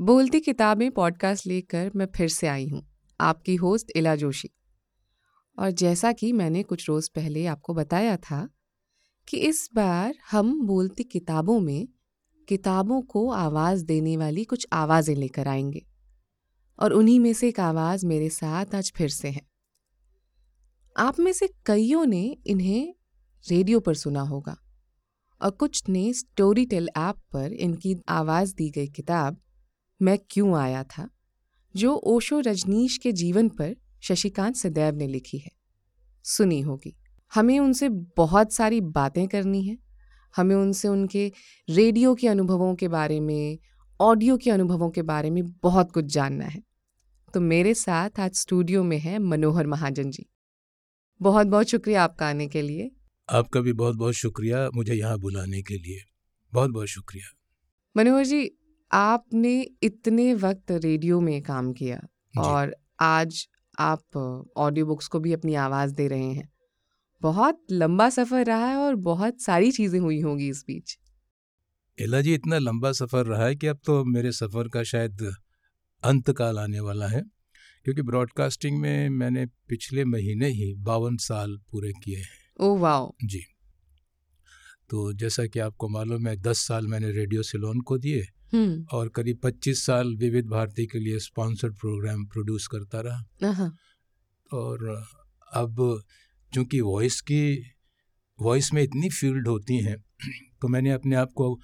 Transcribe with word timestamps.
बोलती 0.00 0.40
किताबें 0.40 0.90
पॉडकास्ट 0.90 1.46
लेकर 1.46 1.92
मैं 1.96 2.06
फिर 2.16 2.28
से 2.28 2.46
आई 2.46 2.68
हूँ। 2.68 2.88
आपकी 3.20 3.56
होस्ट 3.56 3.92
इला 3.96 4.16
जोशी। 4.16 4.50
और 5.58 5.70
जैसा 5.70 6.12
कि 6.12 6.32
मैंने 6.32 6.62
कुछ 6.62 6.88
रोज़ 6.88 7.10
पहले 7.14 7.46
आपको 7.46 7.74
बताया 7.74 8.16
था 8.16 8.48
कि 9.28 9.36
इस 9.36 9.70
बार 9.74 10.14
हम 10.30 10.66
बोलती 10.66 11.04
किताबों 11.04 11.60
में 11.60 11.88
किताबों 12.48 13.02
को 13.02 13.30
आवाज़ 13.30 13.84
देने 13.84 14.16
वाली 14.16 14.44
कुछ 14.44 14.66
आवाज़ें 14.72 15.16
लेकर 15.16 15.48
आएँगे। 15.48 15.86
और 16.78 16.92
उन्हीं 16.92 17.20
में 17.20 17.32
से 17.32 17.48
एक 17.48 17.60
आवाज़ 17.60 18.06
मेरे 18.06 18.28
साथ 18.28 18.66
आज 18.74 18.92
फिर 18.96 19.08
से 19.08 19.28
है। 19.28 19.42
आप 20.96 21.20
में 21.20 21.32
से 21.32 21.48
कईयों 21.66 22.06
ने 22.06 22.36
इन्हें 22.46 22.94
रेडियो 23.50 23.80
पर 23.80 23.94
सुना 23.94 24.20
होगा। 24.20 24.56
और 25.42 25.50
कुछ 25.50 25.88
ने 25.88 26.12
स्टोरी 26.12 26.66
टेल 26.66 26.88
ऐप 26.96 27.16
पर 27.32 27.52
इनकी 27.52 27.96
आवाज़ 28.08 28.54
दी 28.54 28.70
गई 28.70 28.88
किताब 28.88 29.40
मैं 30.00 30.18
क्यों 30.30 30.56
आया 30.58 30.82
था 30.84 31.08
जो 31.74 31.94
ओशो 31.94 32.40
रजनीश 32.40 32.96
के 32.96 33.12
जीवन 33.12 33.48
पर 33.48 33.74
शशिकांत 34.02 34.56
सदैव 34.56 34.94
ने 34.94 35.06
लिखी 35.06 35.38
है। 35.38 35.50
सुनी 36.24 36.60
होगी 36.60 36.94
हमें 37.32 37.58
उनसे 37.58 37.88
बहुत 37.88 38.52
सारी 38.52 38.80
बातें 38.80 39.26
करनी 39.28 39.62
है। 39.62 39.76
हमें 40.36 40.54
उनसे 40.56 40.88
उनके 40.88 41.32
रेडियो 41.68 42.14
के 42.14 42.28
अनुभवों 42.28 42.74
के 42.74 42.88
बारे 42.88 43.20
में 43.20 43.58
ऑडियो 44.00 44.36
के 44.36 44.50
अनुभवों 44.50 44.90
के 44.90 45.02
बारे 45.02 45.30
में 45.30 45.42
बहुत 45.62 45.92
कुछ 45.92 46.04
जानना 46.04 46.44
है। 46.44 46.62
तो 47.34 47.40
मेरे 47.40 47.74
साथ 47.74 48.20
आज 48.20 48.34
स्टूडियो 48.34 48.82
में 48.82 48.98
है 48.98 49.18
मनोहर 49.18 49.66
महाजन 49.66 50.10
जी। 50.10 50.26
बहुत 51.22 51.46
बहुत 51.46 51.66
शुक्रिया 51.66 52.04
आपका 52.04 52.28
आने 52.28 52.46
के 52.46 52.62
लिए। 52.62 52.90
आपका 53.28 53.60
भी 53.60 53.72
बहुत 53.72 53.96
बहुत 53.96 54.14
शुक्रिया 54.14 54.68
मुझे 54.74 54.94
यहाँ 54.94 55.18
बुलाने 55.18 55.62
के 55.62 55.74
लिए। 55.74 56.00
बहुत 56.52 56.70
बहुत 56.70 56.86
शुक्रिया। 56.86 57.26
मनोहर 57.96 58.24
जी 58.24 58.50
आपने 58.90 59.60
इतने 59.82 60.32
वक्त 60.34 60.70
रेडियो 60.70 61.20
में 61.20 61.40
काम 61.42 61.72
किया 61.72 62.00
और 62.34 62.74
आज 63.00 63.46
आप 63.78 64.16
ऑडियो 64.56 64.86
बुक्स 64.86 65.06
को 65.06 65.20
भी 65.20 65.32
अपनी 65.32 65.54
आवाज़ 65.54 65.94
दे 65.94 66.06
रहे 66.08 66.30
हैं। 66.32 66.48
बहुत 67.22 67.60
लंबा 67.70 68.08
सफ़र 68.10 68.44
रहा 68.46 68.66
है 68.66 68.76
और 68.76 68.94
बहुत 68.94 69.40
सारी 69.40 69.70
चीज़ें 69.70 69.98
हुई 70.00 70.20
होंगी 70.20 70.48
इस 70.48 70.64
बीच। 70.66 70.96
एला 71.98 72.20
जी 72.20 72.34
इतना 72.34 72.58
लंबा 72.58 72.92
सफ़र 72.92 73.26
रहा 73.26 73.46
है 73.46 73.56
कि 73.56 73.66
अब 73.66 73.78
तो 73.86 74.04
मेरे 74.04 74.32
सफ़र 74.32 74.68
का 74.68 74.82
शायद 74.82 75.22
अंत 76.02 76.30
काल 76.30 76.58
आने 76.58 76.80
वाला 76.80 77.06
है 77.06 77.22
क्योंकि 77.86 78.02
ब्रॉडकास्टिंग 78.02 78.80
में 78.80 79.08
मैंने 79.08 79.46
पिछले 79.68 80.04
महीने 80.04 80.48
ही 80.48 80.72
बावन 80.74 81.16
साल 81.16 81.56
पूरे 81.72 81.92
किए 82.04 82.16
हैं। 82.16 82.38
Oh 82.60 82.78
wow. 82.78 83.12
जी। 83.24 83.44
तो 84.90 85.12
जैसा 85.12 85.46
कि 85.46 85.58
आपको 85.58 85.88
मालूम 85.88 86.26
है 86.28 86.36
दस 86.36 86.58
साल 86.58 86.86
मैंने 86.86 87.10
रेडियो 87.12 87.42
सिलोन 87.42 87.80
को 87.80 87.98
दिए 87.98 88.26
और 88.92 89.08
करीब 89.08 89.38
25 89.42 89.86
साल 89.86 90.16
विविध 90.16 90.46
भारती 90.46 90.86
के 90.86 90.98
लिए 90.98 91.18
स्पॉन्सर्ड 91.18 91.74
प्रोग्राम 91.74 92.24
प्रोड्यूस 92.24 92.66
करता 92.66 93.00
रहा। 93.00 93.24
और 94.52 95.04
अब 95.54 96.02
चूँकि 96.54 96.80
वॉइस 96.80 97.20
की 97.20 97.62
वॉइस 98.40 98.72
में 98.74 98.82
इतनी 98.82 99.08
फ़ील्ड 99.08 99.48
होती 99.48 99.78
हैं 99.78 100.04
तो 100.62 100.68
मैंने 100.68 100.90
अपने 100.90 101.16
आप 101.16 101.28
को 101.34 101.60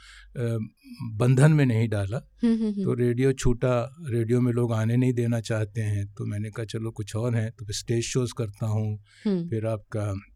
बंधन 1.03 1.53
में 1.53 1.67
नहीं 1.67 1.89
डाला। 1.89 2.31
हम्म, 2.43 2.55
हम्म, 2.55 2.73
तो 2.73 2.95
रेडियो 2.95 3.33
छूटा 3.33 3.97
रेडियो 4.01 4.41
में 4.41 4.53
लोग 4.53 4.73
आने 4.73 4.97
नहीं 4.97 5.13
देना 5.13 5.41
चाहते 5.41 5.81
हैं 5.81 6.07
तो 6.07 6.27
मैंने 6.27 6.51
कहा 6.51 6.67
चलो 6.67 6.91
कुछ 6.91 7.17
और 7.17 7.35
है। 7.35 7.51
तो 7.51 7.65
फिर 7.65 7.75
स्टेज 7.75 8.05
शोज़ 8.05 8.35
करता 8.39 8.67
हूँ। 8.67 9.05
हम्म, 9.25 9.49
फिर 9.49 9.67
आपका 9.67 10.34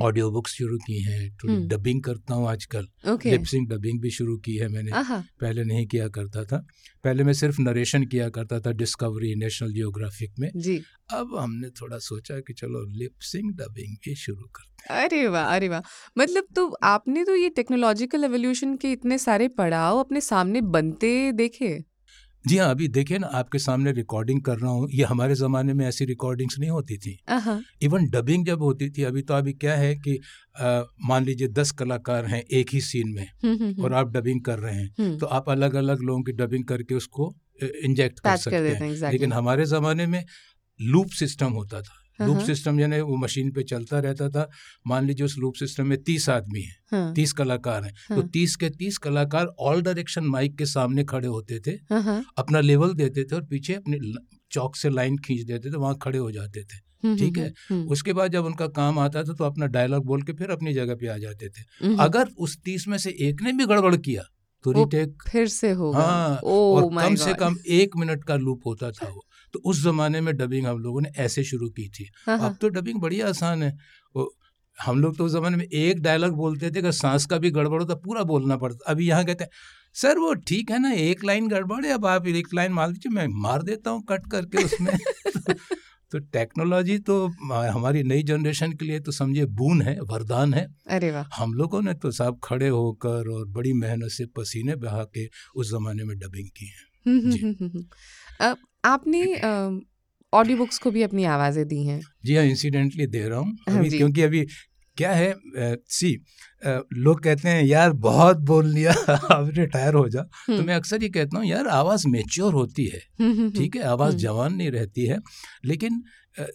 ऑडियो 0.00 0.30
बुक्स 0.30 0.52
शुरू 0.52 0.78
की 0.78 1.02
हैं 1.02 1.36
थोड़ी 1.36 1.54
हम्म। 1.54 1.68
डबिंग 1.68 2.02
करता 2.02 2.34
हूँ 2.34 2.48
आजकल। 2.48 2.88
लिपसिंग 3.26 3.68
डबिंग 3.68 4.00
भी 4.00 4.10
शुरू 4.10 4.36
की 4.36 4.56
है 4.56 4.68
मैंने। 4.68 4.90
पहले 5.40 5.64
नहीं 5.64 5.86
किया 5.86 6.08
करता 6.08 6.44
था। 6.44 6.66
पहले 7.04 7.24
मैं 7.24 7.32
सिर्फ़ 7.32 7.60
नरेशन 7.60 8.04
किया 8.04 8.28
करता 8.28 8.60
था 8.60 8.72
डिस्कवरी 8.72 9.34
नेशनल 9.34 9.72
जियोग्राफिक 9.72 10.34
में। 10.38 10.50
जी। 10.56 10.82
अब 11.10 11.36
हमने 11.38 11.68
थोड़ा 11.68 11.98
सोचा 11.98 12.40
कि 12.40 12.52
चलो 12.52 12.84
लिपसिंग 12.86 13.52
डबिंग 13.52 13.96
भी 14.04 14.14
शुरू 14.14 14.42
करते 14.42 14.94
अरे 14.94 15.28
वाह 15.28 15.44
अरे 15.44 15.68
वाह। 15.68 15.80
मतलब 16.18 16.44
तो 16.56 16.68
आपने 16.82 17.24
तो 17.24 17.36
ये 17.36 17.48
टेक्नोलॉजिकल 17.48 18.24
एवोल्यूशन 18.24 18.76
के 18.76 18.92
इतने 18.92 19.18
सारे 19.18 19.48
पड़ाव 19.48 19.98
अपने 19.98 20.20
सामने 20.20 20.60
बनते 20.60 21.32
देखे? 21.32 21.91
जी 22.44 22.56
हाँ 22.58 22.68
अभी 22.70 22.86
देखिए 22.88 23.18
ना 23.18 23.26
आपके 23.26 23.58
सामने 23.58 23.92
रिकॉर्डिंग 23.92 24.40
कर 24.42 24.58
रहा 24.58 24.70
हूँ। 24.70 24.88
ये 24.92 25.04
हमारे 25.04 25.34
ज़माने 25.34 25.74
में 25.74 25.86
ऐसी 25.86 26.04
रिकॉर्डिंग्स 26.04 26.58
नहीं 26.58 26.70
होती 26.70 26.96
थी। 26.98 27.16
इवन 27.82 28.06
डबिंग 28.10 28.46
जब 28.46 28.62
होती 28.62 28.88
थी 28.90 29.02
अभी 29.02 29.22
तो 29.22 29.34
अभी 29.34 29.52
क्या 29.52 29.74
है 29.76 29.94
कि 29.96 30.18
मान 31.04 31.24
लीजिए 31.24 31.48
दस 31.48 31.70
कलाकार 31.70 32.26
हैं 32.26 32.42
एक 32.52 32.70
ही 32.72 32.80
सीन 32.80 33.08
में 33.08 33.26
हम्म, 33.44 33.54
हम्म, 33.64 33.84
और 33.84 33.92
आप 33.92 34.10
डबिंग 34.12 34.40
कर 34.40 34.58
रहे 34.58 34.74
हैं 34.74 34.88
हम्म, 34.98 35.16
तो 35.18 35.26
आप 35.26 35.48
अलग 35.50 35.74
अलग 35.74 36.02
लोगों 36.02 36.22
की 36.22 36.32
डबिंग 36.32 36.64
करके 36.64 36.94
उसको 36.94 37.34
इंजेक्ट 37.62 38.20
कर 38.20 38.30
सकते 38.36 38.56
हैं। 38.56 38.78
लेकिन 39.12 39.32
हमारे 39.32 39.64
ज़माने 39.64 40.06
में 40.06 40.24
लूप 40.80 41.10
सिस्टम 41.10 41.52
होता 41.52 41.80
था। 41.82 42.01
लूप 42.18 42.36
हाँ। 42.36 42.44
सिस्टम 42.46 42.80
यानी 42.80 43.00
वो 43.00 43.16
मशीन 43.16 43.50
पे 43.52 43.62
चलता 43.62 43.98
रहता 43.98 44.28
था। 44.28 44.48
मान 44.86 45.06
लीजिए 45.06 45.26
उस 45.26 45.36
लूप 45.38 45.54
सिस्टम 45.54 45.86
में 45.86 46.02
तीस 46.02 46.28
आदमी 46.28 46.60
हैं 46.60 46.76
हाँ, 46.92 47.12
तीस 47.14 47.32
कलाकार 47.32 47.84
हैं 47.84 47.92
तो 48.08 48.14
हाँ। 48.14 48.28
तीस 48.28 48.56
के 48.56 48.70
तीस 48.70 48.98
कलाकार 48.98 49.46
ऑल 49.60 49.82
डायरेक्शन 49.82 50.24
माइक 50.26 50.56
के 50.58 50.66
सामने 50.66 51.04
खड़े 51.04 51.28
होते 51.28 51.60
थे 51.66 51.70
हाँ, 51.90 52.02
हाँ, 52.02 52.22
अपना 52.38 52.60
लेवल 52.60 52.94
देते 52.94 53.24
थे 53.24 53.36
और 53.36 53.44
पीछे 53.44 53.74
अपनी 53.74 54.14
चौक 54.52 54.76
से 54.76 54.90
लाइन 54.90 55.16
खींच 55.18 55.44
देते 55.46 55.70
थे 55.70 55.76
वहाँ 55.76 55.98
खड़े 56.02 56.18
हो 56.18 56.30
जाते 56.32 56.62
थे। 56.62 56.76
हम्म, 57.04 57.16
ठीक 57.18 57.38
है। 57.38 57.44
हम्म, 57.44 57.78
हम्म, 57.78 57.88
उसके 57.88 58.12
बाद 58.12 58.32
जब 58.32 58.44
उनका 58.44 58.66
काम 58.74 58.98
आता 58.98 59.22
था 59.24 59.32
तो 59.32 59.44
अपना 59.44 59.66
डायलॉग 59.68 60.04
बोल 60.06 60.22
के 60.22 60.32
फिर 60.32 60.50
अपनी 60.50 60.74
जगह 60.74 60.94
पे 60.94 61.06
आ 61.06 61.16
जाते 61.18 61.48
थे। 61.48 61.62
हम्म, 61.82 61.96
अगर 61.98 62.28
उस 62.38 62.56
तीस 62.64 62.86
में 62.88 62.96
से 62.98 63.10
एक 63.20 63.42
ने 63.42 63.52
भी 63.52 63.66
गड़बड़ 63.66 63.96
किया 63.96 64.22
तो 64.64 64.72
रिटेक 64.72 65.22
फिर 65.30 65.48
से 65.48 65.70
होगा। 65.70 65.98
हाँ, 65.98 66.38
ओ 66.44 66.76
और 66.76 66.88
कम 66.98 67.14
से 67.14 67.34
कम 67.34 67.56
एक 67.70 67.96
मिनट 67.96 68.24
का 68.24 68.36
लूप 68.36 68.66
होता 68.66 68.90
था 68.90 69.08
वो। 69.08 69.24
तो 69.52 69.58
उस 69.58 69.82
जमाने 69.84 70.20
में 70.20 70.36
डबिंग 70.36 70.66
हम 70.66 70.78
लोगों 70.78 71.00
ने 71.00 71.08
ऐसे 71.16 71.44
शुरू 71.44 71.68
की 71.68 71.88
थी। 71.88 72.10
हाँ, 72.26 72.38
हाँ, 72.38 72.50
अब 72.50 72.56
तो 72.60 72.68
डबिंग 72.68 73.00
बड़ी 73.00 73.20
आसान 73.20 73.62
है। 73.62 73.76
हम 74.80 75.00
लोग 75.00 75.16
तो 75.16 75.24
उस 75.24 75.32
जमाने 75.32 75.56
में 75.56 75.64
एक 75.64 76.00
डायलॉग 76.02 76.32
बोलते 76.32 76.70
थे 76.70 76.78
अगर 76.78 76.90
सांस 76.90 77.26
का 77.26 77.38
भी 77.38 77.50
गड़बड़ 77.50 77.80
होता 77.82 77.94
पूरा 77.94 78.22
बोलना 78.22 78.56
पड़ता। 78.56 78.90
अभी 78.90 79.08
यहाँ 79.08 79.24
कहते 79.24 79.44
हैं 79.44 79.50
सर 79.94 80.18
वो 80.18 80.34
ठीक 80.34 80.70
है 80.70 80.78
ना 80.78 80.92
एक 80.92 81.24
लाइन 81.24 81.48
गड़बड़ 81.48 81.84
है 81.84 81.92
अब 81.92 82.06
आप 82.06 82.26
एक 82.26 82.48
लाइन 82.54 82.72
मार 82.72 82.90
दीजिए 82.90 83.12
मैं 83.12 83.26
मार 83.42 83.62
देता 83.62 83.90
हूँ 83.90 84.02
कट 84.08 84.30
करके 84.30 84.64
उसमें। 84.64 84.98
तो 86.12 86.18
टेक्नोलॉजी 86.18 86.98
तो 86.98 87.26
हमारी 87.52 88.02
नई 88.02 88.22
जनरेशन 88.22 88.72
के 88.72 88.84
लिए 88.84 89.00
तो 89.00 89.12
समझिए 89.12 89.44
बून 89.44 89.82
है 89.82 89.98
वरदान 90.00 90.54
है। 90.54 90.66
अरे 90.88 91.10
वाह। 91.10 91.42
हम 91.42 91.54
लोगों 91.54 91.82
ने 91.82 91.94
तो 91.94 92.10
साहब 92.10 92.40
खड़े 92.44 92.68
होकर 92.68 93.28
और 93.28 93.46
बड़ी 93.48 93.72
मेहनत 93.72 94.10
से 94.10 94.26
पसीने 94.26 94.76
बहा 94.76 95.04
के 95.04 95.28
उस 95.56 95.70
जमाने 95.70 96.04
में 96.04 96.18
डबिंग 96.18 96.48
की 96.48 96.66
है। 96.66 96.92
हम्म, 97.06 97.32
हम्म, 97.32 97.54
हम्म। 97.60 97.84
अब 98.40 98.56
आपने 98.84 99.22
ऑडियो 100.32 100.56
बुक्स 100.56 100.78
को 100.78 100.90
भी 100.90 101.02
अपनी 101.02 101.24
आवाज़ें 101.24 101.66
दी 101.68 101.84
हैं। 101.86 102.00
जी 102.24 102.36
हाँ 102.36 102.44
इंसिडेंटली 102.44 103.06
दे 103.06 103.28
रहा 103.28 103.38
हूँ। 103.38 103.56
हाँ 103.68 103.84
क्योंकि 103.88 104.22
अभी 104.22 104.44
क्या 104.96 105.10
है 105.12 105.34
सी 105.90 106.14
लोग 106.64 107.22
कहते 107.22 107.48
हैं 107.48 107.62
यार 107.64 107.92
बहुत 108.06 108.38
बोल 108.38 108.66
लिया 108.68 108.92
अब 109.34 109.50
रिटायर 109.56 109.94
हो 109.94 110.08
जा। 110.08 110.22
तो 110.22 110.52
हम्म, 110.52 110.64
मैं 110.66 110.74
अक्सर 110.74 111.02
ये 111.02 111.08
कहता 111.08 111.38
हूँ 111.38 111.46
यार 111.46 111.66
आवाज़ 111.66 112.06
मेच्योर 112.08 112.52
होती 112.54 112.84
है 112.86 113.00
हम्म, 113.20 113.32
हम्म, 113.32 113.50
ठीक 113.50 113.76
है? 113.76 113.82
आवाज़। 113.82 114.16
जवान 114.16 114.54
नहीं 114.54 114.70
रहती 114.70 115.06
है। 115.06 115.18
लेकिन 115.64 116.02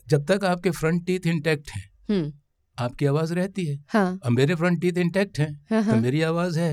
जब 0.10 0.26
तक 0.26 0.46
आपके 0.46 0.72
फ्रंट 0.72 1.06
टीथ 1.06 1.28
इंटैक्ट 1.28 1.70
हैं 1.72 2.32
आपकी 2.78 3.06
आवाज़ 3.06 3.34
रहती 3.34 3.66
है। 3.66 3.78
हाँ। 3.90 4.20
अब 4.26 4.32
मेरे 4.32 4.56
फ्रंट 4.56 4.82
टीथ 4.82 4.98
इंटैक्ट 4.98 5.40
हैं 5.40 5.52
हाँ 5.72 5.84
तो 5.84 5.92
हाँ। 5.92 6.00
मेरी 6.02 6.22
आवाज़ 6.22 6.60
है। 6.60 6.72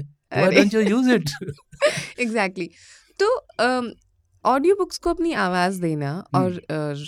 एग्जैक्टली 2.20 2.70
तो 3.20 3.26
ऑडियो 4.44 4.74
बुक्स 4.74 4.98
को 4.98 5.10
अपनी 5.10 5.32
आवाज़ 5.32 5.80
देना 5.82 6.10
हम्म। 6.10 6.44
और 6.44 6.60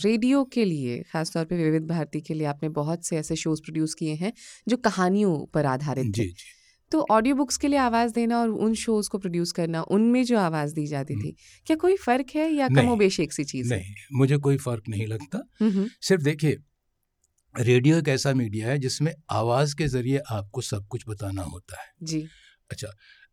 रेडियो 0.04 0.44
के 0.44 0.64
लिए 0.64 1.02
खासतौर 1.12 1.44
पे 1.44 1.56
विविध 1.56 1.86
भारती 1.86 2.20
के 2.20 2.34
लिए 2.34 2.47
आपने 2.47 2.69
बहुत 2.69 3.06
से 3.06 3.16
ऐसे 3.16 3.36
शोज़ 3.36 3.62
प्रोड्यूस 3.62 3.94
किए 3.94 4.14
हैं 4.14 4.32
जो 4.69 4.76
कहानियों 4.76 5.46
पर 5.54 5.66
आधारित 5.66 6.06
जी 6.06 6.22
थे 6.22 6.26
जी। 6.26 6.54
तो 6.92 7.06
ऑडियो 7.10 7.34
बुक्स 7.34 7.56
के 7.56 7.69
लिए 7.69 7.78
आवाज़ 7.78 8.12
देना 8.12 8.41
और 8.41 8.48
उन 8.48 8.75
शोज़ 8.75 9.08
को 9.10 9.19
प्रोड्यूस 9.19 9.52
करना 9.52 9.82
उनमें 9.91 10.22
जो 10.25 10.38
आवाज़ 10.38 10.75
दी 10.75 10.86
जाती 10.86 11.14
हम्म। 11.14 11.25
थी 11.25 11.36
क्या 11.66 11.76
कोई 11.76 11.96
फ़र्क 11.96 12.26
है 12.34 12.50
या 12.52 12.69
कमोबेश 12.69 13.20
एक 13.20 13.32
सी 13.32 13.44
चीज़ 13.44 13.75
नहीं 13.75 13.94
मुझे 14.12 14.37
कोई 14.38 14.56
फ़र्क 14.56 14.88
नहीं 14.88 15.06
लगता। 15.06 15.43
हम्म, 15.61 15.72
हम्म, 15.72 15.88
सिर्फ़ 16.02 16.22
देखिए 16.22 16.56
रेडियो 17.55 17.99
एक 17.99 18.08
ऐसा 18.08 18.32
मीडिया 18.34 18.69
है 18.69 18.78
जिसमें 18.78 19.12
आवाज़ 19.31 19.76
के 19.76 19.87
ज़रिए 19.88 20.20
आपको 20.31 20.61
सब 20.61 20.87
कुछ 20.87 21.05
बताना 21.08 21.43
होता 21.43 21.81
है। 21.81 21.88
जी। 22.02 22.26
अच्छा 22.70 22.88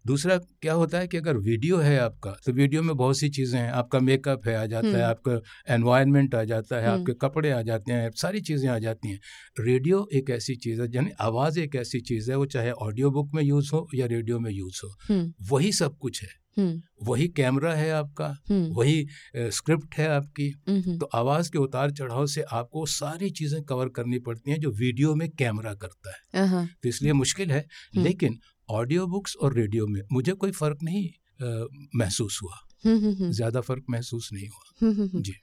दूसरा 0.06 0.38
क्या 0.38 0.74
होता 0.74 1.00
है 1.00 1.08
कि 1.08 1.18
अगर 1.18 1.38
वीडियो 1.38 1.78
है 1.78 1.98
आपका 2.00 2.36
तो 2.46 2.52
वीडियो 2.52 2.82
में 2.84 2.96
बहुत 2.98 3.18
सी 3.18 3.30
चीज़ें 3.30 3.60
हैं। 3.60 3.70
आपका 3.72 4.00
मेकअप 4.00 4.48
है 4.48 4.56
आ 4.56 4.66
जाता 4.66 4.88
है 4.88 4.94
हम्म। 4.94 5.04
आपका 5.04 5.74
एनवायरनमेंट 5.74 6.36
आ 6.36 6.44
जाता 6.44 6.76
है 6.76 6.88
हम्म। 6.88 7.00
आपके 7.00 7.14
कपड़े 7.22 7.52
आ 7.52 7.62
जाते 7.62 7.94
हैं 7.94 8.12
सारी 8.16 8.42
चीज़ें 8.42 8.70
आ 8.70 8.78
जाती 8.80 9.10
हैं। 9.10 9.20
रेडियो 9.60 10.08
एक 10.14 10.30
ऐसी 10.30 10.56
चीज़ 10.58 10.82
है 10.82 10.88
यानी 10.96 11.12
आवाज़ 11.22 11.60
एक 11.60 11.76
ऐसी 11.76 12.00
चीज़ 12.02 12.32
है 12.32 12.38
वो 12.38 12.46
चाहे 12.46 12.72
ऑडियो 12.72 13.12
बुक 13.12 13.34
में 13.36 13.44
यूज़ 13.44 13.72
हो 13.74 13.88
या 13.96 14.06
रेडियो 14.06 14.40
में 14.40 14.52
यूज़ 14.52 14.82
हो। 14.86 14.94
हम्म, 15.10 15.34
वही 15.52 15.72
सब 15.72 15.98
कुछ 15.98 16.24
है। 16.24 16.42
वही 17.04 17.28
कैमरा 17.28 17.74
है 17.74 17.90
आपका 17.92 18.28
वही 18.52 19.06
स्क्रिप्ट 19.36 19.96
है 19.96 20.08
आपकी। 20.08 20.50
तो 21.00 21.06
आवाज़ 21.16 21.52
के 21.52 21.58
उतार 21.58 21.92
चढ़ाव 21.92 22.26
से 22.26 22.42
आपको 22.52 22.86
सारी 22.86 23.30
चीज़ें 23.30 23.62
कवर 23.64 23.90
करनी 23.90 24.20
पड़ती 24.20 24.52
हैं 24.52 24.60
जो 24.60 24.72
वीडियो 24.72 25.16
में 25.16 25.30
कैमरा 25.30 25.74
करता 25.74 26.12
है। 26.12 26.66
तो 26.84 26.90
इसलिए 26.90 27.14
मुश्किल 27.14 27.52
है। 27.52 27.66
लेकिन 27.96 28.38
ऑडियो 28.69 29.07
बुक्स 29.07 29.36
और 29.36 29.54
रेडियो 29.54 29.88
में 29.88 30.01
मुझे 30.12 30.31
कोई 30.33 30.51
फ़र्क 30.51 30.77
नहीं 30.83 31.10
आ, 31.10 31.65
महसूस 31.95 32.39
हुआ। 32.44 32.56
हम्म, 32.86 32.98
हम्म, 32.98 33.13
हम्म, 33.13 33.31
ज़्यादा 33.31 33.62
फ़र्क 33.62 33.83
महसूस 33.89 34.30
नहीं 34.33 34.48
हुआ। 34.48 35.21
जी। 35.21 35.33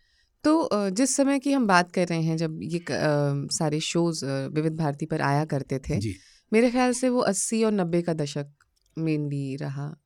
तो 0.44 0.69
जिस 0.90 1.17
समय 1.17 1.38
की 1.38 1.52
हम 1.52 1.67
बात 1.67 1.93
कर 1.93 2.08
रहे 2.08 2.22
हैं 2.22 2.37
जब 2.37 2.61
ये 2.62 2.78
अ, 2.78 2.84
सारे 3.52 3.81
शोज़ 3.81 4.25
विविध 4.26 4.76
भारती 4.76 5.06
पर 5.06 5.20
आया 5.20 5.44
करते 5.44 5.78
थे 5.78 5.99
जी। 5.99 6.14
मेरे 6.52 6.70
ख्याल 6.70 6.93
से 6.93 7.08
वो 7.08 7.20
अस्सी 7.20 7.64
और 7.64 7.72
नब्बे 7.72 8.02
का 8.02 8.12
दशक 8.14 8.52
मेनली 8.99 9.56
रहा। 9.56 9.96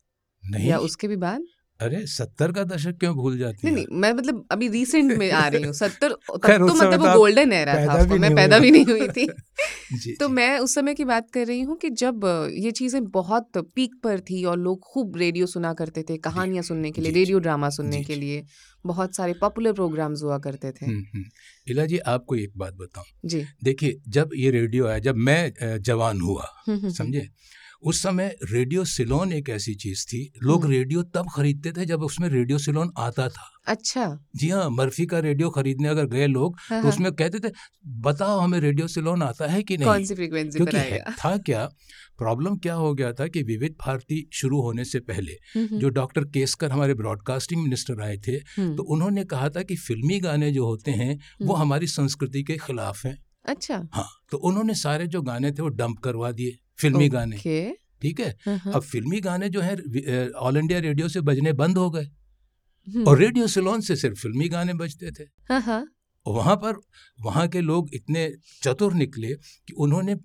नहीं। 0.50 0.68
या 0.68 0.78
उसके 0.78 1.08
भी 1.08 1.16
बाद? 1.16 1.44
अरे 1.84 2.06
सत्तर 2.06 2.52
का 2.52 2.64
दशक 2.64 2.98
क्यों 3.00 3.14
भूल 3.14 3.38
जाती 3.38 3.66
नहीं 3.66 3.76
है? 3.76 3.84
नहीं 3.84 4.00
मैं 4.00 4.12
मतलब 4.12 4.46
अभी 4.50 4.68
रिसेंट 4.68 5.12
में 5.18 5.30
आ 5.30 5.48
रही 5.48 5.62
हूँ। 5.62 5.72
सत्तर 5.72 6.12
तब 6.34 6.68
तो 6.68 6.74
मतलब 6.74 7.00
वो 7.00 7.14
गोल्डन 7.14 7.52
एरा 7.52 7.74
था 7.74 8.04
course, 8.04 8.20
मैं 8.20 8.34
पैदा 8.34 8.58
भी 8.58 8.70
नहीं 8.70 8.84
हुई 8.84 9.08
थी। 9.08 9.26
जी 9.94 10.12
तो 10.20 10.28
जी। 10.28 10.32
मैं 10.34 10.58
उस 10.58 10.74
समय 10.74 10.94
की 10.94 11.04
बात 11.04 11.30
कर 11.30 11.46
रही 11.46 11.60
हूँ 11.60 11.76
कि 11.76 11.90
जब 11.90 12.20
ये 12.56 12.70
चीज़ें 12.70 13.04
बहुत 13.04 13.50
पीक 13.56 13.94
पर 14.04 14.20
थी 14.20 14.44
और 14.44 14.58
लोग 14.58 14.80
खूब 14.80 15.16
रेडियो 15.16 15.46
सुना 15.46 15.74
करते 15.74 16.02
थे 16.02 16.16
कहानियाँ 16.16 16.62
सुनने 16.62 16.90
के 16.90 17.02
लिए। 17.02 17.12
रेडियो 17.12 17.38
ड्रामा 17.38 17.70
सुनने 17.70 18.02
के 18.04 18.14
लिए 18.14 18.44
बहुत 18.86 19.16
सारे 19.16 19.32
पॉपुलर 19.32 19.72
प्रोग्राम्स 19.72 20.22
हुआ 20.22 20.38
करते 20.38 20.72
थे। 20.72 20.86
हम्म, 20.86 21.04
हम्म। 21.14 21.24
इला 21.68 21.86
जी 21.86 21.98
आपको 21.98 22.34
एक 22.34 22.52
बात 22.56 22.74
बताऊँ। 22.74 23.04
जी। 23.24 23.44
देखिए 23.64 24.00
जब 24.08 24.30
ये 24.36 24.50
रेडियो 24.50 24.86
आया 24.86 24.98
जब 24.98 25.16
मैं 25.16 25.52
जवान 25.82 26.20
हुआ 26.20 26.46
हम्म, 26.66 26.88
समझे? 26.88 27.28
उस 27.84 28.02
समय 28.02 28.36
रेडियो 28.52 28.84
सिलोन 28.84 29.32
एक 29.32 29.48
ऐसी 29.48 29.74
चीज़ 29.74 30.04
थी। 30.06 30.32
लोग 30.42 30.62
हम्म। 30.62 30.72
रेडियो 30.72 31.02
तब 31.14 31.26
खरीदते 31.34 31.72
थे 31.72 31.84
जब 31.84 32.02
उसमें 32.02 32.28
रेडियो 32.28 32.58
सिलोन 32.58 32.92
आता 32.98 33.28
था। 33.28 33.48
अच्छा। 33.66 34.04
जी 34.36 34.48
हाँ 34.48 34.68
मर्फी 34.70 35.06
का 35.06 35.18
रेडियो 35.18 35.50
खरीदने 35.50 35.88
अगर 35.88 36.06
गए 36.06 36.26
लोग 36.26 36.56
हाँ, 36.60 36.80
तो 36.80 36.86
हाँ, 36.88 36.92
उसमें 36.92 37.10
कहते 37.12 37.38
थे 37.38 37.52
बताओ 37.86 38.38
हमें 38.40 38.58
रेडियो 38.60 38.88
सिलोन 38.88 39.22
आता 39.22 39.46
है 39.46 39.62
कि 39.62 39.76
नहीं? 39.76 39.88
कौन 39.88 40.04
सी 40.04 40.14
फ्रीक्वेंसी 40.14 40.58
क्योंकि 40.58 40.98
था 41.24 41.36
क्या? 41.38 41.66
प्रॉब्लम 42.18 42.56
क्या 42.56 42.74
हो 42.74 42.92
गया 42.94 43.12
था 43.12 43.26
कि 43.26 43.42
विविध 43.42 43.72
भारती 43.80 44.28
शुरू 44.32 44.60
होने 44.60 44.84
से 44.84 45.00
पहले 45.00 45.32
हम्म, 45.32 45.66
हम्म, 45.66 45.78
जो 45.78 45.88
डॉक्टर 45.90 46.24
केसकर 46.24 46.72
हमारे 46.72 46.94
ब्रॉडकास्टिंग 46.94 47.62
मिनिस्टर 47.62 48.00
आए 48.00 48.16
थे 48.16 48.38
तो 48.76 48.82
उन्होंने 48.82 49.24
कहा 49.24 49.48
था 49.48 49.62
कि 49.62 49.76
फिल्मी 49.76 50.20
गाने 50.20 50.50
जो 50.52 50.66
होते 50.66 50.90
हैं 50.90 51.18
वो। 51.42 51.54
हमारी 51.54 51.86
संस्कृति 51.86 52.42
के 52.42 52.56
खिलाफ 52.56 53.04
हैं। 53.06 53.16
अच्छा। 53.48 53.82
हाँ 53.92 54.08
तो 54.30 54.38
उन्होंने 54.38 54.74
सारे 54.74 55.06
जो 55.06 55.22
गाने 55.22 55.50
थे 55.52 55.62
वो 55.62 55.68
डंप 55.68 55.98
करवा 55.98 56.30
दिए। 56.32 56.58
फिल्मी 56.78 56.98
okay. 56.98 57.12
गाने। 57.12 57.36
ठीक 58.02 58.20
है? 58.20 58.36
हाँ, 58.46 58.56
हाँ, 58.58 58.72
अब 58.72 58.82
फिल्मी 58.82 59.20
गाने 59.20 59.48
जो 59.48 59.60
है 59.60 60.30
ऑल 60.30 60.56
इंडिया 60.56 60.78
रेडियो 60.78 61.08
से 61.08 61.20
बजने 61.20 61.52
बंद 61.52 61.78
हो 61.78 61.90
गए। 61.90 62.04
हम्म, 62.04 63.04
और 63.04 63.18
रेडियो 63.18 63.46
सिलोन 63.46 63.80
से 63.80 63.96
सिर्फ़ 63.96 64.18
फिल्मी 64.18 64.48
गाने 64.48 64.74
बजते 64.74 65.10
थे। 65.10 65.24
हाँ 65.48 65.60
हाँ। 65.60 65.86
और 66.26 66.34
वहाँ 66.34 66.56
पर 66.56 66.80
वहाँ 67.22 67.48
के 67.48 67.60
लोग 67.60 67.88
इतने 67.94 68.32
चतुर 68.62 68.94
निकले 68.94 69.34
कि 69.34 69.72
उन्होंने 69.72 70.16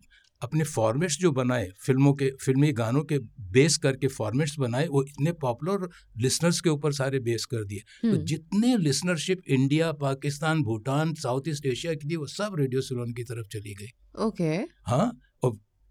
अपने 0.42 0.63
फॉर्मेट्स 0.63 1.18
जो 1.19 1.31
बनाए 1.31 1.68
फ़िल्मों 1.86 2.13
के 2.13 2.30
फिल्मी 2.42 2.72
गानों 2.72 3.04
के 3.04 3.18
बेस 3.52 3.78
करके 3.78 4.07
फॉर्मेट्स 4.07 4.60
बनाए 4.60 4.88
वो 4.88 5.04
इतने 5.04 5.31
पॉपुलर 5.31 5.90
लिसनर्स 6.18 6.62
के 6.62 6.69
ऊपर 6.69 6.94
सारे 6.94 7.19
बेस 7.19 7.45
कर 7.45 7.63
दिए। 7.63 7.80
तो 7.80 8.07
हम्म, 8.07 8.24
जितने 8.25 8.78
listenership 8.78 9.42
India 9.48 9.92
Pakistan 9.92 10.63
Bhutan 10.63 11.13
South 11.13 11.42
East 11.48 11.66
Asia 11.66 11.94
की 11.94 12.10
थी 12.10 12.16
वो 12.16 12.28
सब 12.28 12.56
रेडियो 12.60 12.81
सिलोन 12.81 13.13
की 13.13 13.24
तरफ़ 13.24 13.48
चली 13.48 13.74
गई। 13.74 13.90
ओके। 14.25 14.54
हाँ? 14.84 15.06
और 15.07 15.29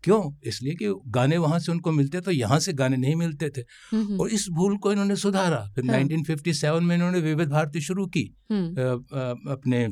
क्यों? 0.05 0.37
इसलिए 0.45 0.75
कि 0.75 0.95
गाने 1.07 1.39
वहाँ 1.39 1.59
से 1.59 1.73
उनको 1.73 1.93
मिलते 1.93 2.21
तो 2.21 2.31
यहाँ 2.31 2.61
से 2.61 2.73
गाने 2.73 2.97
नहीं 2.97 3.15
मिलते 3.15 3.51
थे। 3.51 3.61
हम्म, 3.61 4.07
हम्म, 4.07 4.21
और 4.21 4.29
इस 4.29 4.49
भूल 4.51 4.77
को 4.77 4.93
इन्होंने 4.93 5.17
सुधारा। 5.17 5.73
फिर 5.75 5.91
हाँ। 5.91 6.01
1957 6.01 6.83
में 6.83 6.97
इन्होंने 6.97 7.21
विविध 7.21 7.49
भारती 7.49 7.81
शुरू 7.81 8.07
की। 8.07 8.37
हम्म, 8.51 8.77
अ, 8.77 8.79
अ, 9.19 9.53
अपने 9.53 9.89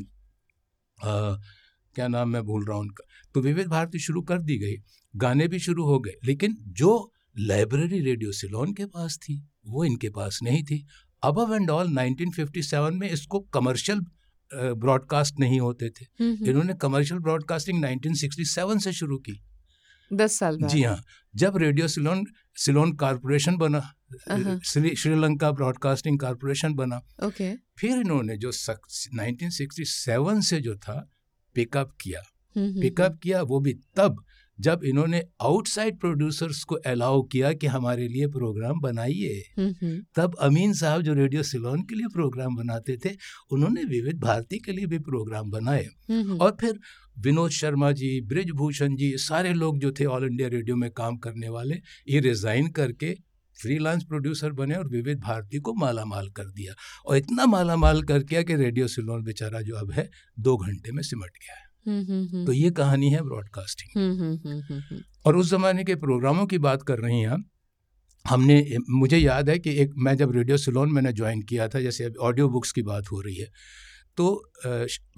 अ, 1.04 1.40
क्या 1.94 2.08
नाम 2.08 2.28
मैं 2.28 2.42
भूल 2.42 2.64
रहा 2.64 2.74
हूँ 2.74 2.82
उनका। 2.82 3.04
तो 3.34 3.40
विविध 3.40 3.66
भारती 3.66 3.98
शुरू 3.98 4.22
कर 4.22 4.38
दी 4.38 4.58
गई। 4.58 4.74
गाने 5.16 5.48
भी 5.48 5.58
शुरू 5.58 5.84
हो 5.84 5.98
गए। 5.98 6.12
लेकिन 6.24 6.56
जो 6.60 7.12
लाइब्रेरी 7.38 8.00
रेडियो 8.00 8.32
सिलोन 8.32 8.72
के 8.72 8.84
पास 8.86 9.18
थी 9.22 9.48
वो 9.66 9.84
इनके 9.84 10.10
पास 10.10 10.40
नहीं 10.42 10.64
थी। 10.64 10.86
अब 11.22 11.52
एंड 11.54 11.70
ऑल 11.70 11.86
1957 11.86 12.94
में 12.94 13.10
इसको 13.10 13.40
कमर्शियल 13.40 14.00
ब्रॉडकास्ट 14.54 15.34
नहीं 15.40 15.60
होते 15.60 15.90
थे। 15.90 16.24
हम्म, 16.24 16.36
हम्म, 16.36 16.46
इन्होंने 16.46 16.74
कमर्शियल 16.74 17.20
ब्रॉडकास्टिंग 17.20 17.84
1967 17.84 18.78
से 18.78 18.92
शुरू 18.92 19.18
की। 19.18 19.42
दस 20.12 20.38
साल 20.38 20.58
बाद। 20.58 20.70
जी 20.70 20.82
हाँ 20.82 21.02
जब 21.36 21.56
रेडियो 21.56 21.88
सिलोन 21.88 22.26
सिलोन 22.54 22.92
कारपोरेशन 22.92 23.56
बना 23.56 23.92
श्री 24.64 24.96
श्रीलंका 24.96 25.50
ब्रॉडकास्टिंग 25.50 26.18
कारपोरेशन 26.18 26.74
बना 26.74 27.02
ओके 27.22 27.56
फिर 27.56 27.90
इन्होंने 27.90 28.36
जो 28.36 28.52
सक- 28.52 29.14
1967 29.14 30.40
से 30.40 30.60
जो 30.60 30.76
था 30.76 31.10
पिकअप 31.54 31.96
किया। 32.00 32.22
हम्म, 32.56 32.70
हम्म, 32.70 32.80
पिकअप 32.80 33.18
किया 33.22 33.42
वो 33.42 33.60
भी 33.60 33.74
तब 33.96 34.24
जब 34.60 34.80
इन्होंने 34.84 35.22
आउटसाइड 35.42 35.98
प्रोड्यूसर्स 36.00 36.62
को 36.64 36.74
अलाउ 36.74 37.22
किया 37.22 37.52
कि 37.52 37.66
हमारे 37.66 38.08
लिए 38.08 38.26
प्रोग्राम 38.26 38.80
बनाइए 38.80 39.42
हम्म, 39.58 39.74
हम्म, 39.82 40.02
तब 40.14 40.36
अमीन 40.40 40.72
साहब 40.74 41.02
जो 41.02 41.14
रेडियो 41.14 41.42
सिलोन 41.42 41.82
के 41.82 41.94
लिए 41.94 42.06
प्रोग्राम 42.06 42.56
बनाते 42.56 42.96
थे 42.96 43.10
उन्होंने 43.50 43.84
विविध 43.84 44.20
भारती 44.20 44.58
के 44.58 44.72
लिए 44.72 44.86
भी 44.86 44.98
प्रोग्राम 44.98 45.50
बनाए। 45.50 45.86
हम्म, 46.10 46.38
और 46.38 46.56
फिर 46.60 46.80
विनोद 47.18 47.50
शर्मा 47.50 47.92
जी 47.92 48.20
ब्रिजभूषण 48.20 48.96
जी 48.96 49.12
सारे 49.18 49.54
लोग 49.54 49.78
जो 49.78 49.92
थे 49.92 50.04
ऑल 50.04 50.24
इंडिया 50.24 50.48
रेडियो 50.48 50.76
में 50.76 50.90
काम 50.90 51.16
करने 51.16 51.48
वाले 51.48 51.80
ये 52.08 52.20
रिजाइन 52.20 52.68
करके 52.68 53.14
फ्रीलांस 53.62 54.04
प्रोड्यूसर 54.04 54.52
बने 54.52 54.74
और 54.74 54.88
विविध 54.88 55.20
भारती 55.20 55.58
को 55.58 55.74
माला 55.74 56.04
माल 56.04 56.28
कर 56.28 56.44
दिया। 56.44 56.74
और 57.06 57.16
इतना 57.16 57.46
माला 57.46 57.76
माल 57.76 58.02
कर 58.02 58.22
दिया 58.22 58.42
कि 58.42 58.56
रेडियो 58.56 58.88
सिलोन 58.88 59.22
बेचारा 59.22 59.60
जो 59.60 59.76
अब 59.76 59.92
है 59.92 60.10
दो 60.38 60.56
घंटे 60.56 60.92
में 60.92 61.02
सिमट 61.02 61.30
गया 61.30 61.56
है। 61.56 61.65
तो 61.88 62.52
ये 62.52 62.70
कहानी 62.70 63.10
है 63.10 63.22
ब्रॉडकास्टिंग 63.22 64.02
हम्म, 64.02 64.22
हम्म, 64.22 64.48
हम्म, 64.48 64.62
हम्म, 64.62 64.80
हम्म, 64.80 65.02
और 65.26 65.36
उस 65.36 65.50
जमाने 65.50 65.84
के 65.84 65.94
प्रोग्रामों 65.94 66.46
की 66.46 66.58
बात 66.58 66.82
कर 66.82 66.98
रही 66.98 67.20
हैं 67.20 67.28
आप 67.28 67.44
हमने 68.26 68.76
मुझे 68.90 69.18
याद 69.18 69.50
है 69.50 69.58
कि 69.58 69.70
एक 69.70 69.90
मैं 69.96 70.16
जब 70.16 70.32
रेडियो 70.32 70.56
सिलोन 70.56 70.92
मैंने 70.92 71.12
ज्वाइन 71.12 71.42
किया 71.42 71.68
था 71.68 71.80
जैसे 71.80 72.04
अब 72.04 72.14
ऑडियो 72.20 72.48
बुक्स 72.48 72.72
की 72.72 72.82
बात 72.82 73.04
हो 73.12 73.20
रही 73.20 73.36
है 73.36 73.50
तो 74.16 74.52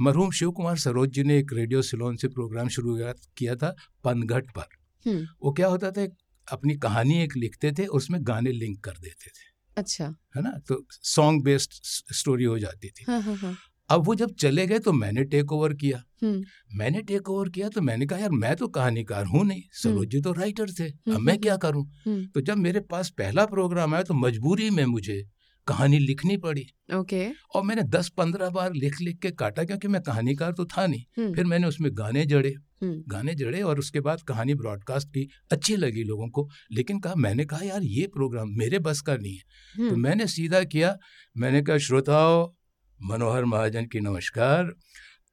मरहूम 0.01 0.31
शिव 0.31 0.51
कुमार 0.51 0.77
सरोज 0.77 1.11
जी 1.11 1.23
ने 1.23 1.39
एक 1.39 1.53
रेडियो 1.53 1.83
सिलोन 1.83 2.17
से 2.17 2.29
प्रोग्राम 2.29 2.69
शुरू 2.69 2.99
किया- 3.39 3.57
था 3.57 3.75
पनघट 4.05 4.45
पर। 4.59 4.67
हम्म, 5.11 5.27
वो 5.43 5.53
क्या 5.53 5.67
होता 5.67 5.91
था 5.91 6.09
अपनी 6.53 6.75
कहानी 6.75 7.23
एक 7.23 7.37
लिखते 7.37 7.73
थे 7.73 7.87
उसमें 7.87 8.21
गाने 8.23 8.53
लिंक 8.53 8.81
कर 8.85 8.91
देते 8.91 9.27
थे। 9.27 9.49
अच्छा। 9.77 10.05
है 10.07 10.43
ना? 10.43 10.59
तो 10.69 10.87
सॉन्ग 10.91 11.45
बेस्ड 11.45 11.71
स्टोरी 12.15 12.45
हो 12.45 12.59
जाती 12.59 12.89
थी। 12.89 13.05
हाँ 13.09 13.21
हाँ 13.21 13.37
हाँ। 13.37 13.57
अब 13.91 14.05
वो 14.07 14.15
जब 14.15 14.35
चले 14.35 14.67
गए 14.67 14.79
तो 14.79 14.93
मैंने 14.93 15.25
टेक 15.25 15.53
ओवर 15.53 15.75
किया। 15.75 16.03
हम्म, 16.23 16.43
मैंने 16.75 17.03
टेक 17.03 17.31
ओवर 17.31 17.49
किया 17.49 17.69
तो 17.69 17.81
मैंने 17.81 18.07
कहा 18.07 18.19
यार 18.19 18.31
मैं 18.31 18.57
तो 18.57 18.69
कहानीकार 18.69 19.27
हूँ 19.27 19.45
नहीं 19.47 19.63
सरोज 19.73 20.09
जी 20.09 20.21
तो 20.21 20.33
राइटर 20.33 20.71
थे 20.71 20.85
अब 20.85 21.13
हम्म, 21.13 21.25
मैं 21.27 21.39
क्या 21.39 21.57
करूँ? 21.57 21.85
हम्म, 22.07 22.27
तो 22.27 22.41
जब 22.41 22.57
मेरे 22.57 22.81
पास 22.81 23.11
पहला 23.11 23.47
प्रोग्राम 23.47 23.95
आया 23.95 24.03
तो 24.03 24.15
मजबूरी 24.15 24.71
में 24.71 24.85
मुझे 24.85 25.25
कहानी 25.67 25.99
लिखनी 25.99 26.37
पड़ी। 26.37 26.67
Okay 26.95 27.25
okay. 27.25 27.37
और 27.55 27.63
मैंने 27.63 27.83
दस 27.83 28.09
पंद्रह 28.09 28.51
बार 28.51 28.73
लिख 28.73 29.01
लिख 29.01 29.19
के 29.19 29.31
काटा 29.31 29.65
क्योंकि 29.65 29.89
मैं 29.89 30.03
कहानीकार 30.03 30.53
तो 30.53 30.65
था 30.65 30.87
नहीं। 30.87 31.05
हम्म, 31.19 31.35
फिर 31.35 31.45
मैंने 31.45 31.67
उसमें 31.67 31.91
गाने 31.95 32.25
जड़े। 32.27 32.55
हम्म, 32.83 33.03
गाने 33.09 33.35
जड़े 33.35 33.63
और 33.63 33.79
उसके 33.79 34.01
बाद 34.01 34.21
कहानी 34.21 34.55
ब्रॉडकास्ट 34.55 35.09
की 35.09 35.29
अच्छी 35.53 35.77
लगी 35.77 36.05
लोगों 36.05 36.29
को। 36.29 36.49
लेकिन 36.73 37.01
कहा 37.01 37.15
मैंने 37.15 37.45
कहा 37.45 37.65
यार 37.65 37.83
ये 37.83 38.07
प्रोग्राम 38.07 38.49
मेरे 38.49 38.79
बस 38.79 39.01
का 39.01 39.17
नहीं 39.17 39.35
है। 39.35 39.43
तो 39.77 39.83
हम्म, 39.83 40.01
मैंने 40.01 40.27
सीधा 40.27 40.63
किया 40.65 40.97
मैंने 41.37 41.63
कहा 41.63 41.79
श्रोताओं 41.79 42.58
मनोहर 43.03 43.45
महाजन 43.45 43.87
की 43.87 44.01
नमस्कार। 44.01 44.75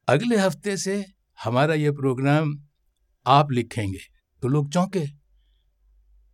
अगले 0.08 0.38
हफ़्ते 0.38 0.78
से 0.78 1.06
हमारा 1.44 1.74
ये 1.74 1.92
प्रोग्राम 1.92 2.60
आप 3.28 3.52
लिखेंगे 3.52 4.00
तो 4.42 4.48
लोग 4.48 4.72
चौंके। 4.72 5.06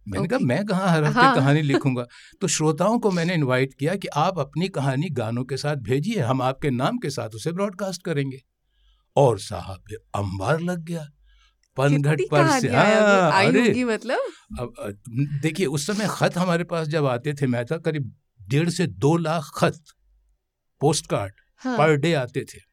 मैंने 0.08 0.28
कहा 0.28 0.40
मैं 0.40 0.66
कहाँ 0.66 0.90
हर 0.90 1.04
हफ़्ते 1.04 1.20
हाँ। 1.20 1.36
कहानी 1.36 1.62
लिखूँगा? 1.62 2.06
तो 2.42 2.48
श्रोताओं 2.48 3.00
को 3.00 3.12
मैंने 3.12 3.34
इनवाइट 3.34 3.74
किया 3.74 3.96
कि 3.96 4.08
आप 4.08 4.40
अपनी 4.40 4.68
कहानी 4.68 5.10
गानों 5.10 5.44
के 5.44 5.58
साथ 5.58 5.76
भेजिए 5.76 6.20
हम 6.20 6.42
आपके 6.42 6.70
नाम 6.70 6.98
के 6.98 7.10
साथ 7.10 7.30
उसे 7.30 7.52
ब्रॉडकास्ट 7.52 8.04
करेंगे। 8.04 8.42
और 9.16 9.40
साहब 9.40 9.84
अंबार 10.16 10.60
लग 10.60 10.80
गया। 10.80 11.08
पनघट 11.78 12.22
पर 12.32 12.60
से 12.60 12.70
हाँ, 12.70 13.46
अरे! 13.46 13.86
मतलब। 13.86 14.20
अब 14.60 14.74
देखिए 15.42 15.66
उस 15.66 15.88
समय 15.88 16.08
खत 16.10 16.38
हमारे 16.38 16.64
पास 16.64 16.88
जब 16.88 17.06
आते 17.06 17.34
थे 17.34 17.48
मैं 17.48 17.66
था 17.66 17.78
करीब 17.78 18.16
डेढ़ 18.42 18.70
से 18.70 18.88
दो 18.88 19.18
लाख 19.18 19.52
खत। 19.56 19.84
पोस्ट 20.82 21.08
कार्ड 21.08 21.34
हाँ। 21.62 21.78
पर 21.78 21.96
डे 21.98 22.14
आते 22.16 22.44
थे। 22.44 22.70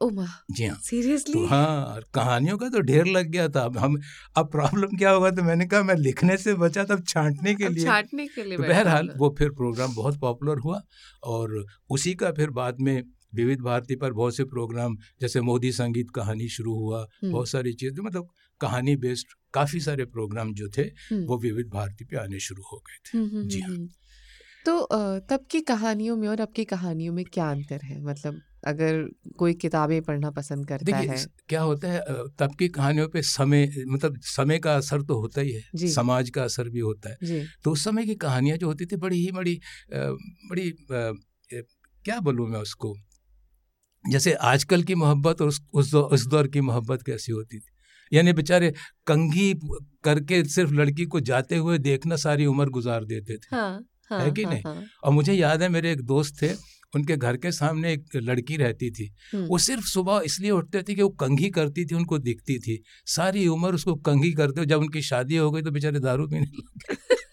माँ 0.00 0.26
जी 0.50 0.66
हाँ। 0.66 0.76
सीरियसली 0.84 1.32
तो 1.34 1.46
हाँ 1.46 2.00
कहानियों 2.14 2.56
का 2.58 2.68
तो 2.68 2.80
ढेर 2.80 3.06
लग 3.06 3.28
गया 3.28 3.48
था। 3.48 3.60
अब 3.60 3.78
हम 3.78 3.96
अब 4.36 4.50
प्रॉब्लम 4.50 4.96
क्या 4.98 5.10
होगा 5.10 5.30
तो 5.30 5.42
मैंने 5.42 5.66
कहा 5.66 5.82
मैं 5.82 5.94
लिखने 5.96 6.36
से 6.36 6.54
बचा 6.54 6.84
तब 6.84 7.02
छांटने 7.08 7.54
के 7.54 7.68
लिए। 7.68 7.84
छाटने 7.84 8.26
के 8.26 8.44
लिए 8.44 8.56
तो 8.56 8.62
बहरहाल 8.62 9.10
वो 9.16 9.34
फिर 9.38 9.50
प्रोग्राम 9.52 9.94
बहुत 9.94 10.18
पॉपुलर 10.20 10.58
हुआ 10.58 10.80
और 11.26 11.64
उसी 11.90 12.14
का 12.14 12.30
फिर 12.32 12.50
बाद 12.60 12.80
में 12.80 13.02
विविध 13.34 13.60
भारती 13.60 13.96
पर 13.96 14.12
बहुत 14.12 14.36
से 14.36 14.44
प्रोग्राम 14.44 14.96
जैसे 15.20 15.40
मोदी 15.40 15.72
संगीत 15.72 16.10
कहानी 16.14 16.48
शुरू 16.48 16.74
हुआ 16.74 17.00
हम्म, 17.00 17.32
बहुत 17.32 17.48
सारी 17.48 17.72
चीज़ें 17.72 18.02
मतलब 18.04 18.28
कहानी 18.60 18.96
बेस्ड 18.96 19.34
काफ़ी 19.54 19.80
सारे 19.80 20.04
प्रोग्राम 20.06 20.52
जो 20.54 20.68
थे 20.68 20.82
हम्म, 20.82 21.24
वो 21.26 21.38
विविध 21.38 21.66
भारती 21.72 22.04
पे 22.04 22.16
आने 22.16 22.40
शुरू 22.40 22.62
हो 22.72 22.82
गए 22.86 22.98
थे। 23.06 23.18
हम्म, 23.18 23.48
जी 23.48 23.60
हाँ। 23.60 23.76
तो 24.66 24.78
अ, 24.78 25.18
तब 25.30 25.44
की 25.50 25.60
कहानियों 25.60 26.16
में 26.16 26.28
और 26.28 26.40
अब 26.40 26.52
की 26.56 26.64
कहानियों 26.64 27.12
में 27.14 27.24
क्या 27.24 27.50
अंतर 27.50 27.80
है? 27.84 28.00
मतलब 28.02 28.42
अगर 28.66 29.02
कोई 29.38 29.54
किताबें 29.54 30.00
पढ़ना 30.02 30.30
पसंद 30.30 30.66
करता 30.68 30.96
है 30.96 31.04
देखिए 31.06 31.26
क्या 31.48 31.60
होता 31.62 31.88
है 31.88 32.00
अ, 32.00 32.24
तब 32.38 32.54
की 32.54 32.68
कहानियों 32.68 33.08
पे 33.08 33.22
समय 33.22 33.68
मतलब 33.88 34.18
समय 34.22 34.58
का 34.58 34.74
असर 34.76 35.02
तो 35.02 35.20
होता 35.20 35.40
ही 35.40 35.52
जी। 35.74 35.86
है 35.86 35.92
समाज 35.92 36.30
का 36.30 36.42
असर 36.44 36.68
भी 36.68 36.80
होता 36.80 37.10
है। 37.10 37.16
जी। 37.22 37.40
तो 37.64 37.70
उस 37.70 37.84
समय 37.84 38.06
की 38.06 38.14
कहानियाँ 38.16 38.56
जो 38.58 38.66
होती 38.66 38.86
थी 38.86 38.96
बड़ी 38.96 39.20
ही 39.26 39.30
बड़ी 39.32 39.54
अ, 39.56 39.96
बड़ी 40.50 40.70
अ, 40.70 41.12
ए, 41.50 41.62
क्या 42.04 42.20
बोलूँ 42.20 42.48
मैं 42.48 42.60
उसको? 42.60 42.94
जैसे 44.04 44.32
आजकल 44.34 44.82
की 44.82 44.94
मोहब्बत 44.94 45.42
और 45.42 45.48
उस 45.48 45.60
उस 45.74 45.90
दौ, 45.92 46.00
उस 46.02 46.26
दौर 46.26 46.48
की 46.48 46.60
मोहब्बत 46.60 47.02
कैसी 47.02 47.32
होती 47.32 47.58
थी? 47.58 47.66
यानी 48.12 48.32
बेचारे 48.32 48.70
कंघी 49.06 49.52
करके 50.04 50.44
सिर्फ़ 50.44 50.72
लड़की 50.72 51.04
को 51.06 51.20
जाते 51.20 51.56
हुए 51.56 51.78
देखना 51.78 52.16
सारी 52.16 52.46
उम्र 52.46 52.68
गुजार 52.70 53.04
देते 53.04 53.36
थे। 53.36 53.56
हाँ। 53.56 53.88
हाँ 54.10 54.20
है 54.20 54.30
कि 54.30 54.42
हाँ, 54.42 54.52
नहीं? 54.52 54.62
हाँ, 54.66 54.84
और 55.04 55.12
मुझे 55.12 55.32
याद 55.32 55.62
है 55.62 55.68
मेरे 55.68 55.92
एक 55.92 56.02
दोस्त 56.02 56.42
थे 56.42 56.52
उनके 56.94 57.16
घर 57.16 57.36
के 57.36 57.52
सामने 57.52 57.92
एक 57.92 58.16
लड़की 58.16 58.56
रहती 58.56 58.90
थी। 58.90 59.10
वो 59.34 59.58
सिर्फ़ 59.58 59.84
सुबह 59.86 60.22
इसलिए 60.24 60.50
उठते 60.50 60.82
थे 60.82 60.94
कि 60.94 61.02
वो 61.02 61.08
कंघी 61.20 61.50
करती 61.50 61.84
थी 61.84 61.94
उनको 61.94 62.18
दिखती 62.18 62.58
थी। 62.58 62.82
सारी 63.06 63.46
उम्र 63.48 63.74
उसको 63.74 63.94
कंघी 64.02 64.32
करते 64.32 64.66
जब 64.66 64.80
उनकी 64.80 65.02
शादी 65.02 65.36
हो 65.36 65.50
गई 65.50 65.62
तो 65.62 65.70
बेचारे 65.70 66.00
दारू 66.00 66.26
पीने 66.28 66.46
लग 66.46 66.78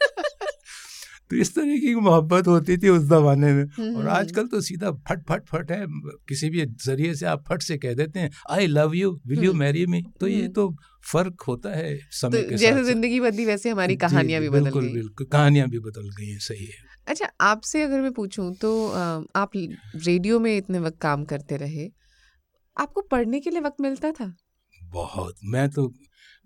तो 1.32 1.36
इस 1.36 1.53
तरह 1.55 1.77
की 1.79 1.94
मोहब्बत 1.98 2.48
होती 2.48 2.77
थी 2.77 2.89
उस 2.89 3.03
जमाने 3.03 3.51
में। 3.53 3.63
हम्म, 3.63 3.96
और 3.96 4.01
हम्म, 4.01 4.10
आजकल 4.12 4.48
तो 4.48 4.62
सीधा 4.62 4.91
फट 5.08 5.24
फट 5.29 5.46
फट 5.48 5.72
है। 5.72 5.86
किसी 6.29 6.50
भी 6.50 6.65
ज़रिए 6.86 7.13
से 7.15 7.25
आप 7.25 7.44
फट 7.50 7.62
से 7.62 7.77
कह 7.77 7.94
देते 7.94 8.20
हैं 8.20 8.29
I 8.51 8.67
love 8.67 8.94
you 8.96 9.12
will 9.27 9.44
you 9.44 9.53
marry 9.55 9.86
me 9.86 10.01
तो 10.20 10.27
ये 10.27 10.41
हम्म। 10.41 10.53
तो 10.53 10.75
फ़र्क 11.12 11.41
होता 11.48 11.75
है 11.77 11.98
समय 12.12 12.41
तो 12.41 12.50
के 12.50 12.58
जैसे। 12.58 12.84
ज़िंदगी 12.84 13.20
बदली 13.20 13.46
वैसे 13.46 13.70
हमारी 13.70 13.96
कहानियाँ 13.96 14.41
भी 14.41 14.50
बदल 14.50 14.62
बिल्कुल 14.63 14.84
गई। 14.84 14.94
बिल्कुल 14.94 15.27
कहानियाँ 15.32 15.67
भी 15.70 15.79
बदल 15.79 16.10
गई 16.20 16.29
हैं 16.29 16.39
सही 16.39 16.65
है। 16.65 16.84
अच्छा 17.08 17.29
आपसे 17.41 17.84
अगर 17.84 18.01
मैं 18.01 18.12
पूछूँ 18.12 18.53
तो 18.55 18.72
आप 19.36 19.51
रेडियो 19.55 20.39
में 20.39 20.55
इतने 20.58 20.79
वक्त 20.79 20.98
काम 21.01 21.24
करते 21.25 21.58
रहे 21.58 21.89
आपको 22.77 23.01
पढ़ने 23.12 23.39
के 23.39 23.50
लिए 23.50 23.62
वक्त 23.62 23.82
मिलता 23.82 24.12
था? 24.12 24.34
बहुत। 24.91 25.36
मैं 25.46 25.70
तो 25.70 25.88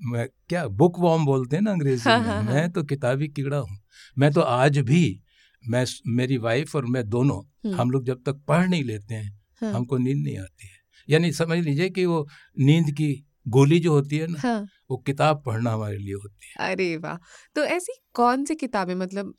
मैं 0.05 0.27
क्या 0.49 0.67
बुक 0.67 0.99
वॉम 0.99 1.25
बोलते 1.25 1.55
हैं 1.55 1.63
ना 1.63 1.71
अंग्रेज़ी 1.71 2.09
हाँ, 2.09 2.19
में? 2.19 2.27
हाँ, 2.27 2.43
हाँ। 2.43 2.53
मैं 2.53 2.71
तो 2.71 2.83
किताबी 2.83 3.27
कीड़ा 3.27 3.57
हूँ। 3.57 3.77
मैं 4.17 4.31
तो 4.31 4.41
आज 4.41 4.77
भी 4.77 5.21
मैं 5.67 5.85
मेरी 6.07 6.37
वाइफ 6.37 6.75
और 6.75 6.85
मैं 6.85 7.09
दोनों 7.09 7.37
हम्म, 7.37 7.81
हम 7.81 7.91
लोग 7.91 8.05
जब 8.05 8.23
तक 8.25 8.41
पढ़ 8.47 8.67
नहीं 8.67 8.83
लेते 8.83 9.15
हैं 9.15 9.39
हाँ, 9.61 9.73
हमको 9.73 9.97
नींद 9.97 10.17
नहीं 10.17 10.37
आती 10.37 10.67
है। 10.67 10.79
यानी 11.09 11.31
समझ 11.31 11.57
लीजिए 11.57 11.89
कि 11.89 12.05
वो 12.05 12.27
नींद 12.59 12.91
की 12.91 13.25
गोली 13.47 13.79
जो 13.79 13.91
होती 13.93 14.17
है 14.17 14.27
ना 14.27 14.39
हाँ। 14.39 14.65
वो 14.89 14.97
किताब 14.97 15.41
पढ़ना 15.45 15.71
हमारे 15.71 15.97
लिए 15.97 16.13
होती 16.13 16.47
है। 16.49 16.71
अरे 16.71 16.95
वाह! 16.97 17.17
तो 17.55 17.63
ऐसी 17.63 17.93
कौन 18.13 18.45
सी 18.45 18.55
किताबें 18.55 18.93
मतलब 18.95 19.33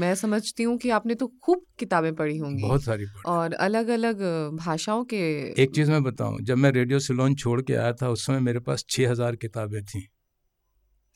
मैं 0.00 0.14
समझती 0.14 0.62
हूँ 0.62 0.76
कि 0.78 0.90
आपने 0.90 1.14
तो 1.14 1.26
खूब 1.42 1.64
किताबें 1.78 2.14
पढ़ी 2.14 2.36
होंगी 2.38 2.62
बहुत 2.62 2.84
सारी 2.84 3.04
पढ़ी। 3.04 3.30
और 3.32 3.52
अलग 3.60 3.88
अलग 3.88 4.22
भाषाओं 4.56 5.04
के 5.04 5.20
एक 5.62 5.74
चीज़ 5.74 5.90
मैं 5.90 6.02
बताऊँ 6.02 6.40
जब 6.42 6.56
मैं 6.56 6.70
रेडियो 6.70 6.98
सिलोन 6.98 7.34
छोड़ 7.34 7.60
के 7.62 7.74
आया 7.74 7.92
था 7.92 8.08
उस 8.08 8.26
समय 8.26 8.40
मेरे 8.40 8.60
पास 8.60 8.84
छः 8.88 9.10
हज़ार 9.10 9.36
किताबें 9.36 9.82
थी। 9.84 10.08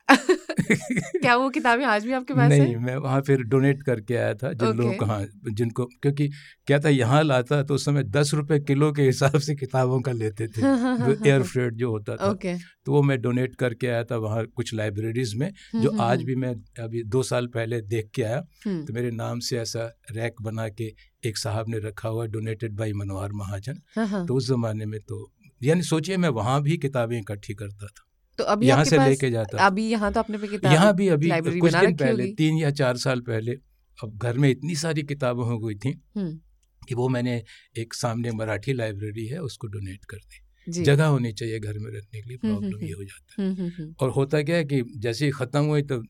क्या 1.21 1.35
वो 1.37 1.49
किताबें 1.51 1.85
आज 1.85 2.05
भी 2.07 2.13
आपके 2.13 2.35
पास 2.35 2.49
नहीं 2.49 2.61
है? 2.61 2.79
मैं 2.79 2.97
वहाँ 2.97 3.21
फिर 3.23 3.43
डोनेट 3.43 3.83
करके 3.83 4.15
आया 4.17 4.35
था 4.35 4.53
जिन 4.53 4.69
लोगों 4.69 4.87
ओके। 4.89 4.97
को 4.99 5.05
हाँ 5.05 5.25
जिनको 5.53 5.85
क्योंकि 6.03 6.29
क्या 6.67 6.79
था 6.81 6.89
यहाँ 6.89 7.23
लाता 7.25 7.63
तो 7.63 7.75
उस 7.75 7.85
समय 7.85 8.03
दस 8.05 8.31
रुपए 8.35 8.59
किलो 8.61 8.93
के 8.93 9.03
हिसाब 9.03 9.39
से 9.39 9.55
किताबों 9.55 10.01
का 10.01 10.13
लेते 10.13 10.49
थे 10.49 10.61
एयर। 11.29 11.43
फ्रेट 11.43 11.75
जो 11.75 11.91
होता 11.91 12.17
था। 12.17 12.31
ओके। 12.31 12.55
तो 12.59 12.93
वो 12.93 13.03
मैं 13.03 13.21
डोनेट 13.23 13.55
करके 13.55 13.87
आया 13.87 14.05
था 14.05 14.17
वहाँ 14.17 14.45
कुछ 14.47 14.75
लाइब्रेरीज 14.75 15.35
में 15.35 15.51
जो 15.75 15.91
हम्म, 15.91 16.01
आज 16.01 16.17
हम्म, 16.17 16.27
भी 16.27 16.35
मैं 16.37 16.55
अभी 16.85 17.03
दो 17.05 17.23
साल 17.23 17.47
पहले 17.47 17.81
देख 17.81 18.11
के 18.15 18.23
आया। 18.23 18.43
हम्म, 18.67 18.85
तो 18.85 18.93
मेरे 18.93 19.11
नाम 19.11 19.39
से 19.41 19.59
ऐसा 19.59 19.91
रैक 20.11 20.43
बना 20.43 20.69
के 20.69 20.93
एक 21.25 21.37
साहब 21.37 21.69
ने 21.69 21.79
रखा 21.79 22.09
हुआ 22.09 22.27
डोनेटेड 22.27 22.73
बाई 22.73 22.93
मनोहर 22.93 23.33
महाजन। 23.33 23.81
हाँ, 23.97 24.07
हाँ। 24.07 24.27
तो 24.27 24.35
उस 24.35 24.49
जमाने 24.49 24.87
में 24.87 25.01
तो 25.01 25.33
यानी 25.63 25.83
सोचिए 25.83 26.17
मैं 26.17 26.29
वहाँ 26.29 26.63
भी 26.63 26.77
किताबें 26.77 27.19
इकट्ठी 27.19 27.55
करता 27.55 27.87
था। 27.87 28.06
तो 28.39 28.45
अभी 28.45 28.67
यहाँ 28.67 28.85
से 28.85 28.99
लेके 28.99 29.31
जाता। 29.31 29.67
अभी 29.67 29.89
यहाँ 29.91 30.13
तो 30.13 30.21
आपने 30.21 30.39
पे 30.39 30.49
किताब 30.49 30.73
यहाँ 30.73 30.95
भी 30.97 31.09
अभी 31.09 31.31
कुछ 31.61 31.75
दिन 31.75 31.97
पहले 31.97 32.27
तीन 32.39 32.59
या 32.59 32.71
चार 32.81 32.97
साल 33.05 33.21
पहले 33.29 33.53
अब 33.99 34.17
घर 34.19 34.39
में 34.39 34.49
इतनी 34.51 34.75
सारी 34.77 35.03
किताबें 35.05 35.43
हो 35.45 35.59
गई 35.59 35.75
थी 35.75 35.91
हम्म, 36.17 36.39
कि 36.83 36.95
वो 36.95 37.09
मैंने 37.09 37.43
एक 37.79 37.95
सामने 37.95 38.31
मराठी 38.33 38.73
लाइब्रेरी 38.73 39.27
है 39.27 39.39
उसको 39.43 39.67
डोनेट 39.69 40.05
कर 40.05 40.17
दी। 40.19 40.83
जगह 40.83 41.07
होनी 41.07 41.33
चाहिए 41.33 41.59
घर 41.61 41.79
में 41.79 41.91
रखने 41.91 42.21
के 42.21 42.29
लिए 42.29 42.39
हम्म, 42.45 42.53
प्रॉब्लम 42.53 42.77
हम्म, 42.77 42.87
ये 42.87 42.93
हो 42.93 43.05
जाता 43.05 43.43
है। 43.43 43.47
हम्म, 43.47 43.57
हम्म, 43.61 43.73
हम्म, 43.79 43.95
और 44.01 44.11
होता 44.11 44.43
क्या 44.43 44.57
है 44.57 44.65
कि 44.65 44.83
जैसे 44.99 45.25
ही 45.25 45.31
ख़त्म 45.33 45.65
हुई 45.65 45.83
तो 45.93 46.03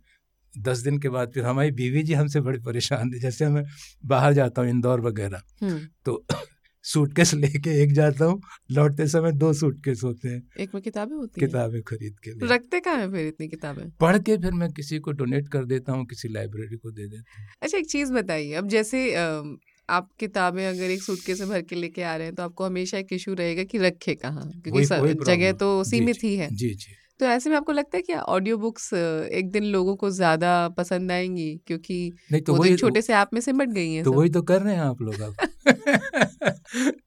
दस 0.54 0.78
दिन 0.78 0.98
के 0.98 1.08
बाद 1.08 1.32
फिर 1.32 1.44
हमारी 1.44 1.70
बीवी 1.78 2.02
जी 2.02 2.12
हमसे 2.14 2.40
बड़े 2.40 2.58
परेशान 2.64 3.10
थे 3.12 3.18
जैसे 3.20 3.48
मैं 3.48 3.64
बाहर 4.04 4.32
जाता 4.32 4.62
हूँ 4.62 4.70
इंदौर 4.70 5.00
वगैरह। 5.00 5.42
हम्म। 5.62 5.78
तो 6.04 6.24
सूटकेस 6.86 7.34
लेके 7.34 7.70
एक 7.82 7.92
जाता 7.92 8.24
हूँ 8.24 8.40
लौटते 8.70 9.06
समय 9.08 9.32
दो 9.32 9.52
सूटकेस 9.52 10.00
होते 10.04 10.28
हैं। 10.28 10.42
एक 10.60 10.74
में 10.74 10.82
किताबें 10.82 11.16
होती 11.16 11.40
किताबें 11.40 11.80
खरीद 11.82 12.18
के 12.24 12.30
लिए 12.30 12.48
रखते 12.48 12.80
कहाँ 12.80 12.96
हैं 12.96 13.10
फिर 13.12 13.26
इतनी 13.26 13.48
किताबें? 13.48 13.90
पढ़ 14.00 14.18
के 14.18 14.36
फिर 14.36 14.52
मैं 14.52 14.72
किसी 14.72 14.98
को 14.98 15.12
डोनेट 15.12 15.48
कर 15.48 15.64
देता 15.64 15.92
हूँ 15.92 16.06
किसी 16.06 16.28
लाइब्रेरी 16.28 16.76
को 16.76 16.90
दे 16.90 17.08
देता 17.08 17.40
हूँ। 17.40 17.48
अच्छा 17.62 17.78
एक 17.78 17.86
चीज़ 17.86 18.12
बताइए 18.12 18.52
अब 18.54 18.68
जैसे 18.68 19.14
आप 19.88 20.08
किताबें 20.20 20.66
अगर 20.66 20.90
एक 20.90 21.02
सूटके 21.02 21.34
में 21.34 21.48
भर 21.48 21.62
के 21.62 21.76
लेके 21.76 22.02
आ 22.02 22.16
रहे 22.16 22.26
हैं 22.26 22.34
तो 22.34 22.42
आपको 22.42 22.64
हमेशा 22.64 22.98
एक 22.98 23.12
इशू 23.12 23.34
रहेगा 23.34 23.64
कि 23.64 23.78
रखे 23.78 24.14
कहाँ? 24.14 24.50
क्योंकि 24.64 24.84
स- 24.84 25.24
जगह 25.26 25.52
तो 25.52 25.84
सीमित 25.84 26.24
ही 26.24 26.36
है। 26.36 26.48
जी 26.54 26.68
जी। 26.74 26.94
तो 27.20 27.26
ऐसे 27.26 27.50
में 27.50 27.56
आपको 27.56 27.72
लगता 27.72 27.96
है 27.96 28.02
कि 28.02 28.14
ऑडियो 28.14 28.56
बुक्स 28.56 28.92
एक 28.94 29.50
दिन 29.50 29.64
लोगों 29.64 29.96
को 29.96 30.10
ज़्यादा 30.10 30.50
पसंद 30.68 31.12
आएँगी 31.12 31.60
क्योंकि 31.66 32.12
नहीं 32.32 32.42
तो 32.42 32.52
वो 32.52 32.58
वही 32.58 32.76
छोटे 32.76 33.02
से 33.02 33.14
ऐप 33.14 33.28
में 33.32 33.40
सिमट 33.40 33.68
गई 33.68 33.92
हैं 33.92 34.04
तो 34.04 34.12
वही 34.12 34.30
तो 34.30 34.42
कर 34.42 34.62
रहे 34.62 34.74
हैं 34.74 34.80
आप 34.80 35.02
लोग 35.02 35.20
अब। 35.20 35.36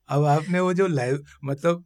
अब 0.09 0.25
आपने 0.25 0.59
वो 0.59 0.73
जो 0.73 0.87
लाइव 0.87 1.23
मतलब 1.43 1.85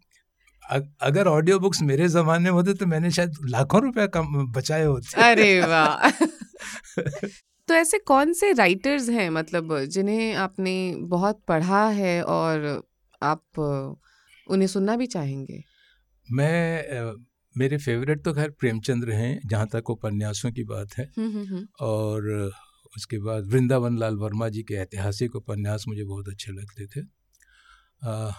अगर 1.01 1.27
ऑडियो 1.27 1.60
बुक्स 1.60 1.82
मेरे 1.82 2.08
जमाने 2.08 2.44
में 2.44 2.51
होते 2.51 2.74
तो 2.74 2.86
मैंने 2.86 3.12
शायद 3.12 3.34
लाखों 3.46 3.82
रुपए 3.82 4.08
कम 4.08 4.51
बचाए 4.51 4.86
होते। 4.86 5.22
अरे 5.22 5.62
वाह। 5.62 6.10
तो 7.68 7.74
ऐसे 7.74 7.98
कौन 7.98 8.34
से 8.34 8.53
राइटर्स 8.53 9.10
हैं 9.10 9.30
मतलब 9.30 9.86
जिन्हें 9.86 10.34
आपने 10.34 10.96
बहुत 10.98 11.42
पढ़ा 11.48 11.88
है 11.88 12.24
और 12.24 12.84
आप 13.24 13.44
उन्हें 14.48 14.68
सुनना 14.68 14.96
भी 14.96 15.08
चाहेंगे? 15.08 15.63
मैं 16.32 16.86
मेरे 17.58 17.77
फेवरेट 17.77 18.24
तो 18.24 18.34
खैर 18.34 18.50
प्रेमचंद्र 18.50 19.12
हैं 19.12 19.42
जहाँ 19.46 19.68
तक 19.68 19.89
उपन्यासों 19.89 20.51
की 20.51 20.63
बात 20.63 20.88
है। 20.98 21.12
हम्म 21.18 21.32
हम्म 21.32 21.48
हम्म। 21.48 21.68
और 21.80 22.51
उसके 22.97 23.19
बाद 23.19 23.47
वृंदावन 23.47 23.97
लाल 23.97 24.15
वर्मा 24.15 24.50
जी 24.50 24.63
के 24.63 24.73
ऐतिहासिक 24.73 25.35
उपन्यास 25.35 25.85
मुझे 25.88 26.03
बहुत 26.03 26.29
अच्छे 26.29 26.51
लगते 26.51 26.88
थे। 26.88 27.01
अ, 28.03 28.31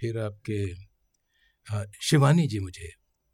फिर 0.00 0.18
आपके 0.18 0.84
अ, 1.72 1.84
शिवानी 2.00 2.46
जी 2.46 2.58
मुझे 2.58 2.88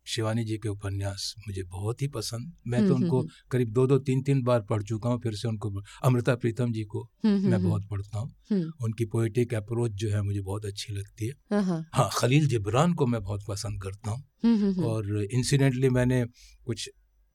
शिवानी 0.07 0.45
जी 0.45 0.59
के 0.59 0.69
उपन्यास 0.69 1.35
मुझे 1.39 1.63
बहुत 1.63 2.03
ही 2.03 2.09
पसंद। 2.09 2.53
मैं 2.67 2.87
तो 2.89 2.95
हम्म, 2.95 3.05
उनको 3.05 3.21
हम्म, 3.21 3.31
करीब 3.51 3.71
दो 3.73 3.87
दो 3.87 3.99
तीन 3.99 4.23
तीन 4.23 4.43
बार 4.43 4.61
पढ़ 4.61 4.83
चुका 4.83 5.09
हूँ 5.09 5.21
फिर 5.21 5.35
से 5.35 5.49
उनको 5.49 5.83
अमृता 6.05 6.35
प्रीतम 6.37 6.73
जी 6.73 6.85
को 6.85 7.03
हम्म, 7.25 7.37
हम्म, 7.37 7.49
मैं 7.49 7.59
हम्म, 7.59 7.69
बहुत 7.69 7.89
पढ़ता 7.91 8.19
हूँ। 8.19 8.35
हम्म, 8.51 8.73
उनकी 8.85 9.05
पोइटिक 9.05 9.55
अप्रोच 9.55 9.91
जो 9.91 10.11
है 10.11 10.23
मुझे 10.23 10.41
बहुत 10.41 10.65
अच्छी 10.65 10.93
लगती 10.93 11.27
है। 11.27 11.33
हाँ, 11.53 11.63
हाँ, 11.63 11.89
हाँ 11.95 12.11
खलील 12.17 12.49
जिब्रान 12.49 12.95
को 12.95 13.07
मैं 13.07 13.23
बहुत 13.23 13.45
पसंद 13.49 13.83
करता 13.83 14.11
हूँ। 14.11 14.25
हम्म, 14.45 14.57
हम्म, 14.57 14.73
हम्म, 14.73 14.85
और 14.85 15.23
इंसिडेंटली 15.25 15.89
मैंने 15.89 16.25
कुछ 16.65 16.91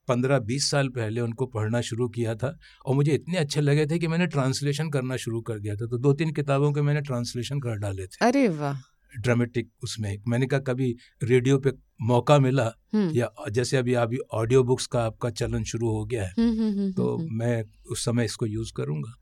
पंद्रह 0.07 0.39
बीस 0.39 0.69
साल 0.71 0.89
पहले 0.89 1.21
उनको 1.21 1.45
पढ़ना 1.45 1.81
शुरू 1.81 2.09
किया 2.09 2.35
था 2.35 2.57
और 2.85 2.95
मुझे 2.95 3.13
इतने 3.13 3.37
अच्छे 3.37 3.61
लगे 3.61 3.85
थे 3.85 3.99
कि 3.99 4.07
मैंने 4.07 4.27
ट्रांसलेशन 4.27 4.89
करना 4.89 5.17
शुरू 5.17 5.41
कर 5.41 5.59
दिया 5.59 5.75
था। 5.75 5.87
तो 5.87 5.97
दो 5.97 6.13
तीन 6.13 6.31
किताबों 6.33 6.71
के 6.73 6.81
मैंने 6.81 7.01
ट्रांसलेशन 7.01 7.59
कर 7.59 7.77
डाले 7.77 8.07
थे। 8.07 8.25
अरे 8.25 8.47
वाह! 8.47 8.94
ड्रामेटिक 9.17 9.69
उसमें। 9.83 10.17
मैंने 10.27 10.45
कहा 10.47 10.59
कभी 10.59 10.95
रेडियो 11.23 11.57
पे 11.57 11.71
मौका 12.01 12.37
मिला 12.39 12.63
हम्म, 12.93 13.09
या 13.15 13.29
जैसे 13.51 13.77
अभी 13.77 13.93
अभी 13.93 14.17
ऑडियो 14.33 14.63
बुक्स 14.63 14.85
का 14.87 15.03
आपका 15.03 15.29
चलन 15.29 15.63
शुरू 15.63 15.89
हो 15.89 16.03
गया 16.05 16.23
है 16.23 16.33
हम्म, 16.39 16.59
हम्म, 16.59 16.91
तो 16.91 17.17
मैं 17.31 17.63
उस 17.91 18.05
समय 18.05 18.25
इसको 18.25 18.45
यूज़ 18.45 18.71
करूँगा। 18.75 19.13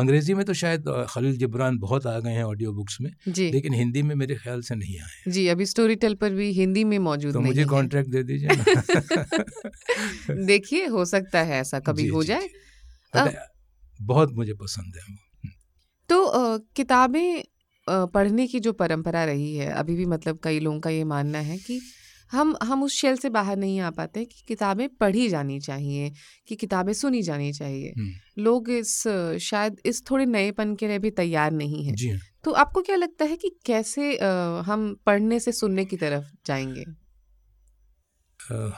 अंग्रेज़ी 0.00 0.34
में 0.34 0.44
तो 0.44 0.52
शायद 0.54 0.84
खलील 1.10 1.36
जिब्रान 1.36 1.78
बहुत 1.78 2.06
आ 2.06 2.18
गए 2.20 2.30
हैं 2.30 2.44
ऑडियो 2.44 2.72
बुक्स 2.72 3.00
में 3.00 3.10
लेकिन 3.50 3.74
हिंदी 3.74 4.02
में 4.02 4.14
मेरे 4.14 4.34
ख्याल 4.34 4.60
से 4.60 4.74
नहीं 4.74 4.98
आए 5.00 5.30
जी 5.30 5.46
अभी 5.48 5.66
स्टोरी 5.66 5.94
टेल 5.94 6.14
पर 6.14 6.30
भी 6.30 6.50
हिंदी 6.52 6.84
में 6.84 6.98
मौजूद 6.98 7.32
तो 7.32 7.40
मुझे 7.40 7.64
कॉन्ट्रैक्ट 7.64 8.10
दे 8.10 8.22
दीजिए 8.22 8.48
देखिए 10.46 10.86
हो 10.86 11.04
सकता 11.04 11.42
है 11.42 11.60
ऐसा 11.60 11.80
कभी 11.80 12.06
हो 12.06 12.22
जाए। 12.24 12.48
बहुत 14.00 14.32
मुझे 14.32 14.54
पसंद 14.54 14.96
है 14.96 15.16
तो 16.08 16.58
किताबें 16.76 17.42
अ, 17.86 18.04
पढ़ने 18.06 18.46
की 18.46 18.60
जो 18.60 18.72
परंपरा 18.72 19.24
रही 19.24 19.54
है 19.56 19.70
अभी 19.72 19.94
भी 19.96 20.06
मतलब 20.06 20.38
कई 20.42 20.60
लोगों 20.60 20.80
का 20.80 20.90
ये 20.90 21.04
मानना 21.04 21.38
है 21.38 21.58
कि 21.58 21.80
हम 22.32 22.54
हम 22.62 22.82
उस 22.82 22.92
शेल 22.94 23.16
से 23.16 23.28
बाहर 23.30 23.56
नहीं 23.56 23.80
आ 23.80 23.90
पाते 23.90 24.24
कि 24.24 24.42
किताबें 24.48 24.88
पढ़ी 24.88 25.28
जानी 25.28 25.60
चाहिए 25.60 26.12
कि 26.48 26.56
किताबें 26.56 26.92
सुनी 26.92 27.22
जानी 27.22 27.52
चाहिए। 27.52 27.92
हम्म, 27.98 28.42
लोग 28.42 28.70
इस 28.70 29.06
अ, 29.08 29.38
शायद 29.38 29.80
इस 29.86 30.02
थोड़े 30.10 30.26
नएपन 30.26 30.74
के 30.74 30.88
लिए 30.88 30.98
भी 30.98 31.10
तैयार 31.10 31.50
नहीं 31.52 31.84
है। 31.84 31.94
जी। 31.94 32.08
हाँ 32.08 32.18
तो 32.44 32.50
आपको 32.50 32.82
क्या 32.82 32.96
लगता 32.96 33.24
है 33.24 33.36
कि 33.36 33.50
कैसे 33.66 34.16
अ, 34.16 34.26
हम 34.66 34.94
पढ़ने 35.06 35.40
से 35.40 35.52
सुनने 35.52 35.84
की 35.84 35.96
तरफ़ 35.96 36.24
जाएँगे? 36.46 36.84
अ, 38.40 38.70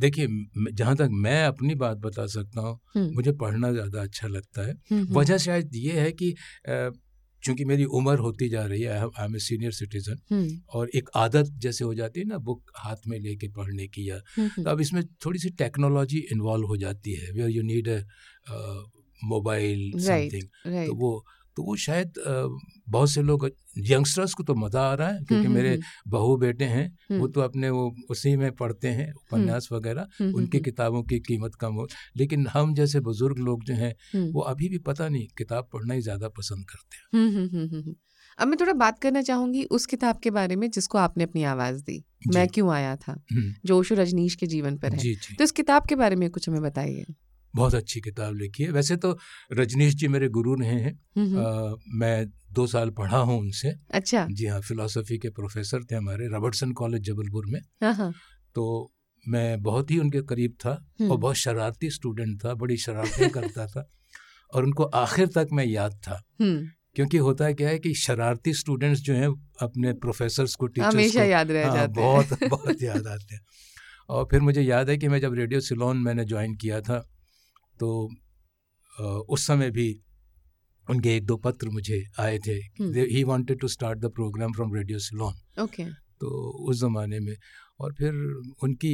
देखिए 0.00 0.26
म- 0.26 0.70
जहाँ 0.72 0.96
तक 0.96 1.08
मैं 1.12 1.44
अपनी 1.44 1.74
बात 1.74 1.96
बता 1.96 2.26
सकता 2.26 2.60
हूँ 2.60 2.78
हम्म, 2.96 3.14
मुझे 3.14 3.32
पढ़ना 3.32 3.72
ज़्यादा 3.72 4.02
अच्छा 4.02 4.28
लगता 4.28 4.62
है। 4.62 4.72
हम्म, 4.72 5.02
हम्म, 5.02 5.18
वजह 5.18 5.38
शायद 5.38 5.70
ये 5.74 6.00
है 6.00 6.12
कि 6.12 6.30
अ, 6.68 6.90
चूँकि 7.42 7.64
मेरी 7.64 7.84
उम्र 7.92 8.18
होती 8.18 8.48
जा 8.48 8.64
रही 8.66 8.82
है 8.82 8.98
I 8.98 9.24
am 9.24 9.36
a 9.36 9.38
senior 9.40 9.72
citizen 9.72 10.18
हम्म। 10.30 10.60
और 10.74 10.90
एक 10.94 11.10
आदत 11.16 11.50
जैसे 11.58 11.84
हो 11.84 11.94
जाती 11.94 12.20
है 12.20 12.26
ना 12.26 12.38
बुक 12.40 12.72
हाथ 12.76 13.06
में 13.06 13.18
लेके 13.18 13.48
पढ़ने 13.50 13.86
की 13.88 14.08
या 14.10 14.20
हम्म 14.36 14.64
तो 14.64 14.70
अब 14.70 14.80
इसमें 14.80 15.02
थोड़ी 15.24 15.38
सी 15.38 15.50
टेक्नोलॉजी 15.58 16.18
इन्वॉल्व 16.32 16.66
हो 16.66 16.76
जाती 16.76 17.14
है 17.14 17.32
where 17.32 17.50
you 17.50 17.62
need 17.64 17.88
a 17.88 18.00
mobile 19.22 19.90
something 19.98 20.86
तो 20.86 20.94
वो 20.94 21.12
तो 21.60 21.64
वो 21.64 21.76
शायद 21.76 22.12
बहुत 22.88 23.10
से 23.10 23.22
लोग 23.22 23.50
यंगस्टर्स 23.78 24.34
को 24.34 24.42
तो 24.42 24.54
मज़ा 24.54 24.80
आ 24.80 24.94
रहा 24.94 25.08
है 25.08 25.24
क्योंकि 25.24 25.46
हम्म, 25.46 25.54
मेरे 25.54 25.70
हम्म, 25.70 26.10
बहू 26.10 26.36
बेटे 26.36 26.64
हैं 26.64 26.86
वो 27.10 27.16
हम्म, 27.16 27.30
तो 27.32 27.40
अपने 27.40 27.70
वो 27.70 27.96
उसी 28.10 28.36
में 28.36 28.52
पढ़ते 28.52 28.88
हैं 28.88 29.12
उपन्यास 29.12 29.68
वगैरह 29.72 30.06
हम्म, 30.20 30.34
उनकी 30.34 30.56
हम्म, 30.56 30.64
किताबों 30.64 31.02
की 31.02 31.18
कीमत 31.20 31.54
कम 31.54 31.74
हो 31.74 31.86
लेकिन 32.16 32.46
हम 32.46 32.74
जैसे 32.74 33.00
बुज़ुर्ग 33.00 33.38
लोग 33.38 33.64
जो 33.64 33.74
हैं 33.74 33.94
हम्म, 34.14 34.30
वो 34.30 34.40
अभी 34.40 34.68
भी 34.68 34.78
पता 34.78 35.08
नहीं 35.08 35.26
किताब 35.38 35.68
पढ़ना 35.72 35.94
ही 35.94 36.00
ज़्यादा 36.00 36.28
पसंद 36.28 36.64
करते 36.70 36.96
हैं। 36.96 37.20
हम्म, 37.20 37.36
हम्म, 37.38 37.48
हम्म, 37.48 37.68
हम्म, 37.68 37.82
हम्म। 37.82 37.94
अब 38.38 38.48
मैं 38.48 38.56
थोड़ा 38.60 38.72
बात 38.72 38.98
करना 38.98 39.22
चाहूँगी 39.22 39.64
उस 39.64 39.86
किताब 39.86 40.18
के 40.18 40.30
बारे 40.30 40.56
में 40.56 40.70
जिसको 40.70 40.98
आपने 40.98 41.24
अपनी 41.24 41.42
आवाज़ 41.44 41.82
दी 41.84 42.04
मैं 42.34 42.48
क्यों 42.48 42.72
आया 42.72 42.96
था? 42.96 43.12
हम्म, 43.32 43.54
जो 43.64 43.78
ओशो 43.78 43.94
रजनीश 43.94 44.34
के 44.34 44.46
जीवन 44.46 44.76
पर 44.78 44.92
है। 44.92 44.98
जी 44.98 45.14
जी। 45.14 45.36
तो 45.36 45.44
इस 45.44 45.50
किताब 45.50 45.86
के 45.88 45.96
बारे 45.96 46.16
में 46.16 46.30
कुछ 46.30 46.48
हमें 46.48 46.62
बताइए। 46.62 47.04
बहुत 47.54 47.74
अच्छी 47.74 48.00
किताब 48.00 48.34
लिखी 48.34 48.62
है। 48.62 48.70
वैसे 48.70 48.96
तो 48.96 49.18
रजनीश 49.52 49.94
जी 49.94 50.08
मेरे 50.08 50.28
गुरु 50.28 50.54
रहे 50.54 50.68
हैं। 50.68 50.92
हम्म, 51.16 51.38
हम्म, 51.38 51.76
मैं 51.98 52.26
दो 52.52 52.66
साल 52.66 52.90
पढ़ा 52.90 53.18
हूँ 53.18 53.38
उनसे। 53.40 53.72
अच्छा। 53.90 54.26
जी 54.30 54.46
हाँ 54.46 54.60
फिलोसफी 54.60 55.18
के 55.18 55.30
प्रोफेसर 55.30 55.84
थे 55.84 55.94
हमारे 55.94 56.28
रॉबर्टसन 56.28 56.72
कॉलेज 56.72 57.02
जबलपुर 57.02 57.46
में। 57.46 57.60
हाँ 57.82 57.94
हाँ। 57.94 58.12
तो 58.54 58.92
मैं 59.28 59.62
बहुत 59.62 59.90
ही 59.90 59.98
उनके 59.98 60.20
करीब 60.22 60.54
था 60.64 60.70
और 60.70 60.84
हम्म, 61.00 61.16
बहुत 61.16 61.36
शरारती 61.36 61.90
स्टूडेंट 61.90 62.44
था 62.44 62.54
बड़ी 62.54 62.76
शरारतें 62.76 63.30
करता 63.30 63.66
था 63.66 63.88
और 64.54 64.64
उनको 64.64 64.84
आखिर 64.84 65.26
तक 65.26 65.48
मैं 65.52 65.64
याद 65.64 66.00
था। 66.08 66.22
क्योंकि 66.42 67.16
होता 67.16 67.52
क्या 67.52 67.68
है 67.68 67.78
कि 67.78 67.94
शरारती 67.94 68.52
स्टूडेंट्स 68.52 69.00
जो 69.00 69.14
हैं 69.14 69.28
अपने 69.62 69.92
प्रोफेसर्स 69.92 70.54
को 70.54 70.66
टीचर्स 70.66 70.94
हमेशा 70.94 71.24
याद 71.24 71.50
रह 71.50 71.66
हाँ, 71.66 71.74
जाते 71.76 72.00
हैं। 72.00 72.10
बहुत 72.12 72.44
बहुत 72.48 72.82
याद 72.82 73.06
आते 73.06 73.34
हैं। 73.34 73.40
और 74.08 74.24
फिर 74.30 74.40
मुझे 74.40 74.62
याद 74.62 74.90
है 74.90 74.96
कि 74.98 75.08
मैं 75.08 75.20
जब 75.20 75.34
रेडियो 75.34 75.60
सिलोन 75.60 75.96
मैंने 75.96 76.24
ज्वाइन 76.24 76.54
किया 76.54 76.80
था 76.80 77.06
तो 77.80 78.10
उस 79.28 79.46
समय 79.46 79.70
भी 79.70 79.88
उनके 80.90 81.16
एक 81.16 81.24
दो 81.24 81.36
पत्र 81.36 81.68
मुझे 81.68 82.02
आए 82.18 82.38
थे। 82.38 82.54
He. 82.82 83.22
Wanted 83.24 83.60
to 83.60 83.68
start 83.68 83.98
the 83.98 84.10
programme 84.10 84.52
from 84.52 84.74
Radio 84.74 84.98
Ceylon 84.98 85.34
okay 85.62 85.84
तो 86.20 86.28
उस 86.68 86.80
ज़माने 86.80 87.20
में 87.20 87.34
और 87.80 87.94
फिर 87.98 88.14
उनकी 88.62 88.92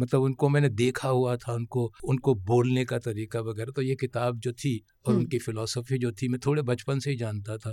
मतलब 0.00 0.22
उनको 0.22 0.48
मैंने 0.48 0.68
देखा 0.68 1.08
हुआ 1.08 1.36
था 1.36 1.52
उनको 1.52 1.92
उनको 2.04 2.34
बोलने 2.34 2.84
का 2.84 2.98
तरीका 2.98 3.40
वगैरह 3.40 3.72
तो 3.76 3.82
ये 3.82 3.94
किताब 3.94 4.38
जो 4.38 4.52
थी 4.52 4.80
और। 5.06 5.14
उनकी 5.14 5.38
फ़िलासफ़ी 5.38 5.98
जो 5.98 6.12
थी 6.12 6.28
मैं 6.28 6.40
थोड़े 6.46 6.62
बचपन 6.62 6.98
से 6.98 7.10
ही 7.10 7.16
जानता 7.16 7.56
था 7.56 7.72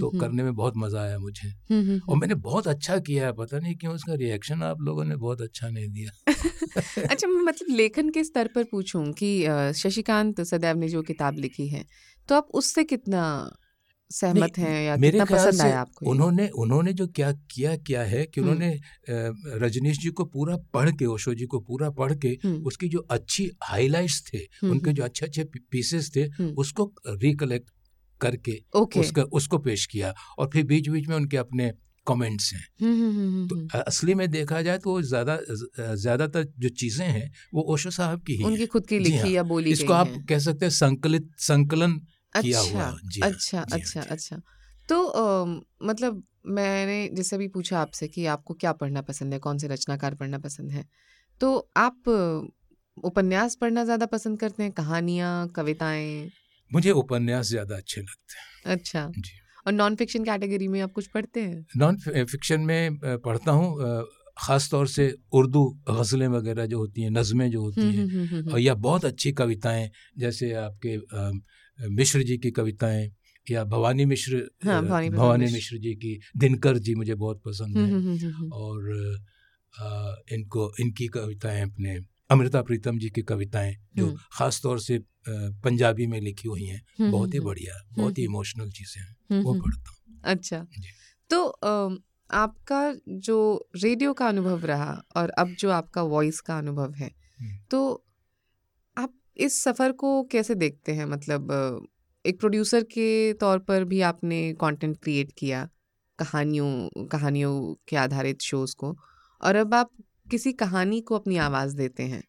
तो 0.00 0.10
करने 0.20 0.42
में 0.42 0.54
बहुत 0.54 0.76
मज़ा 0.76 1.02
आया 1.02 1.18
मुझे। 1.18 1.48
और 2.08 2.16
मैंने 2.16 2.34
बहुत 2.34 2.68
अच्छा 2.68 2.98
किया 2.98 3.26
है 3.26 3.32
पता 3.32 3.58
नहीं 3.58 3.74
क्यों 3.76 3.94
उसका 3.94 4.14
रिएक्शन 4.14 4.62
आप 4.62 4.80
लोगों 4.80 5.04
ने 5.04 5.16
बहुत 5.16 5.40
अच्छा 5.40 5.68
नहीं 5.68 5.88
दिया। 5.88 6.10
अच्छा 7.10 7.26
मैं 7.28 7.42
मतलब 7.42 7.76
लेखन 7.76 8.10
के 8.10 8.24
स्तर 8.24 8.48
पर 8.54 8.64
पूछूँ 8.64 9.12
कि 9.12 9.32
शशिकांत 9.76 10.40
सदैव 10.40 10.76
ने 10.76 10.88
जो 10.88 11.02
किताब 11.02 11.38
लिखी 11.38 11.68
है 11.68 11.84
तो 12.28 12.34
आप 12.34 12.48
उससे 12.54 12.84
कितना 12.84 13.22
सहमत 14.10 14.58
हैं 14.58 14.82
या 14.82 14.96
मेरे 14.96 15.18
कितना 15.18 15.36
पसंद 15.36 15.60
आया 15.60 15.80
आपको 15.80 16.10
उन्होंने 16.10 16.48
उन्होंने 16.58 16.92
जो 16.92 17.06
क्या 17.10 17.30
किया 17.50 17.76
क्या 17.82 18.02
है 18.04 18.24
कि 18.26 18.40
हम्म। 18.40 18.50
उन्होंने 18.50 19.58
रजनीश 19.58 19.98
जी 19.98 20.10
को 20.10 20.24
पूरा 20.26 20.56
पढ़ 20.74 20.90
के 20.92 21.06
ओशो 21.06 21.34
जी 21.34 21.46
को 21.46 21.60
पूरा 21.60 21.90
पढ़ 21.92 22.14
के 22.14 22.28
हम्म, 22.44 22.62
उसकी 22.66 22.88
जो 22.88 23.06
अच्छी 23.10 23.50
हाइलाइट्स 23.64 24.22
थे 24.32 24.38
हम्म, 24.38 24.70
उनके 24.72 24.92
जो 24.92 25.02
हम्म, 25.02 25.08
अच्छे 25.08 25.26
अच्छे 25.26 25.44
पीसेस 25.70 26.10
थे 26.16 26.22
हम्म, 26.22 26.50
उसको 26.58 26.92
रिकलेक्ट 27.08 27.70
करके 28.20 28.58
ओके। 28.76 29.00
उसका 29.00 29.22
उसको 29.32 29.58
पेश 29.60 29.86
किया 29.86 30.14
और 30.38 30.50
फिर 30.52 30.64
बीच 30.66 30.88
बीच 30.88 31.08
में 31.08 31.16
उनके 31.16 31.36
अपने 31.36 31.72
कमेंट्स 32.06 32.52
हैं। 32.54 32.60
हम्म, 32.82 32.92
हम्म, 32.92 33.16
हम्म, 33.18 33.46
तो 33.48 33.56
हम्म, 33.56 33.80
असली 33.80 34.14
में 34.14 34.30
देखा 34.30 34.60
जाए 34.62 34.78
तो 34.78 35.00
ज़्यादा 35.02 35.38
ज़्यादातर 35.94 36.46
जो 36.58 36.68
चीज़ें 36.68 37.06
हैं 37.06 37.30
वो 37.54 37.62
ओशो 37.74 37.90
साहब 37.90 38.22
की 38.26 38.36
ही 38.36 38.44
उनकी 38.44 38.66
खुद 38.66 38.86
की 38.86 38.98
लिखी 38.98 39.16
हाँ, 39.16 39.28
या 39.28 39.42
बोली 39.44 39.70
इसको 39.70 39.92
आप 39.92 40.14
कह 40.28 40.38
सकते 40.38 40.64
हैं 40.64 40.70
संकलित 40.72 41.28
संकलन 41.40 42.00
किया 42.34 42.60
अच्छा 42.60 42.78
हुआ 42.80 42.98
जी 43.04 43.20
हाँ, 43.20 43.30
अच्छा 43.30 43.64
जी 43.64 43.80
हाँ, 43.80 43.80
अच्छा 43.80 44.00
जी। 44.00 44.08
अच्छा। 44.08 44.40
तो 44.88 45.02
अम, 45.04 45.60
मतलब 45.82 46.22
मैंने 46.46 47.08
जैसे 47.12 47.38
भी 47.38 47.48
पूछा 47.48 47.80
आपसे 47.80 48.08
कि 48.08 48.26
आपको 48.26 48.54
क्या 48.54 48.72
पढ़ना 48.72 49.00
पसंद 49.02 49.32
है 49.32 49.38
कौन 49.38 49.58
से 49.58 49.68
रचनाकार 49.68 50.14
पढ़ना 50.14 50.38
पसंद 50.38 50.70
है 50.70 50.84
तो 51.40 51.70
आप 51.76 52.08
उपन्यास 53.04 53.54
पढ़ना 53.54 53.84
ज़्यादा 53.84 54.06
पसंद 54.06 54.40
करते 54.40 54.62
हैं 54.62 54.72
कहानियाँ 54.72 55.48
कविताएँ? 55.48 56.30
मुझे 56.72 56.90
उपन्यास 56.90 57.46
ज़्यादा 57.48 57.76
अच्छे 57.76 58.00
लगते 58.00 58.72
अच्छा 58.72 59.00
हैं 59.00 59.12
जी। 59.18 59.32
और 59.66 59.72
नॉन 59.72 59.96
फिक्शन 59.96 60.24
कैटेगरी 60.24 60.68
में 60.68 60.80
आप 60.80 60.92
कुछ 60.92 61.06
पढ़ते 61.06 61.40
हैं? 61.40 61.66
नॉन 61.76 61.96
फिक्शन 62.26 62.60
में 62.60 62.98
पढ़ता 62.98 63.52
हूँ 63.52 64.04
ख़ास 64.38 64.70
तौर 64.70 64.86
से 64.86 65.14
उर्दू 65.32 65.64
गज़लें 65.90 66.26
वगैरह 66.28 66.66
जो 66.66 66.78
होती 66.78 67.02
हैं 67.02 67.10
नज़में 67.10 67.50
जो 67.50 67.60
होती 67.62 67.80
हम्म, 67.80 67.98
हैं 67.98 68.06
हम्म, 68.06 68.26
हम्म, 68.26 68.52
और 68.52 68.58
या 68.58 68.74
बहुत 68.74 69.04
अच्छी 69.04 69.32
कविताएँ 69.32 69.90
जैसे 70.18 70.52
आपके 70.52 70.96
मिश्र 71.88 72.22
जी 72.22 72.36
की 72.38 72.50
कविताएँ 72.50 73.10
या 73.50 73.64
भवानी 73.64 74.04
मिश्र 74.04 74.48
हाँ, 74.64 74.82
भवानी 74.84 75.10
भवानी 75.10 75.44
मिश्र। 75.44 75.54
मिश्र 75.54 75.76
जी 75.78 75.94
की 75.94 76.18
दिनकर 76.36 76.78
जी 76.78 76.94
मुझे 76.94 77.14
बहुत 77.14 77.40
पसंद 77.46 77.76
हम्म, 77.76 77.86
है। 77.86 77.92
हम्म, 77.92 78.34
हम्म, 78.36 78.52
और 78.52 78.90
अ, 79.74 80.14
इनको 80.32 80.72
इनकी 80.80 81.06
कविताएँ 81.06 81.62
अपने 81.62 81.98
अमृता 82.30 82.62
प्रीतम 82.62 82.98
जी 82.98 83.10
की 83.10 83.22
कविताएँ 83.22 83.76
जो। 83.96 84.10
ख़ास 84.38 84.60
तौर 84.62 84.80
से 84.80 84.98
पंजाबी 85.28 86.06
में 86.06 86.20
लिखी 86.20 86.48
हुई 86.48 86.64
हैं 86.64 87.10
बहुत 87.10 87.34
ही 87.34 87.40
बढ़िया 87.40 87.74
बहुत 87.96 88.18
ही 88.18 88.24
इमोशनल 88.24 88.70
चीज़ें 88.70 89.02
हैं 89.02 89.42
वो 89.42 89.54
पढ़ता 89.54 89.90
हूँ। 89.90 90.20
अच्छा। 90.24 90.66
तो 91.30 91.44
आपका 92.30 92.80
जो 93.08 93.68
रेडियो 93.76 94.12
का 94.12 94.28
अनुभव 94.28 94.64
रहा 94.66 95.02
और 95.16 95.30
अब 95.30 95.54
जो 95.58 95.70
आपका 95.70 96.02
वॉइस 96.02 96.40
का 96.40 96.58
अनुभव 96.58 96.92
है। 96.92 97.10
तो 97.70 98.04
इस 99.36 99.62
सफ़र 99.62 99.92
को 99.92 100.22
कैसे 100.24 100.54
देखते 100.54 100.92
हैं? 100.92 101.04
मतलब 101.06 101.88
एक 102.24 102.38
प्रोड्यूसर 102.40 102.82
के 102.84 103.32
तौर 103.32 103.58
पर 103.58 103.84
भी 103.84 104.00
आपने 104.00 104.52
कंटेंट 104.60 104.96
क्रिएट 105.02 105.32
किया 105.38 105.68
कहानियों 106.18 107.06
कहानियों 107.06 107.74
के 107.88 107.96
आधारित 107.96 108.40
शोज़ 108.42 108.74
को 108.76 108.96
और 109.40 109.56
अब 109.56 109.74
आप 109.74 109.90
किसी 110.30 110.52
कहानी 110.52 111.00
को 111.00 111.14
अपनी 111.14 111.36
आवाज़ 111.36 111.76
देते 111.76 112.02
हैं। 112.02 112.22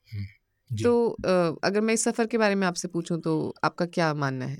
तो 0.71 1.09
अगर 1.63 1.81
मैं 1.81 1.93
इस 1.93 2.03
सफ़र 2.03 2.27
के 2.27 2.37
बारे 2.37 2.55
में 2.55 2.67
आपसे 2.67 2.87
पूछूँ 2.87 3.19
तो 3.21 3.53
आपका 3.63 3.85
क्या 3.85 4.13
मानना 4.13 4.45
है? 4.45 4.57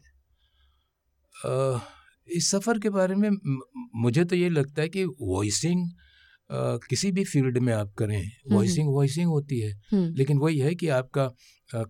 अ, 1.36 1.80
इस 2.28 2.52
सफ़र 2.52 2.80
के 2.80 2.90
बारे 2.90 3.16
में 3.16 3.30
मुझे 3.96 4.26
तो 4.26 4.36
ये 4.36 4.50
लगता 4.50 4.82
है 4.82 4.90
कि 4.90 5.06
वॉइसिंग 5.22 5.90
किसी 6.54 7.12
भी 7.12 7.24
फ़ील्ड 7.24 7.58
में 7.58 7.74
आप 7.74 7.94
करें 7.94 8.32
वॉइसिंग 8.52 8.90
वॉइसिंग 8.90 9.28
होती 9.28 9.60
है। 9.60 9.72
हम्म। 9.92 10.14
लेकिन 10.16 10.38
वही 10.38 10.58
है 10.58 10.76
कि 10.76 10.88
आपका 10.88 11.30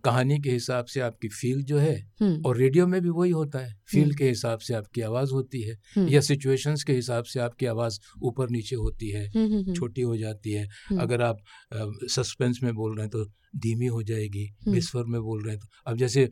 कहानी 0.06 0.40
के 0.40 0.52
हिसाब 0.52 0.86
से 0.86 1.00
आपकी 1.00 1.28
फील 1.28 1.64
जो 1.64 1.78
है 1.78 1.96
हम्म। 2.22 2.42
और 2.46 2.58
रेडियो 2.58 2.88
में 2.88 3.02
भी 3.02 3.10
वही 3.10 3.32
होता 3.32 3.60
है। 3.60 3.74
फील 3.88 4.04
हम्म। 4.04 4.16
के 4.16 4.28
हिसाब 4.30 4.60
से 4.60 4.74
आपकी 4.74 5.02
आवाज़ 5.02 5.32
होती 5.32 5.62
है 5.62 5.76
हम्म, 5.96 6.10
या 6.10 6.22
सिचुएशंस 6.22 6.84
के 6.84 6.94
हिसाब 6.94 7.24
से 7.24 7.40
आपकी 7.40 7.66
आवाज़ 7.66 8.00
ऊपर 8.24 8.50
नीचे 8.50 8.76
होती 8.76 9.10
है 9.10 9.28
हम्म, 9.28 9.46
हम्म, 9.46 9.62
हम्म, 9.62 9.74
छोटी 9.74 10.02
हो 10.02 10.18
जाती 10.18 10.52
है। 10.52 10.68
हम्म, 10.90 11.02
अगर 11.02 11.22
आप 11.22 11.38
सस्पेंस 12.10 12.60
में 12.64 12.74
बोल 12.74 12.96
रहे 12.96 13.04
हैं 13.04 13.10
तो 13.10 13.26
धीमी 13.58 13.86
हो 13.86 14.04
जाएगी 14.04 14.46
हम्म। 14.46 14.76
विस्फर 14.76 15.04
में 15.04 15.22
बोल 15.22 15.44
रहे 15.44 15.56
हैं 15.56 15.60
तो। 15.60 15.92
अब 15.92 15.98
जैसे 15.98 16.30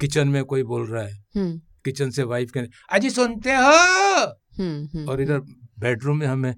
किचन 0.00 0.28
में 0.28 0.44
कोई 0.44 0.62
बोल 0.62 0.86
रहा 0.86 1.02
है 1.02 1.24
हम्म, 1.36 1.60
किचन 1.84 2.10
से 2.10 2.22
वाइफ 2.22 2.50
कहने 2.50 2.68
अजी 2.92 3.10
सुनते 3.10 3.50
हो? 3.50 3.62
हम्म, 3.62 4.20
हम्म, 4.20 4.32
और 5.08 5.20
इधर 5.20 5.38
बेडरूम 5.80 6.18
में 6.18 6.26
हमें 6.26 6.54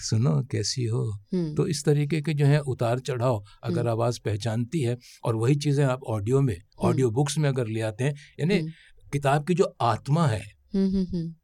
सुनो 0.00 0.40
कैसी 0.50 0.84
हो। 0.84 1.02
हम्म, 1.34 1.54
तो 1.54 1.66
इस 1.66 1.84
तरीके 1.84 2.20
के 2.20 2.34
जो 2.34 2.46
है 2.46 2.60
उतार 2.68 2.98
चढ़ाव 2.98 3.42
अगर 3.64 3.78
हम्म। 3.78 3.90
आवाज़ 3.90 4.20
पहचानती 4.24 4.80
है 4.80 4.96
और 5.24 5.36
वही 5.36 5.54
चीज़ें 5.56 5.84
आप 5.84 6.04
ऑडियो 6.08 6.40
में 6.40 6.56
ऑडियो 6.80 7.10
बुक्स 7.10 7.38
में 7.38 7.48
अगर 7.48 7.66
ले 7.66 7.80
आते 7.80 8.04
हैं 8.04 8.14
यानी 8.40 8.58
हम्म, 8.58 8.70
किताब 9.12 9.46
की 9.46 9.54
जो 9.54 9.74
आत्मा 9.80 10.26
है 10.26 10.40
हम्म, 10.40 10.88
हम्म, 10.88 11.06
हम्म, 11.06 11.34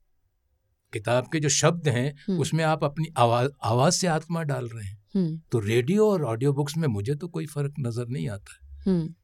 किताब 0.92 1.28
के 1.32 1.40
जो 1.40 1.48
शब्द 1.48 1.88
हैं 1.88 2.08
हम्म, 2.28 2.40
उसमें 2.40 2.64
आप 2.64 2.84
अपनी 2.84 3.06
आवाज़ 3.18 3.50
आवाज़ 3.64 3.94
से 3.94 4.06
आत्मा 4.06 4.42
डाल 4.42 4.68
रहे 4.68 4.84
हैं। 4.84 4.98
हम्म, 5.14 5.40
तो 5.52 5.58
रेडियो 5.58 6.10
और 6.10 6.24
ऑडियो 6.24 6.52
बुक्स 6.52 6.76
में 6.76 6.88
मुझे 6.88 7.14
तो 7.14 7.28
कोई 7.28 7.46
फ़र्क 7.46 7.74
नज़र 7.80 8.08
नहीं 8.08 8.28
आता। 8.28 8.90
हम्म। 8.90 9.14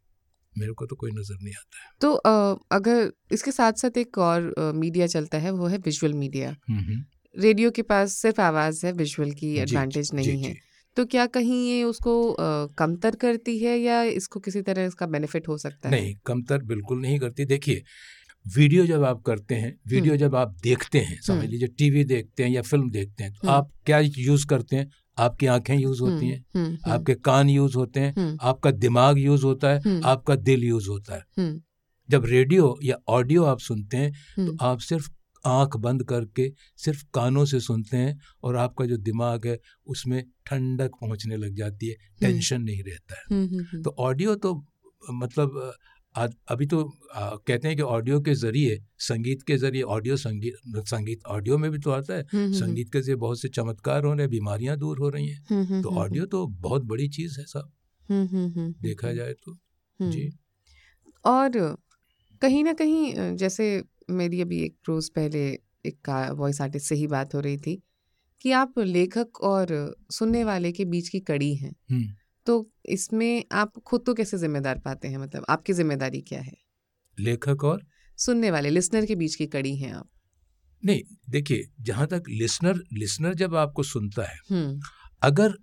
मेरे 0.59 0.73
को 0.73 0.87
तो 0.87 0.97
कोई 0.97 1.11
नज़र 1.11 1.37
नहीं 1.43 1.55
आता 1.55 1.79
है 1.79 1.91
तो 2.01 2.13
अ, 2.13 2.59
अगर 2.73 3.13
इसके 3.33 3.51
साथ 3.53 3.73
साथ 3.73 3.97
एक 3.99 4.19
और 4.21 4.53
अ, 4.59 4.73
मीडिया 4.75 5.07
चलता 5.07 5.39
है 5.39 5.51
वो 5.53 5.67
है 5.67 5.79
विजुअल 5.79 6.13
मीडिया 6.15 6.51
हम्म, 6.69 6.81
हम्म। 6.81 7.05
रेडियो 7.35 7.71
के 7.71 7.83
पास 7.85 8.13
सिर्फ़ 8.17 8.41
आवाज़ 8.41 8.85
है 8.87 8.93
विजुअल 8.93 9.31
की 9.33 9.55
एडवांटेज 9.59 10.11
नहीं 10.15 10.25
जी, 10.27 10.43
है 10.43 10.53
जी। 10.53 10.59
तो 10.97 11.05
क्या 11.07 11.27
कहीं 11.27 11.61
ये 11.69 11.83
उसको 11.85 12.15
कमतर 12.79 13.15
करती 13.17 13.59
है 13.59 13.79
या 13.79 14.03
इसको 14.17 14.41
किसी 14.41 14.63
तरह 14.63 14.85
इसका 14.85 15.07
बेनिफिट 15.07 15.49
हो 15.49 15.57
सकता 15.59 15.89
है 15.89 15.95
नहीं 15.95 16.15
कमतर 16.27 16.63
बिल्कुल 16.65 17.01
नहीं 17.01 17.19
करती 17.19 17.45
देखिए 17.45 17.83
वीडियो 18.47 18.85
जब 18.87 19.05
आप 19.05 19.23
करते 19.23 19.55
हैं 19.55 19.75
वीडियो 19.89 20.17
जब 20.17 20.35
आप 20.37 20.55
देखते 20.63 20.99
हैं 20.99 21.21
समझ 21.21 21.37
हम्म। 21.37 21.49
लीजिए 21.51 21.69
टीवी 21.79 22.05
देखते 22.05 22.43
हैं 22.43 22.51
या 22.51 22.63
फ़िल्म 22.63 22.91
देखते 22.91 23.25
हैं 23.25 23.33
तो 23.33 23.49
हम्म। 23.49 23.57
आप 23.57 23.71
क्या 23.87 23.99
यूज़ 23.99 24.47
करते 24.47 24.77
हैं 24.77 24.91
आपकी 25.19 25.47
आँखें 25.47 25.75
यूज़ 25.77 26.01
होती 26.03 26.29
हैं 26.29 26.39
हम्म, 26.55 26.65
हम्म, 26.65 26.77
हम्म, 26.77 26.93
आपके 26.93 27.15
कान 27.15 27.51
यूज़ 27.51 27.77
होते 27.77 28.01
हैं 28.01 28.15
हम्म, 28.19 28.37
आपका 28.41 28.71
दिमाग 28.71 29.19
यूज़ 29.19 29.45
होता 29.45 29.69
है 29.69 29.81
हम्म। 29.81 30.05
आपका 30.05 30.37
दिल 30.37 30.65
यूज़ 30.65 30.89
होता 30.89 31.15
है। 31.15 31.23
हम्म, 31.39 31.61
जब 32.09 32.25
रेडियो 32.25 32.79
या 32.85 32.97
ऑडियो 33.09 33.45
आप 33.45 33.59
सुनते 33.61 33.97
हैं 33.97 34.13
तो 34.13 34.43
हम्म, 34.43 34.57
आप 34.61 34.79
सिर्फ़ 34.81 35.11
आँख 35.45 35.77
बंद 35.77 36.03
करके 36.03 36.49
सिर्फ़ 36.77 37.05
कानों 37.15 37.45
से 37.45 37.61
सुनते 37.61 37.97
हैं 37.97 38.19
और 38.43 38.57
आपका 38.57 38.85
जो 38.87 38.97
दिमाग 38.97 39.47
है 39.47 39.59
उसमें 39.87 40.23
ठंडक 40.47 40.91
पहुँचने 41.01 41.37
लग 41.37 41.55
जाती 41.55 41.89
है 41.89 41.97
टेंशन 42.21 42.63
नहीं 42.63 42.83
रहता 42.83 43.15
है। 43.15 43.23
हम्म, 43.31 43.49
हम्म, 43.49 43.65
हम्म, 43.65 43.83
तो 43.83 43.95
ऑडियो 43.99 44.35
तो 44.35 44.55
मतलब 45.13 45.73
अभी 46.15 46.67
तो 46.67 46.83
आ, 47.15 47.29
कहते 47.37 47.69
हैं 47.69 47.77
कि 47.77 47.83
ऑडियो 47.83 48.21
के 48.21 48.35
ज़रिए 48.35 48.79
संगीत 48.99 49.43
के 49.43 49.57
ज़रिए 49.57 49.83
ऑडियो 49.83 50.17
संगीत 50.17 50.55
संगीत 50.89 51.25
ऑडियो 51.27 51.59
में 51.59 51.71
भी 51.71 51.79
तो 51.79 51.91
आता 51.91 52.15
है 52.15 52.21
हम्म, 52.33 52.45
हम्म, 52.45 52.53
संगीत 52.55 52.93
के 52.93 53.01
ज़रिए 53.01 53.17
बहुत 53.17 53.41
से 53.41 53.49
चमत्कार 53.49 54.05
हो 54.05 54.13
रहे 54.13 54.21
हैं 54.21 54.31
बीमारियाँ 54.31 54.77
दूर 54.77 54.99
हो 54.99 55.09
रही 55.09 55.29
हैं। 55.29 55.45
हम्म, 55.51 55.65
हम्म, 55.65 55.83
तो 55.83 55.89
हम्म, 55.89 56.01
ऑडियो 56.01 56.27
तो 56.27 56.47
बहुत 56.47 56.85
बड़ी 56.85 57.09
चीज़ 57.09 57.39
है 57.41 57.47
साहब 57.47 57.73
हम्म, 58.09 58.27
हम्म, 58.27 58.61
हम्म, 58.61 58.75
देखा 58.83 59.07
हम्म, 59.07 59.17
जाए 59.17 59.33
तो। 59.33 59.53
हम्म। 60.01 60.11
जी। 60.11 60.31
और 61.25 61.77
कहीं 62.43 62.65
ना 62.65 62.73
कहीं 62.73 63.37
जैसे 63.37 63.85
मेरी 64.11 64.41
अभी 64.41 64.63
एक 64.65 64.77
रोज़ 64.89 65.11
पहले 65.11 65.47
एक 65.87 66.09
वॉइस 66.37 66.61
आर्टिस्ट 66.61 66.87
से 66.89 66.95
ही 66.95 67.07
बात 67.07 67.35
हो 67.35 67.41
रही 67.41 67.57
थी 67.57 67.83
कि 68.41 68.53
आप 68.53 68.79
लेखक 68.79 69.41
और 69.43 69.97
सुनने 70.11 70.45
वाले 70.45 70.73
के 70.73 70.85
बीच 70.85 71.09
की 71.09 71.21
कड़ी 71.21 71.55
हैं। 71.55 71.75
हम्म। 71.91 72.15
तो 72.47 72.71
इसमें 72.87 73.45
आप 73.53 73.79
खुद 73.79 74.03
तो 74.07 74.15
कैसे 74.15 74.39
जिम्मेदार 74.39 74.79
पाते 74.79 75.09
हैं? 75.09 75.19
मतलब 75.19 75.45
आपकी 75.49 75.73
ज़िम्मेदारी 75.73 76.21
क्या 76.21 76.41
है? 76.41 76.53
लेखक 77.19 77.65
और? 77.65 77.83
सुनने 78.19 78.51
वाले 78.51 78.71
लिसनर 78.71 79.07
के 79.07 79.15
बीच 79.15 79.35
की 79.35 79.47
कड़ी 79.47 79.77
हैं 79.77 79.93
आप। 79.93 80.09
नहीं 80.83 81.01
देखिए 81.31 81.65
जहाँ 81.81 82.07
तक 82.07 82.23
लिसनर 82.29 82.81
लिसनर 82.93 83.35
जब 83.35 83.55
आपको 83.57 83.83
सुनता 83.83 84.23
है 84.23 84.39
हम्म। 84.51 84.81
अगर 85.23 85.55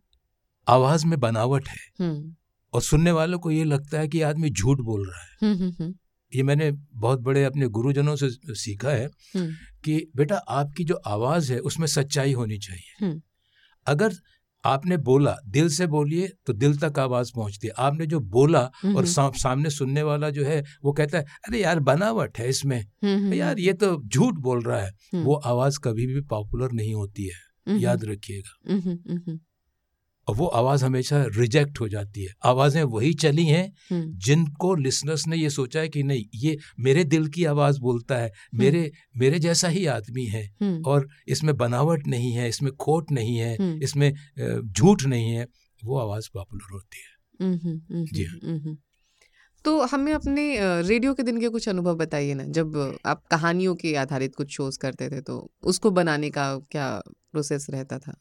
आवाज़ 0.68 1.06
में 1.06 1.20
बनावट 1.20 1.68
है 1.68 1.78
हम्म। 2.00 2.36
और 2.74 2.82
सुनने 2.82 3.12
वालों 3.12 3.40
को 3.40 3.52
ये 3.52 3.64
लगता 3.64 4.00
है 4.00 4.08
कि 4.08 4.22
आदमी 4.22 4.50
झूठ 4.50 4.82
बोल 4.82 5.08
रहा 5.10 5.22
है। 5.22 5.54
हम्म 5.54 5.94
ये 6.34 6.44
मैंने 6.44 6.72
बहुत 6.72 7.20
बड़े 7.20 7.44
अपने 7.44 7.68
गुरुजनों 7.68 8.16
से 8.16 8.30
सीखा 8.56 8.90
है 8.90 9.10
कि 9.84 10.12
बेटा 10.16 10.36
आपकी 10.36 10.84
जो 10.84 10.96
आवाज़ 10.96 11.52
है 11.54 11.60
उसमें 11.60 11.88
सच्चाई 11.88 12.34
होनी 12.34 12.58
चाहिए। 12.58 13.20
अगर 13.88 14.14
आपने 14.66 14.98
बोला 14.98 15.36
दिल 15.48 15.70
से 15.70 15.88
बोलिए 15.88 16.32
तो 16.46 16.54
दिल 16.54 16.78
तक 16.78 17.00
आवाज़ 17.00 17.32
पहुँचती 17.36 17.68
है। 17.68 17.74
आपने 17.78 18.06
जो 18.06 18.20
बोला 18.20 18.60
और 18.60 18.72
हम्म, 18.84 19.04
सा, 19.04 19.32
सामने 19.36 19.70
सुनने 19.70 20.04
वाला 20.04 20.30
जो 20.30 20.46
है 20.46 20.64
वो 20.84 20.94
कहता 20.94 21.18
है 21.18 21.24
अरे 21.24 21.62
यार 21.62 21.80
बनावट 21.80 22.38
है 22.38 22.50
इसमें। 22.50 22.80
हम्म, 22.80 23.18
हम्म, 23.18 23.34
यार 23.34 23.60
ये 23.60 23.74
तो 23.74 24.02
झूठ 24.08 24.34
बोल 24.34 24.62
रहा 24.62 24.82
है। 24.82 24.92
हम्म, 25.14 25.24
वो 25.24 25.36
आवाज़ 25.36 25.80
कभी 25.84 26.08
भी 26.08 26.22
पॉपुलर 26.22 26.72
नहीं 26.72 26.94
होती 26.94 27.26
है। 27.26 27.50
हम्म, 27.68 27.80
याद 27.80 28.06
रखिएगा। 28.06 28.74
हम्म, 28.74 28.82
हम्म, 28.82 29.18
हम्म, 29.18 29.40
और 30.30 30.36
वो 30.36 30.46
आवाज़ 30.48 30.84
हमेशा 30.86 31.24
रिजेक्ट 31.36 31.80
हो 31.80 31.88
जाती 31.90 32.24
है। 32.24 32.34
आवाज़ें 32.46 32.84
वही 32.86 33.14
चली 33.16 33.46
हैं 33.46 33.64
हम्म, 33.92 34.12
जिनको 34.20 34.74
लिसनर्स 34.78 35.28
ने 35.28 35.38
ये 35.38 35.50
सोचा 35.50 35.80
है 35.80 35.90
कि 35.90 36.04
नहीं 36.04 36.26
ये 36.36 36.58
मेरे 36.80 37.04
दिल 37.06 37.28
की 37.28 37.46
आवाज़ 37.46 37.80
बोलता 37.82 38.18
है 38.18 38.32
मेरे 38.56 38.92
मेरे 39.18 39.40
जैसा 39.40 39.68
ही 39.68 39.86
आदमी 39.94 40.26
है 40.26 40.44
हम्म, 40.62 40.82
और 40.86 41.08
इसमें 41.28 41.56
बनावट 41.58 42.08
नहीं 42.08 42.32
है 42.34 42.50
इसमें 42.50 42.72
खोट 42.78 43.12
नहीं 43.12 43.38
है 43.38 43.56
हम्म। 43.56 43.82
इसमें 43.84 44.12
झूठ 44.64 45.04
नहीं 45.06 45.32
है 45.32 45.48
वो 45.82 45.98
आवाज़ 46.00 46.30
पॉपुलर 46.34 46.74
होती 46.74 46.98
है। 46.98 47.18
हम्म, 47.42 47.58
हम्म, 47.58 47.82
हम्म, 47.92 48.06
जी 48.06 48.24
हाँ। 48.24 48.40
हम्म, 48.44 48.58
हम्म। 48.60 48.78
तो 49.66 49.80
हमें 49.86 50.14
अपने 50.14 50.44
रेडियो 50.88 51.14
के 51.14 51.24
दिन 51.24 51.40
के 51.40 51.50
कुछ 51.50 51.70
अनुभव 51.70 51.96
बताइए 51.96 52.34
ना। 52.34 52.44
जब 52.52 52.98
आप 53.06 53.24
कहानियों 53.32 53.76
के 53.76 53.96
आधारित 53.96 54.36
कुछ 54.36 54.56
शोज़ 54.56 54.80
करते 54.80 55.10
थे 55.10 55.22
तो 55.22 55.36
उसको 55.64 55.92
बनाने 55.92 56.30
का 56.30 56.46
क्या 56.72 56.90
प्रोसेस 57.32 57.68
रहता 57.70 57.98
था? 58.00 58.14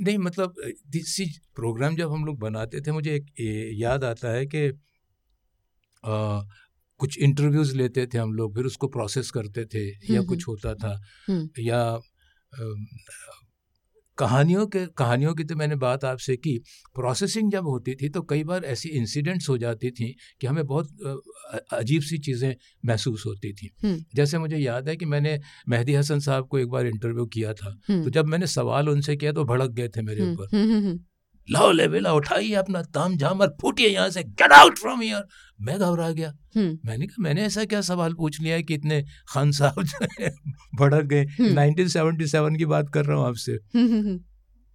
नहीं 0.00 0.18
मतलब 0.18 0.54
इसी 0.94 1.24
प्रोग्राम 1.56 1.96
जब 1.96 2.12
हम 2.12 2.24
लोग 2.24 2.38
बनाते 2.38 2.80
थे 2.80 2.92
मुझे 2.92 3.14
एक 3.14 3.26
याद 3.80 4.04
आता 4.04 4.30
है 4.30 4.46
कि 4.46 4.66
आ, 6.04 6.40
कुछ 7.00 7.18
इंटरव्यूज़ 7.18 7.76
लेते 7.76 8.06
थे 8.06 8.18
हम 8.18 8.32
लोग 8.34 8.54
फिर 8.54 8.64
उसको 8.64 8.88
प्रोसेस 8.88 9.30
करते 9.30 9.64
थे 9.64 9.86
या 9.88 10.18
हम्म, 10.18 10.28
कुछ 10.28 10.48
होता 10.48 10.74
था 10.74 11.00
हम्म, 11.28 11.48
या 11.58 11.82
कहानियों 14.22 14.66
के 14.66 14.86
कहानियों 14.96 15.34
की 15.34 15.44
तो 15.44 15.56
मैंने 15.56 15.76
बात 15.76 16.04
आपसे 16.04 16.36
की 16.36 16.56
प्रोसेसिंग 16.94 17.50
जब 17.52 17.66
होती 17.66 17.94
थी 17.94 18.08
तो 18.08 18.22
कई 18.22 18.44
बार 18.44 18.64
ऐसी 18.64 18.88
इंसिडेंट्स 18.88 19.48
हो 19.48 19.58
जाती 19.58 19.90
थी 19.90 20.14
कि 20.40 20.46
हमें 20.46 20.64
बहुत 20.66 20.88
अजीब 21.72 22.02
सी 22.02 22.18
चीज़ें 22.18 22.54
महसूस 22.84 23.26
होती 23.26 23.52
थी। 23.52 23.70
जैसे 24.14 24.38
मुझे 24.38 24.56
याद 24.56 24.88
है 24.88 24.96
कि 24.96 25.06
मैंने 25.06 25.38
मेहदी 25.68 25.94
हसन 25.94 26.20
साहब 26.20 26.48
को 26.48 26.58
एक 26.58 26.68
बार 26.68 26.86
इंटरव्यू 26.86 27.26
किया 27.26 27.52
था। 27.54 27.70
तो 28.04 28.10
जब 28.10 28.26
मैंने 28.26 28.46
सवाल 28.46 28.88
उनसे 28.88 29.16
किया 29.16 29.32
तो 29.32 29.44
भड़क 29.44 29.70
गए 29.70 29.88
थे 29.88 30.02
मेरे 30.02 30.22
ऊपर। 30.32 30.48
लाओ 31.50 31.72
लेवेला 31.72 32.12
उठाइए 32.12 32.54
अपना 32.54 32.82
ताम 32.82 33.16
झाम 33.16 33.40
और 33.40 33.56
फूटिए 33.60 33.88
यहाँ 33.88 34.10
से। 34.10 34.22
गेट 34.22 34.52
आउट 34.52 34.78
फ्रॉम 34.78 35.00
हियर 35.00 35.24
मैं 35.60 35.78
घबरा 35.78 36.10
गया। 36.10 36.28
हम्म, 36.56 36.78
मैंने 36.84 37.06
कहा 37.06 37.22
मैंने 37.22 37.42
ऐसा 37.42 37.64
क्या 37.64 37.80
सवाल 37.80 38.14
पूछ 38.14 38.40
लिया 38.40 38.54
है 38.54 38.62
कि 38.62 38.74
इतने 38.74 39.04
खान 39.28 39.52
साहब 39.52 39.82
जो 39.82 40.06
भड़क 40.74 41.04
गए। 41.04 41.24
हम्म। 41.24 41.54
1977 41.54 42.58
की 42.58 42.64
बात 42.64 42.90
कर 42.94 43.04
रहा 43.04 43.16
हूँ 43.16 43.26
आपसे। 43.26 43.52
हम्म, 43.74 43.92
हम्म, 43.92 44.18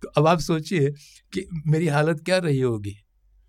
तो 0.02 0.08
अब 0.18 0.28
आप 0.28 0.40
सोचिए 0.40 0.92
कि 1.34 1.48
मेरी 1.68 1.88
हालत 1.88 2.22
क्या 2.26 2.38
रही 2.38 2.60
होगी। 2.60 2.96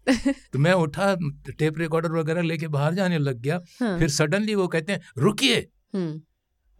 तो 0.53 0.59
मैं 0.59 0.73
उठा 0.73 1.15
टेप 1.59 1.79
रिकॉर्डर 1.79 2.13
वगैरह 2.13 2.43
लेके 2.43 2.69
बाहर 2.69 2.95
जाने 2.95 3.19
लग 3.19 3.41
गया। 3.41 3.61
हाँ, 3.81 3.99
फिर 3.99 4.09
सडनली 4.09 4.55
वो 4.55 4.69
कहते 4.69 4.93
हैं 4.93 5.01
रुकिए। 5.19 5.57
हम्म, 5.95 6.21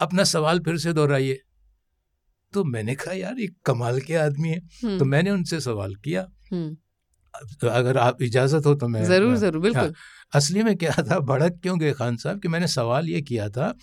अपना 0.01 0.25
सवाल 0.25 0.61
फिर 0.61 0.79
से 0.79 0.93
दोहराइए। 0.93 1.41
तो 2.53 2.65
मैंने 2.65 2.95
कहा 2.95 3.15
यार 3.15 3.39
ये 3.39 3.49
कमाल 3.65 4.01
के 4.01 4.15
आदमी 4.15 4.49
है। 4.49 4.59
हम्म, 4.59 4.99
तो 4.99 5.05
मैंने 5.05 5.31
उनसे 5.31 5.61
सवाल 5.61 5.95
किया। 5.95 6.27
हम्म, 6.53 6.77
अगर 7.69 7.99
आप 7.99 8.23
इजाज़त 8.23 8.67
हो 8.67 8.75
तो 8.75 8.89
मैं 8.89 9.05
ज़रूर 9.05 9.29
मैं- 9.29 9.41
ज़रूर 9.41 9.63
बिल्कुल। 9.63 9.95
असली 10.35 10.63
में 10.63 10.77
क्या 10.77 10.91
था 10.91 11.19
भड़क 11.19 11.61
क्यों 11.63 11.81
गए 11.81 11.93
खान 11.93 12.17
साहब 12.17 12.41
कि 12.41 12.49
मैंने 12.49 12.67
सवाल 12.67 13.09
ये 13.09 13.23
किया 13.23 13.49
था 13.49 13.75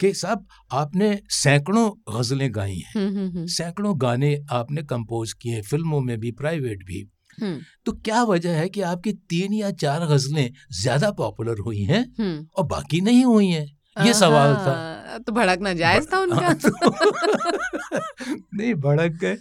कि 0.00 0.14
साहब 0.14 0.46
आपने 0.72 1.20
सैकड़ों 1.30 2.18
गजलें 2.18 2.54
गाई 2.54 2.76
हैं। 2.76 2.92
हम्म, 2.96 3.18
हम्म, 3.18 3.30
हम्म, 3.30 3.46
सैकड़ों 3.46 4.00
गाने 4.00 4.44
आपने 4.50 4.82
कंपोज 4.82 5.32
किए 5.32 5.54
हैं 5.54 5.62
फ़िल्मों 5.62 6.00
में 6.00 6.20
भी 6.20 6.32
प्राइवेट 6.32 6.84
भी। 6.84 7.10
हम्म, 7.42 7.60
तो 7.84 7.92
क्या 7.92 8.22
वजह 8.22 8.56
है 8.56 8.68
कि 8.68 8.80
आपकी 8.80 9.12
तीन 9.12 9.52
या 9.52 9.70
चार 9.70 10.06
गजलें 10.06 10.52
ज़्यादा 10.72 11.10
पॉपुलर 11.10 11.58
हुई 11.58 11.82
हैं 11.82 12.14
हम्म। 12.18 12.46
और 12.56 12.64
बाकी 12.64 13.00
नहीं 13.00 13.24
हुई 13.24 13.46
हैं? 13.46 13.78
ये 14.06 14.14
सवाल 14.14 14.54
था। 14.54 14.97
तो 15.08 15.32
भड़कना 15.32 15.72
जायज़ 15.72 16.06
था 16.12 16.18
उनका। 16.18 16.36
हाँ, 16.36 16.54
तो- 16.54 16.72
नहीं 18.54 18.74
भड़क 18.74 19.12
गए। 19.12 19.36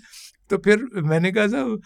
तो 0.50 0.58
फिर 0.58 0.84
मैंने 0.96 1.32
कहा 1.32 1.48
साहब 1.48 1.82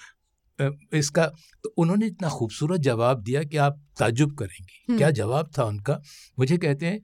इसका 0.93 1.25
तो 1.63 1.73
उन्होंने 1.77 2.07
इतना 2.07 2.29
खूबसूरत 2.29 2.79
जवाब 2.79 3.21
दिया 3.21 3.43
कि 3.43 3.57
आप 3.57 3.81
ताजुब 3.99 4.37
करेंगे। 4.37 4.73
हम्म। 4.87 4.97
क्या 4.97 5.11
जवाब 5.11 5.51
था 5.57 5.63
उनका? 5.63 6.01
मुझे 6.39 6.57
कहते 6.57 6.85
हैं 6.85 6.99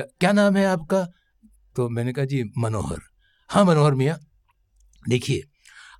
"अ, 0.00 0.08
क्या 0.20 0.32
नाम 0.32 0.56
है 0.56 0.66
आपका? 0.66 1.08
तो 1.76 1.88
मैंने 1.88 2.12
कहा 2.12 2.24
जी 2.24 2.44
मनोहर। 2.58 2.98
हाँ 3.48 3.64
मनोहर 3.64 3.94
मियाँ। 3.94 4.18
देखिए 5.08 5.42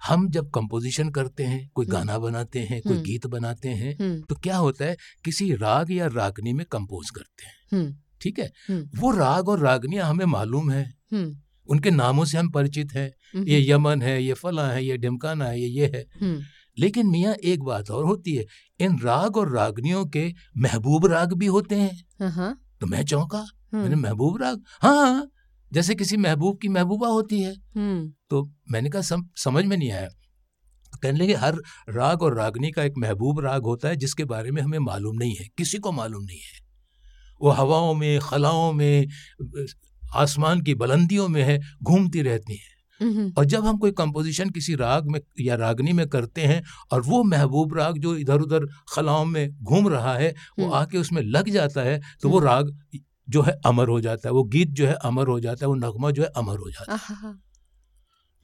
हम 0.08 0.30
जब 0.30 0.50
कंपोजिशन 0.50 1.10
करते 1.10 1.44
हैं 1.44 1.70
कोई 1.74 1.86
हम्म। 1.86 1.96
गाना 1.96 2.18
बनाते 2.18 2.60
हैं 2.60 2.82
कोई 2.82 2.92
हम्म। 2.92 3.02
गीत 3.02 3.26
बनाते 3.26 3.68
हैं 3.68 4.20
तो 4.20 4.34
क्या 4.34 4.56
होता 4.56 4.84
है 4.84 4.96
किसी 5.24 5.54
राग 5.54 5.92
या 5.92 6.06
रागनी 6.06 6.52
में 6.52 6.66
कंपोज 6.66 7.10
करते 7.10 7.76
हैं। 7.76 7.92
ठीक 8.20 8.38
है? 8.38 8.50
हम्म, 8.68 9.00
वो 9.00 9.11
राग 9.11 9.48
और 9.48 9.61
रागनियाँ 9.61 10.09
हमें 10.11 10.24
मालूम 10.26 10.70
है। 10.70 10.85
हम्म, 11.12 11.37
उनके 11.68 11.90
नामों 11.90 12.24
से 12.24 12.38
हम 12.38 12.50
परिचित 12.50 12.92
हैं। 12.92 13.09
हम्म, 13.35 13.48
ये 13.48 13.70
यमन 13.70 14.02
है 14.02 14.22
ये 14.22 14.33
फला 14.33 14.68
है 14.68 14.85
ये 14.85 14.96
ढिमकाना 14.96 15.44
है 15.44 15.61
ये 15.61 15.68
ये 15.68 15.87
है। 15.94 16.04
लेकिन 16.78 17.07
मियाँ 17.07 17.35
एक 17.44 17.62
बात 17.62 17.90
और 17.90 18.04
होती 18.04 18.35
है 18.35 18.44
इन 18.81 18.98
राग 19.00 19.37
और 19.37 19.52
रागनियों 19.52 20.04
के 20.07 20.28
महबूब 20.59 21.07
राग 21.07 21.33
भी 21.33 21.46
होते 21.46 21.74
हैं। 21.74 21.96
हाँ, 22.20 22.31
हाँ, 22.31 22.59
तो 22.81 22.87
मैं 22.87 23.04
चौंका 23.04 23.44
मैंने 23.74 23.96
महबूब 23.96 24.42
राग 24.42 24.62
हाँ 24.83 25.28
जैसे 25.72 25.94
किसी 25.94 26.16
महबूब 26.16 26.59
की 26.62 26.68
महबूबा 26.68 27.09
होती 27.09 27.40
है। 27.42 27.54
तो 28.31 28.42
मैंने 28.70 28.90
कहा 28.90 29.02
सम, 29.02 29.26
समझ 29.37 29.64
में 29.64 29.76
नहीं 29.76 29.90
आया। 29.92 30.09
कहने 31.02 31.18
लगे 31.18 31.35
हर 31.35 31.57
राग 31.88 32.22
और 32.22 32.37
रागनी 32.37 32.70
का 32.70 32.83
एक 32.83 32.94
महबूब 32.98 33.40
राग 33.40 33.62
होता 33.62 33.88
है 33.88 33.96
जिसके 33.96 34.24
बारे 34.24 34.50
में 34.50 34.62
हमें 34.62 34.78
मालूम 34.78 35.16
नहीं 35.16 35.35
है 35.35 35.46
किसी 35.59 35.78
को 35.78 35.92
मालूम 35.92 36.22
नहीं 36.24 36.38
है। 36.38 36.67
वो 37.40 37.51
हवाओं 37.51 37.94
में 37.94 38.18
खलाओं 38.20 38.72
में 38.72 39.07
आसमान 40.14 40.61
की 40.61 40.74
बुलंदियों 40.74 41.29
में 41.29 41.42
है 41.42 41.61
घूमती 41.83 42.22
रहती 42.22 42.57
हैं। 42.57 42.77
हम्म, 43.01 43.33
और 43.38 43.44
जब 43.44 43.66
हम 43.66 43.79
कोई 43.79 43.90
कंपोजिशन 43.90 44.51
किसी 44.51 44.74
राग 44.74 45.11
में 45.11 45.20
या 45.40 45.55
रागनी 45.55 45.92
में 45.92 46.09
करते 46.09 46.40
हैं 46.40 46.62
और 46.92 47.03
वो 47.03 47.22
महबूब 47.24 47.77
राग 47.77 47.98
जो 47.98 48.16
इधर 48.16 48.40
उधर 48.40 48.66
खलाओं 48.92 49.24
में 49.24 49.51
घूम 49.62 49.88
रहा 49.88 50.14
है 50.14 50.35
वो 50.59 50.64
हम्म। 50.64 50.74
आके 50.74 50.98
उसमें 50.98 51.22
लग 51.22 51.48
जाता 51.48 51.83
है 51.83 52.01
तो 52.22 52.29
वो 52.29 52.38
राग 52.38 52.77
जो 53.29 53.42
है 53.42 53.53
अमर 53.66 53.88
हो 53.88 54.01
जाता 54.01 54.29
है 54.29 54.33
वो 54.33 54.42
गीत 54.44 54.68
जो 54.68 54.87
है 54.87 54.94
अमर 54.94 55.27
हो 55.27 55.40
जाता 55.40 55.64
है 55.64 55.68
वो 55.68 55.74
नगमा 55.74 56.11
जो 56.11 56.22
है 56.22 56.29
अमर 56.29 56.59
हो 56.59 56.70
जाता 56.70 56.94
है। 56.94 57.35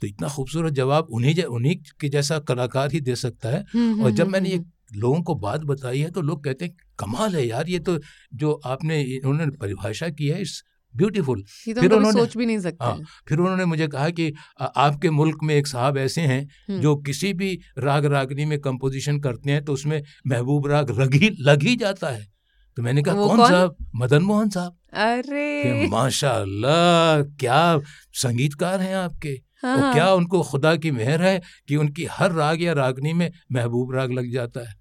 तो 0.01 0.07
इतना 0.07 0.29
खूबसूरत 0.29 0.73
जवाब 0.73 1.07
उन्हीं 1.11 1.43
उन्हीं 1.43 1.77
के 2.01 2.09
जैसा 2.09 2.39
कलाकार 2.39 2.93
ही 2.93 3.01
दे 3.01 3.17
सकता 3.17 3.49
है। 3.49 3.65
हम्म, 3.75 4.05
और 4.05 4.11
जब 4.11 4.23
हम्म, 4.23 4.33
मैंने 4.33 4.49
ये 4.49 4.57
हम्म, 4.57 4.71
लोगों 4.92 5.23
को 5.23 5.35
बात 5.35 5.61
बताई 5.61 5.99
है 5.99 6.11
तो 6.11 6.20
लोग 6.20 6.44
कहते 6.44 6.64
हैं 6.64 6.75
कमाल 6.99 7.37
है 7.37 7.47
यार 7.47 7.68
ये 7.68 7.79
तो 7.79 8.01
जो 8.35 8.61
आपने 8.64 9.20
उन्होंने 9.27 9.57
परिभाषा 9.57 10.09
की 10.09 10.27
है 10.29 10.40
इट्स 10.40 10.64
ब्यूटीफुल। 10.97 11.42
तो 11.42 11.81
फिर 11.81 11.90
उन्होंने- 11.97 12.25
सोच 12.25 12.37
भी 12.37 12.47
नहीं 12.47 12.61
सकते। 12.61 12.85
हाँ, 12.85 13.01
फिर 13.29 13.38
उन्होंने 13.38 13.64
मुझे 13.64 13.88
कहा 13.88 14.11
कि 14.11 14.35
आ- 14.61 14.64
आपके 14.64 15.11
मुल्क 15.11 15.38
में 15.42 15.55
एक 15.55 15.66
साहब 15.66 15.99
ऐसे 15.99 16.20
हैं 16.20 16.49
जो 16.81 16.97
किसी 16.97 17.33
भी 17.33 17.61
राग 17.79 18.05
रागनी 18.05 18.44
में 18.44 18.61
कंपोजिशन 18.61 19.20
करते 19.20 19.51
हैं 19.51 19.64
तो 19.64 19.73
उसमें 19.73 20.03
महबूब 20.27 20.66
राग 20.66 21.01
लग 21.01 21.14
ही 21.14 21.31
लग 21.40 21.62
ही 21.62 21.77
जाता 21.77 22.09
है। 22.09 22.35
तो 22.77 22.83
मैंने 22.83 23.03
कहा 23.03 23.14
कौन 23.14 23.37
कौन? 23.37 23.51
साहब? 23.51 23.77
मदन 23.94 24.23
मोहन 24.23 24.49
साहब। 24.49 24.77
अरे! 24.92 25.87
माशाल्लाह 25.87 27.23
क्या 27.23 27.81
संगीतकार 28.12 28.81
हैं 28.81 28.97
आपके। 28.97 29.42
और 29.64 29.81
हाँ, 29.81 29.94
क्या 29.94 30.12
उनको 30.12 30.42
खुदा 30.42 30.77
की 30.77 30.90
मेहर 30.90 31.22
है 31.22 31.42
कि 31.68 31.77
उनकी 31.77 32.05
हर 32.05 32.33
राग 32.33 32.62
या 32.62 32.72
रागनी 32.72 33.12
में 33.12 33.33
महबूब 33.53 33.94
राग 33.94 34.12
लग 34.12 34.33
जाता 34.33 34.61
है? 34.61 34.74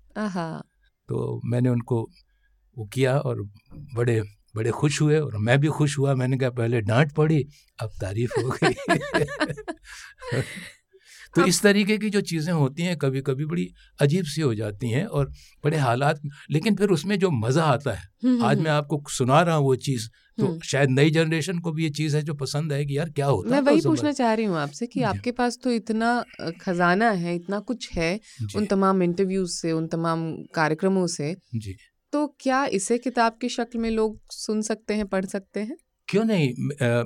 तो 1.09 1.41
मैंने 1.45 1.69
उनको 1.69 2.09
वो 2.77 2.85
किया 2.85 3.17
और 3.19 3.41
बड़े 3.73 4.21
बड़े 4.55 4.71
खुश 4.71 5.01
हुए 5.01 5.19
और 5.19 5.37
मैं 5.37 5.59
भी 5.59 5.67
खुश 5.67 5.97
हुआ। 5.97 6.15
मैंने 6.15 6.37
कहा 6.37 6.49
पहले 6.49 6.81
डांट 6.81 7.11
पड़ी 7.11 7.47
अब 7.79 7.89
तारीफ़ 8.01 8.39
हो 8.39 8.57
गई। 8.63 8.73
तो 11.35 11.45
इस 11.45 11.61
तरीके 11.61 11.97
की 11.97 12.09
जो 12.09 12.21
चीज़ें 12.21 12.53
होती 12.53 12.83
हैं 12.83 12.97
कभी 12.97 13.21
कभी 13.21 13.45
बड़ी 13.45 13.67
अजीब 13.99 14.25
सी 14.25 14.41
हो 14.41 14.53
जाती 14.55 14.89
हैं 14.89 15.05
और 15.05 15.31
बड़े 15.63 15.77
हालात 15.77 16.21
लेकिन 16.51 16.75
फिर 16.75 16.89
उसमें 16.89 17.17
जो 17.19 17.31
मज़ा 17.31 17.63
आता 17.63 17.91
है 17.91 18.39
आज 18.43 18.59
मैं 18.59 18.71
आपको 18.71 19.01
सुना 19.09 19.41
रहा 19.41 19.55
हूँ 19.55 19.65
वो 19.65 19.75
चीज़ 19.75 20.07
तो। 20.39 20.59
शायद 20.63 20.89
नई 20.89 21.09
जनरेशन 21.09 21.59
को 21.59 21.71
भी 21.71 21.83
ये 21.83 21.89
चीज़ 21.89 22.15
है 22.17 22.21
जो 22.21 22.33
पसंद 22.33 22.73
है 22.73 22.85
कि 22.85 22.97
यार 22.97 23.09
क्या 23.09 23.25
होता 23.25 23.49
मैं 23.49 23.61
वही 23.61 23.81
पूछना 23.81 24.11
चाह 24.11 24.33
रही 24.33 24.45
हूँ 24.45 24.57
आपसे 24.57 24.87
कि 24.87 25.01
आपके 25.03 25.31
पास 25.31 25.59
तो 25.63 25.71
इतना 25.71 26.23
खजाना 26.61 27.09
है 27.09 27.35
इतना 27.35 27.59
कुछ 27.59 27.91
है 27.93 28.19
उन 28.55 28.65
तमाम 28.65 29.03
इंटरव्यूज़ 29.03 29.51
से 29.51 29.71
उन 29.71 29.87
तमाम 29.87 30.35
कार्यक्रमों 30.53 31.07
से 31.07 31.35
जी। 31.55 31.75
तो 32.13 32.27
क्या 32.39 32.65
इसे 32.65 32.97
किताब 32.97 33.37
की 33.41 33.49
शक्ल 33.49 33.79
में 33.79 33.89
लोग 33.91 34.19
सुन 34.31 34.61
सकते 34.61 34.93
हैं 34.93 35.07
पढ़ 35.07 35.25
सकते 35.25 35.59
हैं? 35.59 35.77
क्यों 36.07 36.23
नहीं? 36.25 36.53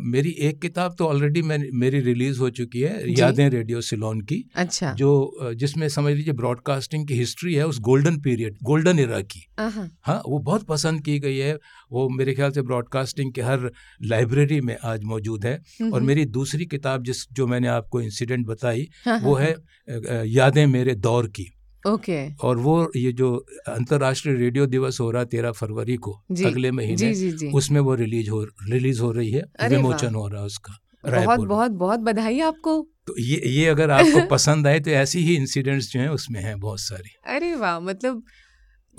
मेरी 0.04 0.30
एक 0.30 0.62
किताब 0.62 0.96
तो 1.00 1.06
ऑलरेडी 1.06 1.42
मेरी 1.42 2.00
रिलीज़ 2.00 2.40
हो 2.40 2.50
चुकी 2.50 2.80
है 2.82 3.12
यादें 3.20 3.50
रेडियो 3.50 3.82
सिलोन 3.82 4.22
की 4.22 4.44
अच्छा। 4.56 4.94
जो 4.94 5.54
जिसमें 5.56 5.88
समझ 5.90 6.14
लीजिए 6.14 6.34
ब्रॉडकास्टिंग 6.34 7.08
की 7.08 7.14
हिस्ट्री 7.14 7.54
है 7.54 7.68
उस 7.68 7.80
गोल्डन 7.80 8.20
पीरियड 8.22 8.58
गोल्डन 8.64 9.00
इरा 9.00 9.22
की। 9.22 9.46
हाँ 9.60 10.22
वो 10.28 10.40
बहुत 10.40 10.64
पसंद 10.64 11.02
की 11.02 11.20
गई 11.20 11.38
है। 11.38 11.54
वो 11.92 12.08
मेरे 12.10 12.34
ख्याल 12.34 12.52
से 12.52 12.62
ब्रॉडकास्टिंग 12.62 13.34
के 13.34 13.42
हर 13.42 13.72
लाइब्रेरी 14.04 14.62
में 14.62 14.76
आज 14.84 15.04
मौजूद 15.04 15.46
है। 15.46 15.54
हम्म, 15.54 15.92
और 15.94 16.00
हम्म, 16.00 16.08
मेरी 16.08 16.26
दूसरी 16.26 16.66
किताब 16.66 17.04
जिस 17.04 17.26
जो 17.32 17.48
मैंने 17.48 17.68
आपको 17.68 18.02
इंसिडेंट 18.02 18.46
बताई 18.48 18.88
हाँ, 19.06 19.20
वो 19.20 19.36
हाँ, 19.36 19.46
है 19.46 20.28
यादें 20.30 20.66
मेरे 20.68 20.96
दौर 20.96 21.28
की। 21.28 21.52
ओके। 21.88 22.30
okay. 22.30 22.44
और 22.44 22.58
वो 22.58 22.92
ये 22.96 23.12
जो 23.12 23.46
अंतर्राष्ट्रीय 23.68 24.36
रेडियो 24.36 24.66
दिवस 24.66 25.00
हो 25.00 25.12
रहा 25.12 25.22
है 25.22 25.28
तेरह 25.28 25.52
फरवरी 25.52 25.96
को 25.96 26.12
अगले 26.46 26.72
महीने 26.72 27.12
उसमें 27.52 27.80
वो 27.82 27.96
रिलीज़ 27.96 28.30
हो 28.30 28.44
रिलीज़ 28.44 29.02
हो 29.02 29.12
रही 29.12 29.32
है 29.32 29.44
विमोचन 29.70 30.16
हो 30.16 30.28
रहा 30.28 30.40
है 30.40 30.46
उसका 30.46 30.78
बहुत 31.06 31.40
बहुत 31.40 31.72
बहुत 31.72 32.00
बधाई 32.00 32.40
आपको। 32.40 32.88
तो 33.08 33.16
ये 33.20 33.42
ये 33.46 33.66
अगर 33.68 33.92
आपको 33.92 34.28
पसंद 34.36 34.68
आए 34.68 34.80
तो 34.80 34.92
ऐसी 34.92 35.20
ही 35.20 35.36
इंसिडेंट्स 35.36 35.92
जो 35.92 36.00
हैं 36.00 36.10
उसमें 36.10 36.42
हैं 36.42 36.60
बहुत 36.60 36.80
सारी। 36.80 37.10
अरे 37.36 37.56
वाह 37.56 37.80
मतलब 37.80 38.24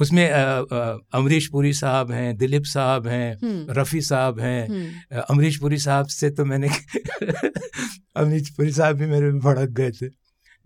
उसमें 0.00 0.30
अमरीश 0.30 1.46
पुरी 1.48 1.72
साहब 1.72 2.10
हैं 2.10 2.36
दिलीप 2.36 2.62
साहब 2.64 3.06
हैं 3.06 3.38
हम्म, 3.42 3.66
रफ़ी 3.70 4.00
साहब 4.00 4.40
हैं 4.40 4.68
हम्म, 4.68 5.20
अमरीश 5.30 5.56
पुरी 5.56 5.78
साहब 5.78 6.06
से 6.06 6.30
तो 6.30 6.44
मैंने 6.44 6.68
अमरीश 8.16 8.50
पुरी 8.50 8.72
साहब 8.72 8.96
भी 8.96 9.06
मेरे 9.06 9.26
में 9.26 9.38
भड़क 9.40 9.68
गए 9.70 9.90
थे। 9.90 10.06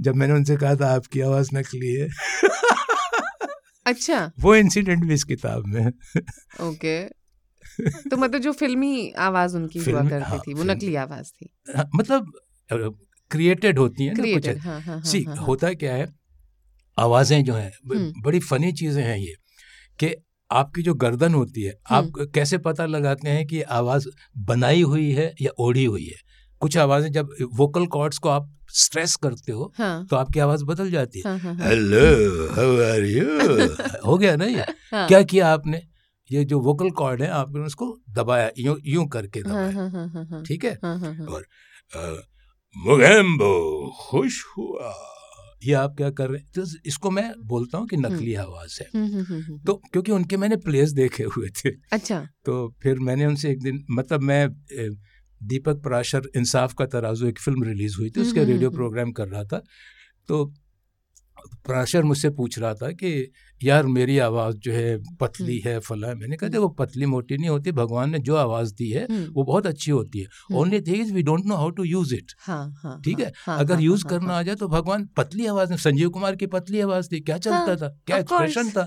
जब 0.01 0.15
मैंने 0.15 0.35
उनसे 0.35 0.57
कहा 0.57 0.75
था 0.75 0.95
आपकी 0.95 1.21
आवाज़ 1.21 1.51
नकली 1.55 1.95
है। 1.95 2.09
अच्छा। 3.87 4.31
वो 4.41 4.55
इंसिडेंट 4.55 5.05
भी 5.05 5.15
इस 5.15 5.25
किताब 5.25 5.67
में 5.67 5.87
ओके। 6.61 7.05
तो 8.11 8.17
मतलब 8.17 8.41
जो 8.41 8.53
फिल्मी 8.53 9.11
आवाज़ 9.19 9.57
उनकी 9.57 9.79
हुआ 9.79 10.03
करती 10.03 10.25
हाँ, 10.25 10.39
थी 10.39 10.55
वो 10.55 10.63
नकली 10.65 10.95
आवाज़ 10.95 11.31
थी। 11.33 11.49
हाँ, 11.77 11.91
मतलब 11.97 12.33
क्रिएटेड 13.31 13.79
होती 13.79 14.05
हैं 14.05 14.15
ना 14.15 14.25
कुछ। 14.35 14.49
हाँ 14.59 14.81
हाँ 14.81 15.01
सी 15.03 15.23
हाँ, 15.23 15.37
हाँ, 15.37 15.45
होता 15.47 15.73
क्या 15.73 15.95
है 15.95 16.07
आवाज़ें 16.99 17.45
जो 17.45 17.55
हैं 17.55 17.71
हम्म। 17.95 18.23
बड़ी 18.23 18.41
फनी 18.41 18.73
चीज़ें 18.73 19.03
हैं 19.05 19.17
ये 19.19 19.35
कि 19.99 20.15
आपकी 20.51 20.83
जो 20.83 20.95
गर्दन 20.95 21.35
होती 21.35 21.63
है 21.63 21.75
हम्म। 21.91 22.23
आप 22.23 22.31
कैसे 22.35 22.59
पता 22.59 22.87
लगाते 22.87 23.29
हैं 23.29 23.47
कि 23.47 23.63
आवाज़ 23.63 24.09
बनाई 24.39 24.83
हुई 24.83 25.11
है 25.11 25.35
या 25.43 25.51
ओढ़ी 25.59 25.85
हुई 25.85 26.05
है? 26.05 26.32
कुछ 26.63 26.77
आवाज़ें 26.79 27.11
जब 27.13 27.31
वोकल 27.55 27.87
कॉर्ड्स 27.93 28.19
को 28.19 28.29
आप 28.29 28.49
स्ट्रेस 28.75 29.15
करते 29.23 29.53
हो 29.53 29.73
हाँ। 29.79 30.07
तो 30.11 30.17
आपकी 30.17 30.41
आवाज़ 30.41 30.65
बदल 30.65 30.91
जाती 30.91 31.23
है। 31.27 31.37
हेलो 31.61 32.05
हाउ 32.55 32.77
आर 32.83 33.05
यू 33.05 33.67
हो 34.07 34.17
गया 34.19 34.37
ना 34.37 34.45
ये? 34.45 34.65
हाँ, 34.93 35.07
क्या 35.09 35.23
किया 35.23 35.49
आपने? 35.53 35.83
ये 36.31 36.45
जो 36.45 36.61
वोकल 36.61 36.91
कॉर्ड 37.01 37.23
है 37.23 37.29
आपने 37.41 37.65
उसको 37.67 37.87
दबाया 38.11 38.51
यूँ 38.59 38.77
यूँ 38.87 39.07
करके 39.09 39.41
हाँ 39.41 39.51
दबाया। 39.53 39.71
हाँ 39.73 39.91
हाँ 39.91 40.09
हाँ 40.09 40.25
हाँ। 40.31 40.43
ठीक 40.45 40.65
है? 40.65 40.79
हाँ 40.85 40.99
हाँ 40.99 41.15
हाँ। 41.15 41.27
और 41.27 42.23
मुगेम्बो 42.77 43.53
खुश 44.01 44.43
हुआ। 44.59 44.95
ये 45.65 45.73
आप 45.75 45.95
क्या 45.97 46.11
कर 46.11 46.29
रहे 46.29 46.39
हैं? 46.39 46.49
तो 46.55 46.63
इसको 46.87 47.11
मैं 47.11 47.33
बोलता 47.47 47.79
हूँ 47.79 47.87
कि 47.89 47.97
नकली 47.97 48.35
आवाज़ 48.35 48.79
है। 48.83 48.89
हम्म, 48.95 49.07
हम्म, 49.07 49.25
हम्म, 49.25 49.43
हम्म, 49.43 49.59
तो 49.67 49.75
क्योंकि 49.93 50.13
उनके 50.13 50.37
मैंने 50.37 50.57
प्लेस 50.65 50.93
देखे 50.93 51.25
हुए 51.37 51.49
थे। 51.59 51.71
अच्छा। 51.93 52.19
तो 52.45 52.69
फिर 52.83 52.99
मैंने 52.99 53.27
उनसे 53.27 53.51
एक 53.51 53.63
दिन 53.63 53.85
मतलब 53.91 54.21
मैं 54.23 54.45
अ, 54.47 54.95
दीपक 55.43 55.83
पराशर 55.85 56.29
इंसाफ 56.37 56.75
का 56.79 56.87
तराजू 56.87 57.27
एक 57.27 57.39
फ़िल्म 57.39 57.63
रिलीज़ 57.65 57.97
हुई 57.99 58.11
थी 58.11 58.21
हम्म, 58.21 58.29
उसके 58.29 58.41
हम्म, 58.41 58.51
रेडियो 58.53 58.69
हम्म। 58.69 58.77
प्रोग्राम 58.79 59.13
कर 59.13 59.29
रहा 59.29 59.45
था। 59.45 59.63
तो 60.29 60.45
पराशर 61.69 62.03
मुझसे 62.03 62.31
पूछ 62.31 62.59
रहा 62.59 62.75
था 62.75 62.91
कि 62.93 63.31
यार 63.61 63.87
मेरी 63.87 64.19
आवाज़ 64.19 64.57
जो 64.57 64.73
है 64.73 64.97
पतली 65.21 65.59
है 65.59 65.79
फला 65.79 66.09
है? 66.09 66.15
मैंने 66.15 66.37
कहा। 66.37 66.51
देखो 66.51 66.69
पतली 66.69 67.07
मोटी 67.07 67.37
नहीं 67.37 67.49
होती 67.51 67.73
भगवान 67.73 68.11
ने 68.11 68.19
जो 68.19 68.37
आवाज़ 68.37 68.75
दी 68.75 68.89
है 68.91 69.07
वो 69.07 69.45
बहुत 69.45 69.67
अच्छी 69.67 69.91
होती 69.91 70.21
है। 70.21 70.57
Only 70.57 70.81
thing 70.81 71.01
is 71.01 71.13
we 71.15 71.23
don't 71.23 71.47
know 71.47 71.57
how 71.57 71.71
to 71.71 71.85
use 71.85 72.15
it 72.15 72.33
हाँ 72.39 72.65
हाँ 72.83 73.01
ठीक 73.05 73.21
हाँ, 73.21 73.27
है? 73.27 73.33
हाँ, 73.47 73.59
अगर 73.59 73.75
हाँ, 73.75 73.83
यूज़ 73.83 74.05
हाँ, 74.05 74.11
करना 74.11 74.33
हाँ, 74.33 74.39
आ 74.39 74.43
जाए 74.43 74.55
तो 74.55 74.69
भगवान 74.69 75.07
पतली 75.17 75.47
आवाज़ 75.47 75.71
में 75.71 75.77
संजीव 75.77 76.11
कुमार 76.11 76.37
की 76.37 76.47
पतली 76.47 76.81
आवाज़ 76.81 77.09
थी 77.13 77.21
क्या 77.21 77.39
चलता 77.39 77.57
हाँ, 77.57 77.77
था? 77.77 77.89
क्या 78.07 78.17
एक्सप्रेशन 78.19 78.71
था? 78.71 78.85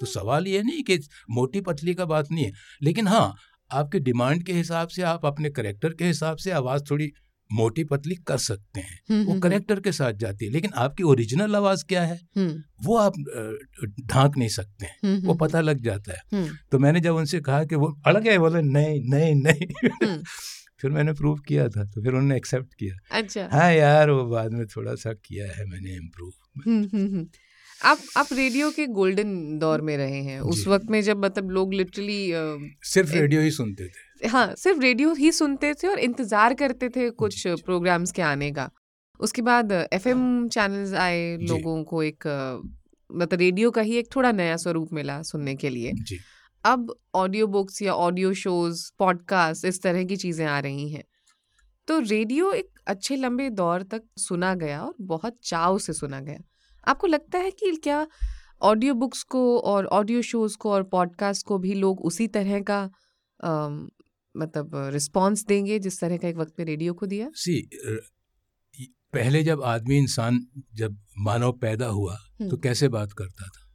तो 0.00 0.06
सवाल 0.06 0.46
ये 0.46 0.62
नहीं 0.62 0.82
कि 0.82 0.98
मोटी 1.30 1.60
पतली 1.60 1.94
का 1.94 2.04
बात 2.04 2.30
नहीं 2.32 2.44
है 2.44 2.52
लेकिन 2.82 3.08
हाँ 3.08 3.34
आपके 3.72 3.98
डिमांड 3.98 4.42
के 4.42 4.52
हिसाब 4.52 4.88
से 4.88 5.02
आप 5.02 5.26
अपने 5.26 5.50
करेक्टर 5.50 5.88
के 5.88 6.04
हिसाब 6.04 6.36
से 6.36 6.50
आवाज़ 6.50 6.82
थोड़ी 6.90 7.12
मोटी 7.52 7.84
पतली 7.84 8.14
कर 8.14 8.38
सकते 8.38 8.80
हैं। 8.80 9.00
हम्म, 9.10 9.24
वो 9.24 9.30
हम्म, 9.30 9.40
करेक्टर 9.40 9.80
के 9.80 9.92
साथ 9.92 10.12
जाती 10.12 10.44
है 10.44 10.50
लेकिन 10.50 10.70
आपकी 10.76 11.02
ओरिजिनल 11.02 11.56
आवाज़ 11.56 11.84
क्या 11.84 12.02
है? 12.02 12.20
हम्म, 12.36 12.62
वो 12.84 12.96
आप 12.96 13.12
ढांक 14.06 14.36
नहीं 14.36 14.48
सकते 14.48 14.86
हैं। 14.86 14.96
हम्म, 15.04 15.26
वो 15.26 15.32
हम्म, 15.32 15.46
पता 15.46 15.60
लग 15.60 15.80
जाता 15.80 16.12
है। 16.12 16.20
हम्म, 16.32 16.56
तो 16.72 16.78
मैंने 16.78 17.00
जब 17.00 17.14
उनसे 17.14 17.40
कहा 17.40 17.64
कि 17.64 17.74
वो 17.74 18.00
अड़ 18.06 18.18
गए 18.18 18.38
बोले 18.38 18.62
नहीं 18.62 19.10
नहीं 19.10 19.34
नहीं। 19.34 19.88
हम्म। 20.06 20.22
फिर 20.78 20.90
मैंने 20.90 21.12
प्रूव 21.12 21.38
किया 21.38 21.68
था 21.68 21.84
तो 21.84 22.02
फिर 22.02 22.12
उन्होंने 22.12 22.36
एक्सेप्ट 22.36 22.74
किया। 22.74 23.18
अच्छा। 23.18 23.48
हाँ 23.52 23.72
यार 23.72 24.10
वो 24.10 24.24
बाद 24.24 24.52
में 24.52 24.66
थोड़ा 24.66 24.94
सा 24.94 25.12
किया 25.12 25.46
है 25.52 25.64
मैंने 25.66 25.96
इम्प्रूव। 25.96 26.32
हम्म, 26.66 26.88
हम्म, 26.94 27.06
हम्म। 27.06 27.26
आप 27.84 27.98
आप 28.16 28.26
रेडियो 28.32 28.70
के 28.70 28.86
गोल्डन 28.88 29.58
दौर 29.58 29.80
में 29.80 29.96
रहे 29.96 30.20
हैं। 30.22 30.38
उस 30.42 30.66
वक्त 30.68 30.90
में 30.90 31.00
जब 31.02 31.24
मतलब 31.24 31.50
लोग 31.50 31.74
लिटरली 31.74 32.20
सिर्फ़ 32.84 33.12
रेडियो 33.12 33.40
ही 33.40 33.50
सुनते 33.50 33.88
थे। 33.88 34.28
हाँ 34.28 34.54
सिर्फ़ 34.54 34.80
रेडियो 34.80 35.12
ही 35.14 35.32
सुनते 35.32 35.72
थे 35.74 35.88
और 35.88 35.98
इंतज़ार 35.98 36.54
करते 36.54 36.88
थे 36.88 37.08
कुछ। 37.12 37.46
प्रोग्राम्स 37.64 38.12
के 38.12 38.22
आने 38.22 38.50
का। 38.52 38.68
उसके 39.20 39.42
बाद 39.42 39.72
एफएम 39.72 40.48
चैनल्स 40.48 40.94
आए 40.94 41.36
लोगों 41.40 41.82
को 41.84 42.02
एक 42.02 42.26
मतलब 43.10 43.38
रेडियो 43.40 43.70
का 43.70 43.82
ही 43.82 43.96
एक 43.96 44.08
थोड़ा 44.16 44.32
नया 44.32 44.56
स्वरूप 44.56 44.92
मिला 44.92 45.20
सुनने 45.22 45.54
के 45.54 45.68
लिए। 45.68 45.92
जी। 45.92 46.18
अब 46.64 46.94
ऑडियो 47.14 47.46
बुक्स 47.46 47.82
या 47.82 47.94
ऑडियो 47.94 48.32
शोज़ 48.34 48.90
पॉडकास्ट 48.98 49.64
इस 49.64 49.82
तरह 49.82 50.04
की 50.04 50.16
चीज़ें 50.16 50.46
आ 50.46 50.58
रही 50.60 50.88
हैं। 50.88 51.04
तो 51.88 51.98
रेडियो 52.00 52.52
एक 52.52 52.70
अच्छे 52.86 53.16
लंबे 53.16 53.50
दौर 53.52 53.82
तक 53.82 54.02
सुना 54.18 54.54
गया 54.54 54.82
और 54.82 54.94
बहुत 55.00 55.38
चाव 55.44 55.78
से 55.78 55.92
सुना 55.92 56.20
गया। 56.20 56.38
आपको 56.88 57.06
लगता 57.06 57.38
है 57.38 57.50
कि 57.50 57.76
क्या 57.76 58.06
ऑडियो 58.62 58.94
बुक्स 58.94 59.22
को 59.22 59.58
और 59.58 59.86
ऑडियो 59.86 60.22
शोज़ 60.22 60.56
को 60.56 60.70
और 60.70 60.82
पॉडकास्ट 60.82 61.46
को 61.46 61.58
भी 61.58 61.74
लोग 61.74 62.00
उसी 62.00 62.26
तरह 62.28 62.60
का 62.60 62.90
अम, 63.44 63.88
मतलब 64.36 64.70
रिस्पांस 64.74 65.44
देंगे 65.44 65.78
जिस 65.78 66.00
तरह 66.00 66.16
का 66.16 66.28
एक 66.28 66.36
वक्त 66.36 66.52
में 66.58 66.66
रेडियो 66.66 66.94
को 66.94 67.06
दिया 67.06 67.30
सी 67.34 67.70
पहले 69.14 69.42
जब 69.42 69.62
आदमी 69.62 69.98
इंसान 69.98 70.46
जब 70.74 70.96
मानव 71.18 71.52
पैदा 71.52 71.86
हुआ 71.86 72.16
तो। 72.50 72.56
कैसे 72.56 72.88
बात 72.88 73.12
करता 73.12 73.46
था 73.46 73.70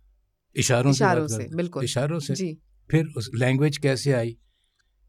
इशारों 0.55 0.91
से 0.91 0.95
इशारों 0.95 1.21
बात 1.21 1.29
से, 1.29 1.37
करता 1.37 1.51
था। 1.51 1.55
बिल्कुल। 1.55 1.83
इशारों 1.83 2.19
से 2.19 2.35
जी 2.35 2.57
फिर 2.91 3.05
उस 3.17 3.29
लैंग्वेज 3.35 3.77
कैसे 3.77 4.13
आई 4.13 4.37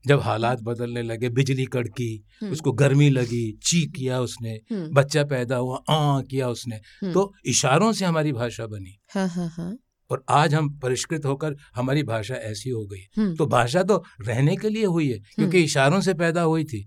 जब 0.04 0.20
हालात 0.20 0.60
बदलने 0.62 1.02
लगे 1.02 1.28
बिजली 1.28 1.64
कड़की 1.66 2.24
हम्म, 2.40 2.52
उसको 2.52 2.72
गर्मी 2.72 3.08
लगी 3.10 3.50
ची 3.62 3.84
किया 3.86 4.20
उसने 4.20 4.52
हम्म, 4.72 4.88
बच्चा 4.90 5.24
पैदा 5.24 5.56
हुआ 5.56 5.76
आ 5.90 6.20
किया 6.22 6.48
उसने। 6.48 6.76
हम्म। 6.76 7.12
तो 7.12 7.32
इशारों 7.46 7.92
से 7.92 8.04
हमारी 8.04 8.32
भाषा 8.32 8.66
बनी। 8.66 8.98
हाँ 9.14 9.28
हाँ 9.28 9.48
हाँ। 9.48 9.76
और 10.10 10.24
आज 10.28 10.54
हम 10.54 10.68
परिष्कृत 10.78 11.26
होकर 11.26 11.54
हमारी 11.76 12.02
भाषा 12.02 12.34
ऐसी 12.34 12.70
हो 12.70 12.84
गई। 12.86 13.34
तो 13.36 13.46
भाषा 13.46 13.82
तो 13.82 14.02
रहने 14.20 14.56
के 14.56 14.68
लिए 14.68 14.84
हुई 14.84 15.08
है 15.08 15.18
क्योंकि 15.18 15.58
इशारों 15.58 16.00
से 16.00 16.14
पैदा 16.14 16.42
हुई 16.42 16.64
थी। 16.64 16.82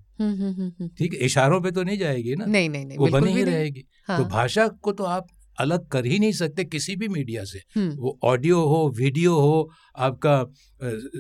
ठीक 0.97 1.13
है 1.13 1.19
इशारों 1.19 1.61
पे 1.61 1.71
तो 1.71 1.83
नहीं 1.83 1.97
जाएगी 1.97 2.35
ना? 2.35 2.45
नहीं 2.45 2.69
नहीं 2.69 2.85
नहीं 2.85 2.97
वो 2.97 3.07
बनी 3.07 3.31
ही 3.31 3.43
रहेगी। 3.43 3.85
हाँ, 4.07 4.17
तो 4.17 4.25
भाषा 4.29 4.67
को 4.67 4.91
तो 4.91 5.03
आप 5.03 5.27
अलग 5.57 5.87
कर 5.87 6.05
ही 6.05 6.19
नहीं 6.19 6.31
सकते 6.31 6.63
किसी 6.63 6.95
भी 6.95 7.07
मीडिया 7.07 7.43
से। 7.43 7.59
वो 7.77 8.17
ऑडियो 8.23 8.61
हो 8.65 8.87
वीडियो 8.97 9.39
हो 9.39 9.69
आपका 9.97 10.45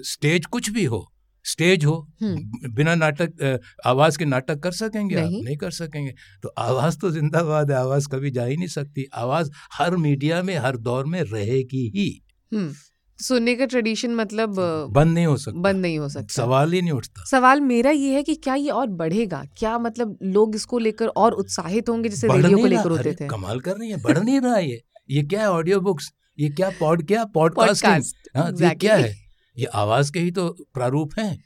स्टेज 0.05 0.45
कुछ 0.45 0.69
भी 0.69 0.83
हो। 0.85 1.05
स्टेज 1.45 1.85
हो 1.85 1.95
हम्म। 2.21 2.73
बिना 2.73 2.95
नाटक 2.95 3.59
आवाज़ 3.85 4.17
के 4.17 4.25
नाटक 4.25 4.59
कर 4.59 4.71
सकेंगे 4.71 5.15
नहीं। 5.15 5.39
आप? 5.39 5.45
नहीं। 5.45 5.57
कर 5.57 5.71
सकेंगे। 5.71 6.13
तो 6.43 6.49
आवाज़ 6.57 6.97
तो 6.97 7.11
जिंदाबाद 7.11 7.71
है 7.71 7.77
आवाज़ 7.77 8.07
कभी 8.09 8.31
जा 8.31 8.45
ही 8.45 8.57
नहीं 8.57 8.67
सकती। 8.67 9.05
आवाज़ 9.15 9.51
हर 9.73 9.95
मीडिया 9.97 10.41
में 10.43 10.57
हर 10.57 10.77
दौर 10.77 11.05
में 11.05 11.21
रहेगी 11.23 11.87
ही। 11.95 12.09
हम्म, 12.51 12.73
सुनने 13.19 13.55
का 13.55 13.65
ट्रेडिशन 13.65 14.11
मतलब 14.15 14.55
बंद 14.91 15.13
नहीं 15.13 15.25
हो 15.25 15.35
सकता। 15.37 15.59
बंद 15.59 15.81
नहीं 15.81 15.97
हो 15.99 16.09
सकता। 16.09 16.33
सवाल 16.33 16.73
ही 16.73 16.81
नहीं 16.81 16.91
उठता। 16.91 17.23
सवाल 17.29 17.61
मेरा 17.61 17.91
ये 17.91 18.13
है 18.15 18.23
कि 18.23 18.35
क्या 18.35 18.55
ये 18.55 18.69
और 18.69 18.87
बढ़ेगा? 18.87 19.43
क्या 19.57 19.77
मतलब 19.79 20.17
लोग 20.23 20.55
इसको 20.55 20.77
लेकर 20.79 21.07
और 21.07 21.33
उत्साहित 21.33 21.89
होंगे 21.89 22.09
जैसे 22.09 22.27
रेडियो 22.27 22.57
को 22.57 22.65
लेकर 22.65 22.89
होते 22.89 23.13
थे? 23.13 23.27
कमाल 23.27 23.59
कर 23.59 23.77
रही 23.77 23.89
है 23.89 24.01
बढ़ 24.03 24.17
नहीं 24.19 24.39
रहा 24.41 24.57
ये। 24.57 24.81
ये 25.09 25.23
क्या 25.23 25.41
है 25.41 25.49
ऑडियो 25.51 25.79
बुक्स 25.81 26.11
ये 26.39 26.49
क्या 26.49 26.69
पॉड 26.79 27.05
क्या 27.07 27.23
पॉडकास्ट 27.33 28.15
ये 28.61 28.73
क्या 28.75 28.95
है? 28.95 29.13
ये 29.57 29.65
आवाज़ 29.75 30.11
के 30.11 30.19
ही 30.19 30.31
तो 30.31 30.49
प्रारूप 30.73 31.19
हैं। 31.19 31.37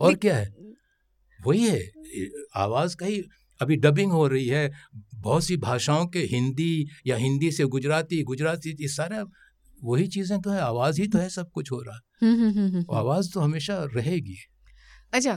और 0.00 0.14
क्या 0.14 0.36
है? 0.36 0.54
वही 1.40 1.66
है 1.66 1.80
आवाज़ 2.56 2.96
का 2.96 3.06
ही 3.06 3.22
अभी 3.60 3.76
डबिंग 3.76 4.12
हो 4.12 4.26
रही 4.26 4.46
है। 4.48 4.70
बहुत 5.16 5.44
सी 5.44 5.56
भाषाओं 5.56 6.06
के 6.06 6.18
हिंदी 6.26 6.86
या 7.06 7.16
हिंदी 7.16 7.50
से 7.50 7.64
गुजराती 7.66 8.22
गुजराती 8.22 8.76
ये 8.80 8.88
सारा 8.88 9.24
वही 9.80 10.06
चीज़ें 10.06 10.40
तो 10.40 10.50
है 10.50 10.60
आवाज़ 10.60 11.00
ही 11.00 11.06
तो 11.08 11.18
है 11.18 11.28
सब 11.28 11.50
कुछ 11.50 11.70
हो 11.72 11.80
रहा। 11.80 12.00
है 12.22 12.28
हम्म, 12.28 12.48
हम्म, 12.50 12.68
हम्म, 12.68 12.84
आवाज़ 12.96 13.32
तो 13.32 13.40
हमेशा 13.40 13.82
रहेगी। 13.94 14.36
अच्छा 15.12 15.36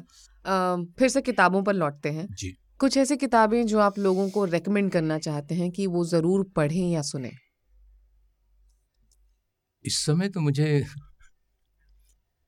फिर 1.00 1.10
से 1.10 1.22
किताबों 1.22 1.64
पर 1.64 1.74
लौटते 1.74 2.10
हैं। 2.10 2.28
जी। 2.32 2.56
कुछ 2.80 2.98
ऐसी 2.98 3.16
किताबें 3.18 3.66
जो 3.66 3.80
आप 3.80 3.98
लोगों 4.00 4.30
को 4.30 4.46
रेकमेंड 4.46 4.92
करना 4.92 5.18
चाहते 5.20 5.56
हैं 5.56 5.70
कि 5.72 5.88
वो 5.88 6.06
ज़रूर 6.06 6.44
पढ़ें 6.56 6.90
या 6.92 7.02
सुने? 7.02 7.32
इस 9.86 9.98
समय 9.98 10.30
तो 10.30 10.40
मुझे 10.40 10.86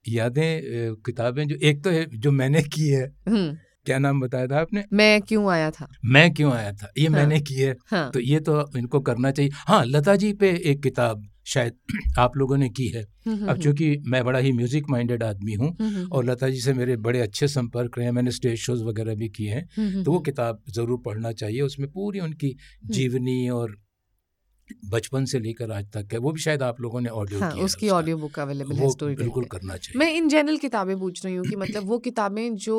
यादें 0.06 0.96
किताबें 1.06 1.48
जो 1.48 1.56
एक 1.64 1.84
तो 1.84 1.90
है 1.90 2.06
जो 2.14 2.32
मैंने 2.32 2.62
की 2.76 2.88
है। 2.90 3.04
हम्म, 3.30 3.58
क्या 3.86 3.98
नाम 4.00 4.20
बताया 4.22 4.48
था 4.48 4.60
आपने? 4.62 4.84
मैं 4.94 5.22
क्यों 5.22 5.50
आया 5.52 5.70
था? 5.72 5.88
मैं 6.06 6.34
क्यों 6.34 6.52
आया 6.54 6.72
था? 6.74 6.92
ये 6.98 7.08
हाँ। 7.08 7.16
मैंने 7.16 7.40
की 7.40 7.56
है। 7.56 7.76
हाँ। 7.92 8.10
तो 8.12 8.20
ये 8.20 8.40
तो 8.40 8.78
इनको 8.78 9.00
करना 9.00 9.32
चाहिए। 9.32 9.52
हाँ 9.68 9.84
लता 9.86 10.16
जी 10.16 10.32
पे 10.34 10.50
एक 10.72 10.82
किताब 10.84 11.28
शायद 11.46 11.74
आप 12.20 12.38
लोगों 12.38 12.58
ने 12.58 12.70
की 12.70 12.88
है। 12.88 13.02
हम्म, 13.02 13.36
हम्म, 13.36 13.48
अब 13.48 13.58
चूँकि 13.58 13.96
मैं 14.06 14.24
बड़ा 14.26 14.40
ही 14.40 14.52
म्यूज़िक 14.52 14.90
माइंडेड 14.90 15.24
आदमी 15.24 15.54
हूँ 15.54 16.08
और 16.08 16.26
लता 16.26 16.50
जी 16.50 16.60
से 16.62 16.74
मेरे 16.74 16.98
बड़े 16.98 17.20
अच्छे 17.20 17.48
संपर्क 17.48 17.98
रहे 17.98 18.06
हैं 18.08 18.14
मैंने 18.14 18.32
स्टेज 18.32 18.60
शोज़ 18.60 18.84
वगैरह 18.84 19.16
भी 19.16 19.30
किए 19.30 19.54
हैं 19.54 20.04
तो 20.04 20.12
वो 20.12 20.20
किताब 20.20 20.62
ज़रूर 20.70 21.02
पढ़ना 21.06 21.32
चाहिए। 21.32 21.62
उसमें 21.62 21.90
पूरी 21.92 22.20
उनकी 22.20 22.56
जीवनी 22.86 23.50
और 23.50 23.76
बचपन 24.90 25.26
से 25.26 25.40
लेकर 25.40 25.72
आज 25.72 25.86
तक 25.94 26.14
है 26.14 26.20
वो 26.20 26.32
भी 26.32 26.42
शायद 26.42 26.64
आप 26.64 26.82
लोगों 26.82 27.02
ने 27.02 27.10
ऑडियो 27.22 27.40
हाँ 27.40 27.52
उसकी 27.66 27.90
ऑडियो 27.90 28.18
बुक 28.18 28.40
अवेलेबल 28.40 28.76
है 28.76 28.90
स्टोरी 28.92 29.16
बिल्कुल 29.16 29.46
करना 29.52 29.78
चाहिए। 29.78 30.00
मैं 30.00 30.12
इन 30.14 30.30
जनरल 30.30 30.58
किताबें 30.58 30.98
पूछ 31.00 31.26
रही 31.26 31.36
हूँ 31.36 31.46
कि 31.46 31.56
मतलब 31.56 31.88
वो 31.88 31.98
किताबें 32.00 32.56
जो 32.58 32.78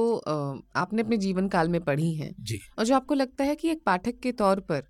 आपने 0.76 1.02
अपने 1.02 1.16
जीवन 1.16 1.48
काल 1.48 1.68
में 1.68 1.80
पढ़ी 1.80 2.14
हैं 2.14 2.34
जी। 2.40 2.60
और 2.78 2.84
जो 2.84 2.94
आपको 2.94 3.14
लगता 3.14 3.44
है 3.44 3.54
कि 3.54 3.70
एक 3.70 3.82
पाठक 3.86 4.18
के 4.22 4.32
तौर 4.32 4.60
पर 4.60 4.82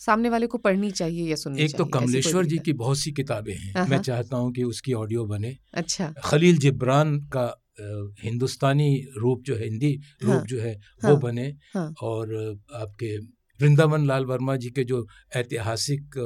सामने 0.00 0.28
वाले 0.28 0.46
को 0.46 0.58
पढ़नी 0.58 0.90
चाहिए 0.90 1.28
या 1.30 1.36
सुननी 1.36 1.62
एक 1.62 1.76
तो 1.76 1.84
कमलेश्वर 1.94 2.46
जी 2.46 2.58
की 2.58 2.72
बहुत 2.74 2.98
सी 2.98 3.10
किताबें 3.12 3.52
हैं 3.54 3.72
हाँ, 3.74 3.86
मैं 3.86 3.96
हाँ। 3.96 4.02
चाहता 4.02 4.36
हूँ 4.36 4.52
कि 4.52 4.62
उसकी 4.64 4.92
ऑडियो 4.92 5.24
बने। 5.26 5.56
अच्छा। 5.74 6.12
खलील 6.24 6.58
जिब्रान 6.58 7.18
का 7.36 7.44
हिंदुस्तानी 8.24 8.88
रूप 9.16 9.42
जो 9.42 9.54
है 9.56 9.64
हिंदी 9.64 9.92
रूप 10.22 10.32
हाँ, 10.32 10.44
जो 10.44 10.60
है 10.60 10.72
वो 11.04 11.16
बने। 11.16 11.46
और 11.76 12.34
आपके 12.74 13.16
वृंदावन 13.60 14.06
लाल 14.06 14.24
वर्मा 14.24 14.56
जी 14.56 14.70
के 14.70 14.84
जो 14.84 15.06
ऐतिहासिक 15.36 16.16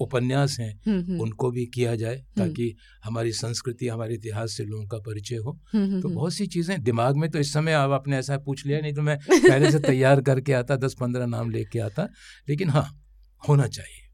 उपन्यास 0.00 0.56
हैं 0.60 0.72
हम्म, 0.86 1.00
हम्म, 1.00 1.20
उनको 1.20 1.50
भी 1.50 1.66
किया 1.74 1.94
जाए 1.96 2.16
ताकि 2.38 2.74
हमारी 3.04 3.32
संस्कृति 3.32 3.88
हमारे 3.88 4.14
इतिहास 4.14 4.56
से 4.56 4.64
लोगों 4.64 4.86
का 4.86 4.98
परिचय 4.98 5.36
हो। 5.36 5.50
हम्म, 5.72 5.84
हम्म, 5.84 6.00
तो 6.00 6.08
हम्म। 6.08 6.16
बहुत 6.18 6.32
सी 6.34 6.46
चीज़ें 6.46 6.82
दिमाग 6.82 7.16
में 7.16 7.30
तो 7.30 7.38
इस 7.38 7.52
समय 7.52 7.72
अब 7.72 7.92
आपने 7.92 8.16
ऐसा 8.18 8.38
पूछ 8.38 8.66
लिया 8.66 8.80
नहीं 8.80 8.94
तो 8.94 9.02
मैं 9.02 9.18
पहले 9.28 9.70
से 9.72 9.78
तैयार 9.78 10.20
करके 10.22 10.52
आता 10.52 10.76
दस 10.76 10.96
पंद्रह 11.00 11.26
नाम 11.26 11.50
लेके 11.50 11.78
आता 11.78 12.08
लेकिन 12.48 12.70
हाँ 12.70 12.88
होना 13.48 13.66
चाहिए। 13.66 14.05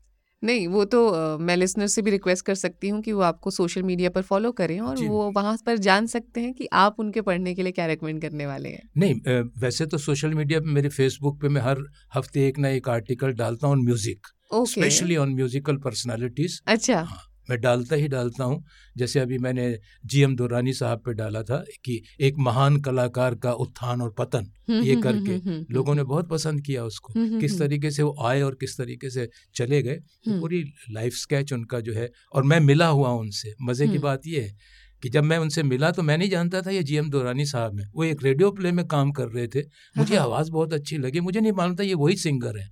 नहीं 0.42 0.66
वो 0.68 0.84
तो 0.84 1.06
अ, 1.08 1.36
मैं 1.38 1.56
लिसनर 1.56 1.86
से 1.86 2.02
भी 2.02 2.10
रिक्वेस्ट 2.10 2.44
कर 2.46 2.54
सकती 2.54 2.88
हूँ 2.88 3.00
कि 3.02 3.12
वो 3.12 3.20
आपको 3.22 3.50
सोशल 3.50 3.82
मीडिया 3.82 4.10
पर 4.10 4.22
फॉलो 4.22 4.52
करें 4.52 4.78
और 4.80 4.96
जी। 4.96 5.06
वो 5.06 5.30
वहाँ 5.32 5.56
पर 5.66 5.76
जान 5.78 6.06
सकते 6.06 6.40
हैं 6.40 6.52
कि 6.54 6.68
आप 6.72 7.00
उनके 7.00 7.20
पढ़ने 7.20 7.54
के 7.54 7.62
लिए 7.62 7.72
क्या 7.72 7.86
रिकमेंड 7.86 8.20
करने 8.22 8.46
वाले 8.46 8.68
हैं। 8.68 8.88
नहीं 8.96 9.14
अ, 9.14 9.50
वैसे 9.58 9.86
तो 9.86 9.98
सोशल 9.98 10.34
मीडिया 10.34 10.60
पे 10.60 10.70
मेरे 10.70 10.88
फेसबुक 10.88 11.40
पे 11.40 11.48
मैं 11.48 11.62
हर 11.62 11.84
हफ़्ते 12.14 12.46
एक 12.48 12.58
ना 12.58 12.68
एक 12.68 12.88
आर्टिकल 12.88 13.32
डालता 13.32 13.66
हूँ 13.66 13.76
music 13.84 14.26
okay 14.54 14.70
specially 14.70 15.16
on 15.16 15.34
musical 15.34 15.76
personalities 15.76 16.60
अच्छा। 16.66 17.00
हाँ। 17.02 17.22
मैं 17.52 17.60
डालता 17.60 17.96
ही 17.96 18.08
डालता 18.08 18.44
हूँ। 18.44 18.62
जैसे 18.96 19.20
अभी 19.20 19.38
मैंने 19.38 19.64
जी 20.06 20.22
एम 20.22 20.36
दुरानी 20.36 20.72
साहब 20.72 20.98
पे 20.98 21.14
डाला 21.14 21.42
था 21.42 21.62
कि 21.84 22.00
एक 22.20 22.34
महान 22.40 22.76
कलाकार 22.80 23.34
का 23.36 23.52
उत्थान 23.64 24.02
और 24.02 24.14
पतन 24.18 24.46
हम्म, 24.68 24.82
ये 24.82 24.92
हम्म, 24.92 25.02
करके 25.02 25.32
हम्म, 25.40 25.64
लोगों 25.70 25.94
ने 25.94 26.02
बहुत 26.04 26.28
पसंद 26.28 26.60
किया 26.62 26.84
उसको। 26.84 27.12
किस 27.40 27.58
तरीके 27.58 27.90
से 27.90 28.02
वो 28.02 28.14
आए 28.24 28.40
और 28.42 28.54
किस 28.60 28.76
तरीके 28.78 29.10
से 29.10 29.28
चले 29.54 29.82
गए 29.82 29.96
तो 29.96 30.40
पूरी 30.40 30.62
लाइफ 30.90 31.14
स्केच 31.14 31.52
उनका 31.52 31.80
जो 31.80 31.92
है 31.92 32.08
और 32.34 32.42
मैं 32.44 32.60
मिला 32.62 32.86
हुआ 32.88 33.10
उनसे। 33.16 33.54
मज़े 33.62 33.88
की। 33.88 33.98
बात 34.00 34.26
ये 34.26 34.40
है 34.40 34.54
कि 35.02 35.08
जब 35.08 35.24
मैं 35.24 35.38
उनसे 35.38 35.62
मिला 35.64 35.90
तो 35.90 36.02
मैं 36.02 36.16
नहीं 36.18 36.30
जानता 36.30 36.60
था 36.62 36.70
ये 36.70 36.82
जीएम 36.82 37.10
दोरानी 37.10 37.44
साहब 37.46 37.78
हैं। 37.80 37.90
वो 37.94 38.04
एक 38.04 38.22
रेडियो 38.24 38.50
प्ले 38.50 38.72
में 38.72 38.86
काम 38.88 39.10
कर 39.12 39.28
रहे 39.28 39.46
थे। 39.46 39.62
मुझे 39.98 40.16
हाँ। 40.16 40.24
आवाज़ 40.24 40.50
बहुत 40.50 40.72
अच्छी 40.72 40.98
लगी। 40.98 41.20
मुझे 41.20 41.40
नहीं 41.40 41.52
मालूम 41.52 41.76
था 41.76 41.82
ये 41.82 41.94
वही 41.94 42.16
सिंगर 42.16 42.58
है। 42.58 42.68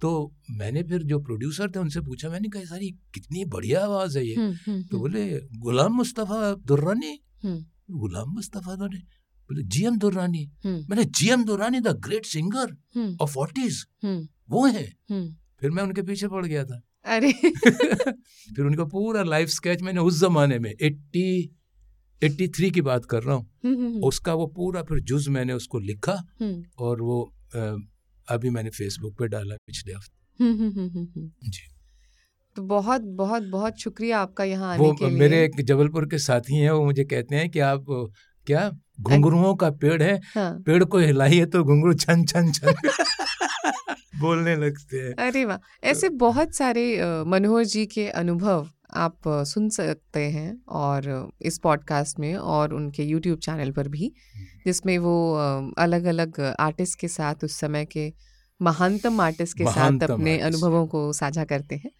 तो 0.00 0.34
मैंने 0.50 0.82
फिर 0.82 1.02
जो 1.02 1.18
प्रोड्यूसर 1.18 1.70
थे 1.70 1.78
उनसे 1.78 2.00
पूछा 2.00 2.30
मैंने 2.30 2.48
कहा 2.48 2.64
सारी 2.64 2.90
कितनी 2.90 3.44
बढ़िया 3.44 3.84
आवाज़ 3.84 4.18
है 4.18 4.26
ये। 4.26 4.34
हम्म, 4.34 4.52
हम्म, 4.52 4.82
तो 4.82 4.98
हम्म, 4.98 4.98
बोले 4.98 5.40
गुलाम 5.58 5.92
मुस्तफ़ा 5.92 6.54
दुर्रानी। 6.54 7.20
हम्म, 7.44 7.64
गुलाम 7.98 8.28
मुस्तफ़ा 8.28 8.76
दुर्रानी? 8.76 8.98
बोले 9.44 9.62
जीएम 9.62 9.98
दुर्रानी। 9.98 10.52
हम्म, 10.64 10.86
मैंने 10.90 11.04
GM 11.04 11.44
Durrani 11.44 11.80
the 11.80 11.88
great 11.88 12.26
singer 12.26 12.76
hmm, 12.96 13.16
of 13.20 13.30
forties. 13.30 13.86
हम्म, 14.04 14.28
वो 14.50 14.66
हैं। 14.66 14.96
हम्म। 15.10 15.36
फिर 15.60 15.70
मैं 15.70 15.82
उनके 15.82 16.02
पीछे 16.02 16.28
पड़ 16.28 16.46
गया 16.46 16.64
था। 16.64 16.82
अरे। 17.04 17.32
फिर 18.56 18.64
उनका 18.64 18.84
पूरा 18.84 19.22
लाइफ 19.22 19.48
स्केच 19.48 19.82
मैंने 19.82 20.00
उस 20.00 20.20
जमाने 20.20 20.58
में 20.58 20.74
एट्टी 20.80 21.56
एट्टी 22.22 22.48
थ्री 22.48 22.70
की 22.70 22.80
बात 22.80 23.04
कर 23.04 23.22
रहा 23.22 23.34
हूँ। 23.34 23.50
हम्म, 23.64 23.76
हम्म, 23.76 24.00
उसका 24.00 24.34
वो 24.34 24.46
पूरा 24.46 24.82
फिर 24.82 25.00
जुज 25.00 25.28
मैंने 25.28 25.52
उसको 25.52 25.78
लिखा 25.78 26.26
हम्म, 26.40 26.64
और 26.78 27.02
वो 27.02 27.32
अभी 28.28 28.50
मैंने 28.50 28.70
फेसबुक 28.70 29.14
पे 29.18 29.28
डाला 29.28 29.54
पिछले 29.66 29.92
हफ़्ते। 29.92 30.44
हम्म, 30.44 30.56
हम्म, 30.58 30.88
हम्म। 30.88 31.30
जी। 31.50 31.66
तो 32.56 32.62
बहुत 32.62 33.02
बहुत 33.16 33.42
बहुत 33.42 33.80
शुक्रिया 33.80 34.18
आपका 34.20 34.44
यहाँ 34.44 34.72
आने 34.74 34.84
वो 34.84 34.92
के 34.92 35.08
लिए। 35.08 35.18
मेरे 35.18 35.44
एक 35.44 35.60
जबलपुर 35.64 36.06
के 36.06 36.18
साथी 36.18 36.56
हैं 36.56 36.70
वो 36.70 36.84
मुझे 36.84 37.04
कहते 37.04 37.36
हैं 37.36 37.48
कि 37.50 37.58
आप 37.60 37.84
क्या? 38.46 38.70
घुंघरुओं 39.00 39.54
का 39.54 39.70
पेड़ 39.70 40.02
है 40.02 40.14
हाँ। 40.34 40.50
पेड़ 40.66 40.82
को 40.84 40.98
हिलाइए 40.98 41.46
तो 41.46 41.62
घुंघरू 41.64 41.92
छन 41.94 42.24
छन 42.24 42.52
छन। 42.52 42.72
बोलने 44.20 44.54
लगते 44.56 44.96
हैं। 44.98 45.12
अरे 45.26 45.44
वाह! 45.44 45.58
ऐसे 45.84 46.08
बहुत 46.08 46.54
सारे 46.54 46.84
मनोहर 47.26 47.64
जी 47.64 47.84
के 47.86 48.08
अनुभव 48.08 48.68
आप 48.94 49.20
सुन 49.28 49.68
सकते 49.68 50.20
हैं 50.20 50.62
और 50.68 51.30
इस 51.42 51.58
पॉडकास्ट 51.58 52.18
में 52.18 52.34
और 52.34 52.74
उनके 52.74 53.02
यूट्यूब 53.04 53.38
चैनल 53.38 53.70
पर 53.70 53.88
भी 53.88 54.12
जिसमें 54.66 54.98
वो 54.98 55.34
अलग 55.78 56.04
अलग 56.04 56.40
आर्टिस्ट 56.40 56.98
के 56.98 57.08
साथ 57.08 57.34
उस 57.44 57.58
समय 57.58 57.84
के 57.84 58.12
महानतम 58.62 59.20
आर्टिस्ट 59.20 59.58
के 59.58 59.64
साथ 59.64 60.10
अपने 60.10 60.38
अनुभवों 60.38 60.86
को 60.86 61.12
साझा 61.12 61.44
करते 61.44 61.76
हैं। 61.76 61.90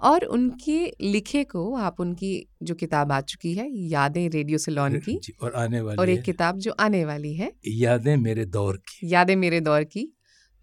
और 0.00 0.24
उनके 0.24 0.94
लिखे 1.00 1.44
को 1.44 1.74
आप 1.74 2.00
उनकी 2.00 2.48
जो 2.62 2.74
किताब 2.74 3.12
आ 3.12 3.20
चुकी 3.20 3.54
है 3.54 3.70
यादें 3.70 4.30
रेडियो 4.30 4.58
सिलोन 4.58 4.98
की 4.98 5.20
और 5.42 5.52
आने 5.54 5.80
वाली 5.80 5.98
और 5.98 6.08
एक 6.08 6.22
किताब 6.22 6.58
जो 6.58 6.70
आने 6.70 7.04
वाली 7.04 7.34
है। 7.34 7.52
यादें 7.66 8.16
मेरे 8.16 8.44
दौर 8.44 8.76
की। 8.76 9.12
यादें 9.12 9.36
मेरे 9.36 9.60
दौर 9.60 9.84
की 9.84 10.17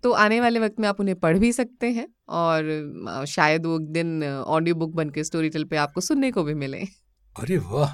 तो 0.06 0.12
आने 0.12 0.39
वाले 0.39 0.60
वक्त 0.60 0.76
में 0.80 0.88
आप 0.89 1.00
उन्हें 1.00 1.20
पढ़ 1.20 1.38
भी 1.38 1.52
सकते 1.52 1.88
हैं 1.88 2.08
और 2.30 3.26
शायद 3.28 3.65
वो 3.65 3.80
एक 3.80 3.88
दिन 3.88 4.24
ऑडियो 4.26 4.76
बुक 4.76 4.94
बन 4.94 5.10
के 5.10 5.24
स्टोरी 5.24 5.50
टेल 5.50 5.63
पे 5.63 5.76
आपको 5.76 6.02
सुनने 6.02 6.32
को 6.32 6.44
भी 6.44 6.54
मिले। 6.54 6.78
अरे 7.39 7.58
वाह! 7.58 7.89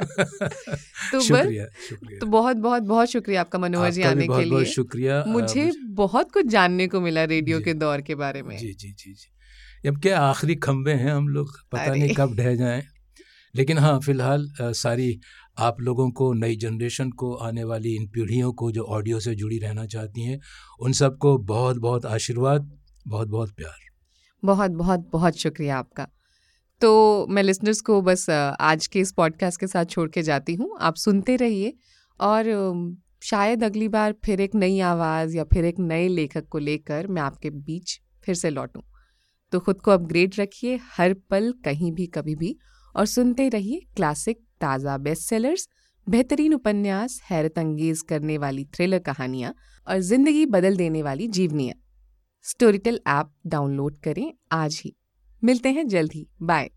तो 1.12 1.20
शुक्रिया 1.20 1.66
शुक्रिया। 1.88 2.18
तो 2.18 2.26
बहुत 2.26 2.56
बहुत 2.56 2.82
बहुत 2.82 3.08
शुक्रिया 3.08 3.40
आपका 3.40 3.58
मनोहर 3.58 3.90
जी 3.90 4.02
आने 4.02 4.26
बहुत 4.26 4.44
के 4.44 4.50
बहुत 4.50 4.62
लिए। 4.62 4.72
शुक्रिया। 4.72 5.24
मुझे 5.28 5.64
मुझे- 5.64 5.74
बहुत 5.84 6.32
कुछ 6.32 6.46
जानने 6.46 6.88
को 6.88 7.00
मिला 7.00 7.24
रेडियो 7.24 7.60
के 7.60 7.74
दौर 7.74 8.00
के 8.00 8.14
बारे 8.14 8.42
में। 8.42 8.58
जी 8.58 8.72
जी 8.72 8.92
जी 8.92 9.14
जी। 9.14 9.88
अब 9.88 10.00
क्या 10.00 10.20
आखिरी 10.20 10.54
खंबे 10.54 10.92
हैं 10.92 11.12
हम 11.12 11.28
लोग? 11.28 11.48
पता 11.72 11.94
नहीं 11.94 12.14
कब 12.14 12.34
ढह 12.34 12.54
जाएँ। 12.54 12.86
लेकिन 13.54 13.78
हाँ 13.78 14.00
फ़िलहाल 14.00 14.48
सारी 14.60 15.20
आप 15.58 15.80
लोगों 15.80 16.10
को, 16.10 16.32
नई 16.32 16.56
जनरेशन 16.56 17.10
को, 17.10 17.34
आने 17.34 17.64
वाली 17.64 17.94
इन 17.96 18.06
पीढ़ियों 18.08 18.52
को 18.52 18.72
जो 18.72 18.82
ऑडियो 18.82 19.20
से 19.20 19.34
जुड़ी 19.34 19.58
रहना 19.58 19.86
चाहती 19.86 20.22
हैं, 20.22 20.40
उन 20.80 20.92
सबको 20.92 21.38
बहुत 21.38 21.76
बहुत 21.76 22.06
आशीर्वाद 22.06 22.70
बहुत 23.08 23.28
बहुत 23.28 23.50
प्यार। 23.50 23.76
बहुत 24.44 24.70
बहुत 24.70 25.08
बहुत 25.12 25.36
शुक्रिया 25.36 25.78
आपका। 25.78 26.08
तो 26.80 27.26
मैं 27.26 27.42
लिसनर्स 27.42 27.80
को 27.80 28.00
बस 28.02 28.30
आज 28.30 28.86
के 28.86 29.00
इस 29.00 29.12
पॉडकास्ट 29.12 29.60
के 29.60 29.66
साथ 29.66 29.84
छोड़ 29.84 30.08
के 30.10 30.22
जाती 30.22 30.54
हूँ। 30.54 30.76
आप 30.80 30.94
सुनते 30.94 31.36
रहिए 31.36 31.74
और 32.20 32.96
शायद 33.22 33.64
अगली 33.64 33.88
बार 33.88 34.14
फिर 34.24 34.40
एक 34.40 34.54
नई 34.54 34.80
आवाज़ 34.80 35.36
या 35.36 35.44
फिर 35.44 35.64
एक 35.64 35.78
नए 35.78 36.08
लेखक 36.08 36.48
को 36.48 36.58
लेकर 36.58 37.06
मैं 37.06 37.22
आपके 37.22 37.50
बीच 37.50 38.00
फिर 38.24 38.34
से 38.34 38.50
लौटूं। 38.50 38.80
तो 39.52 39.60
खुद 39.60 39.80
को 39.80 39.90
अपग्रेड 39.90 40.34
रखिए, 40.38 40.80
हर 40.96 41.14
पल 41.14 41.54
कहीं 41.64 41.92
भी, 41.92 42.06
कभी 42.06 42.34
भी 42.34 42.56
और 42.96 43.06
सुनते 43.06 43.48
रहिए 43.48 43.86
क्लासिक 43.96 44.47
ताज़ा 44.60 44.96
बेस्ट 44.98 45.22
सेलर्स 45.22 45.68
बेहतरीन 46.06 46.54
उपन्यास 46.54 47.20
हैरत 47.30 47.58
अंगेज 47.58 48.02
करने 48.02 48.38
वाली 48.38 48.64
थ्रिलर 48.64 48.98
कहानियाँ 48.98 49.52
और 49.86 49.98
ज़िंदगी 50.00 50.46
बदल 50.46 50.76
देने 50.76 51.02
वाली 51.02 51.28
जीवनियाँ। 51.28 51.74
स्टोरीटेल 52.44 53.00
ऐप 53.08 53.30
डाउनलोड 53.46 53.98
करें 53.98 54.32
आज 54.52 54.80
ही। 54.84 54.94
मिलते 55.42 55.68
हैं 55.68 55.86
जल्द 55.88 56.12
ही। 56.12 56.26
बाय 56.42 56.70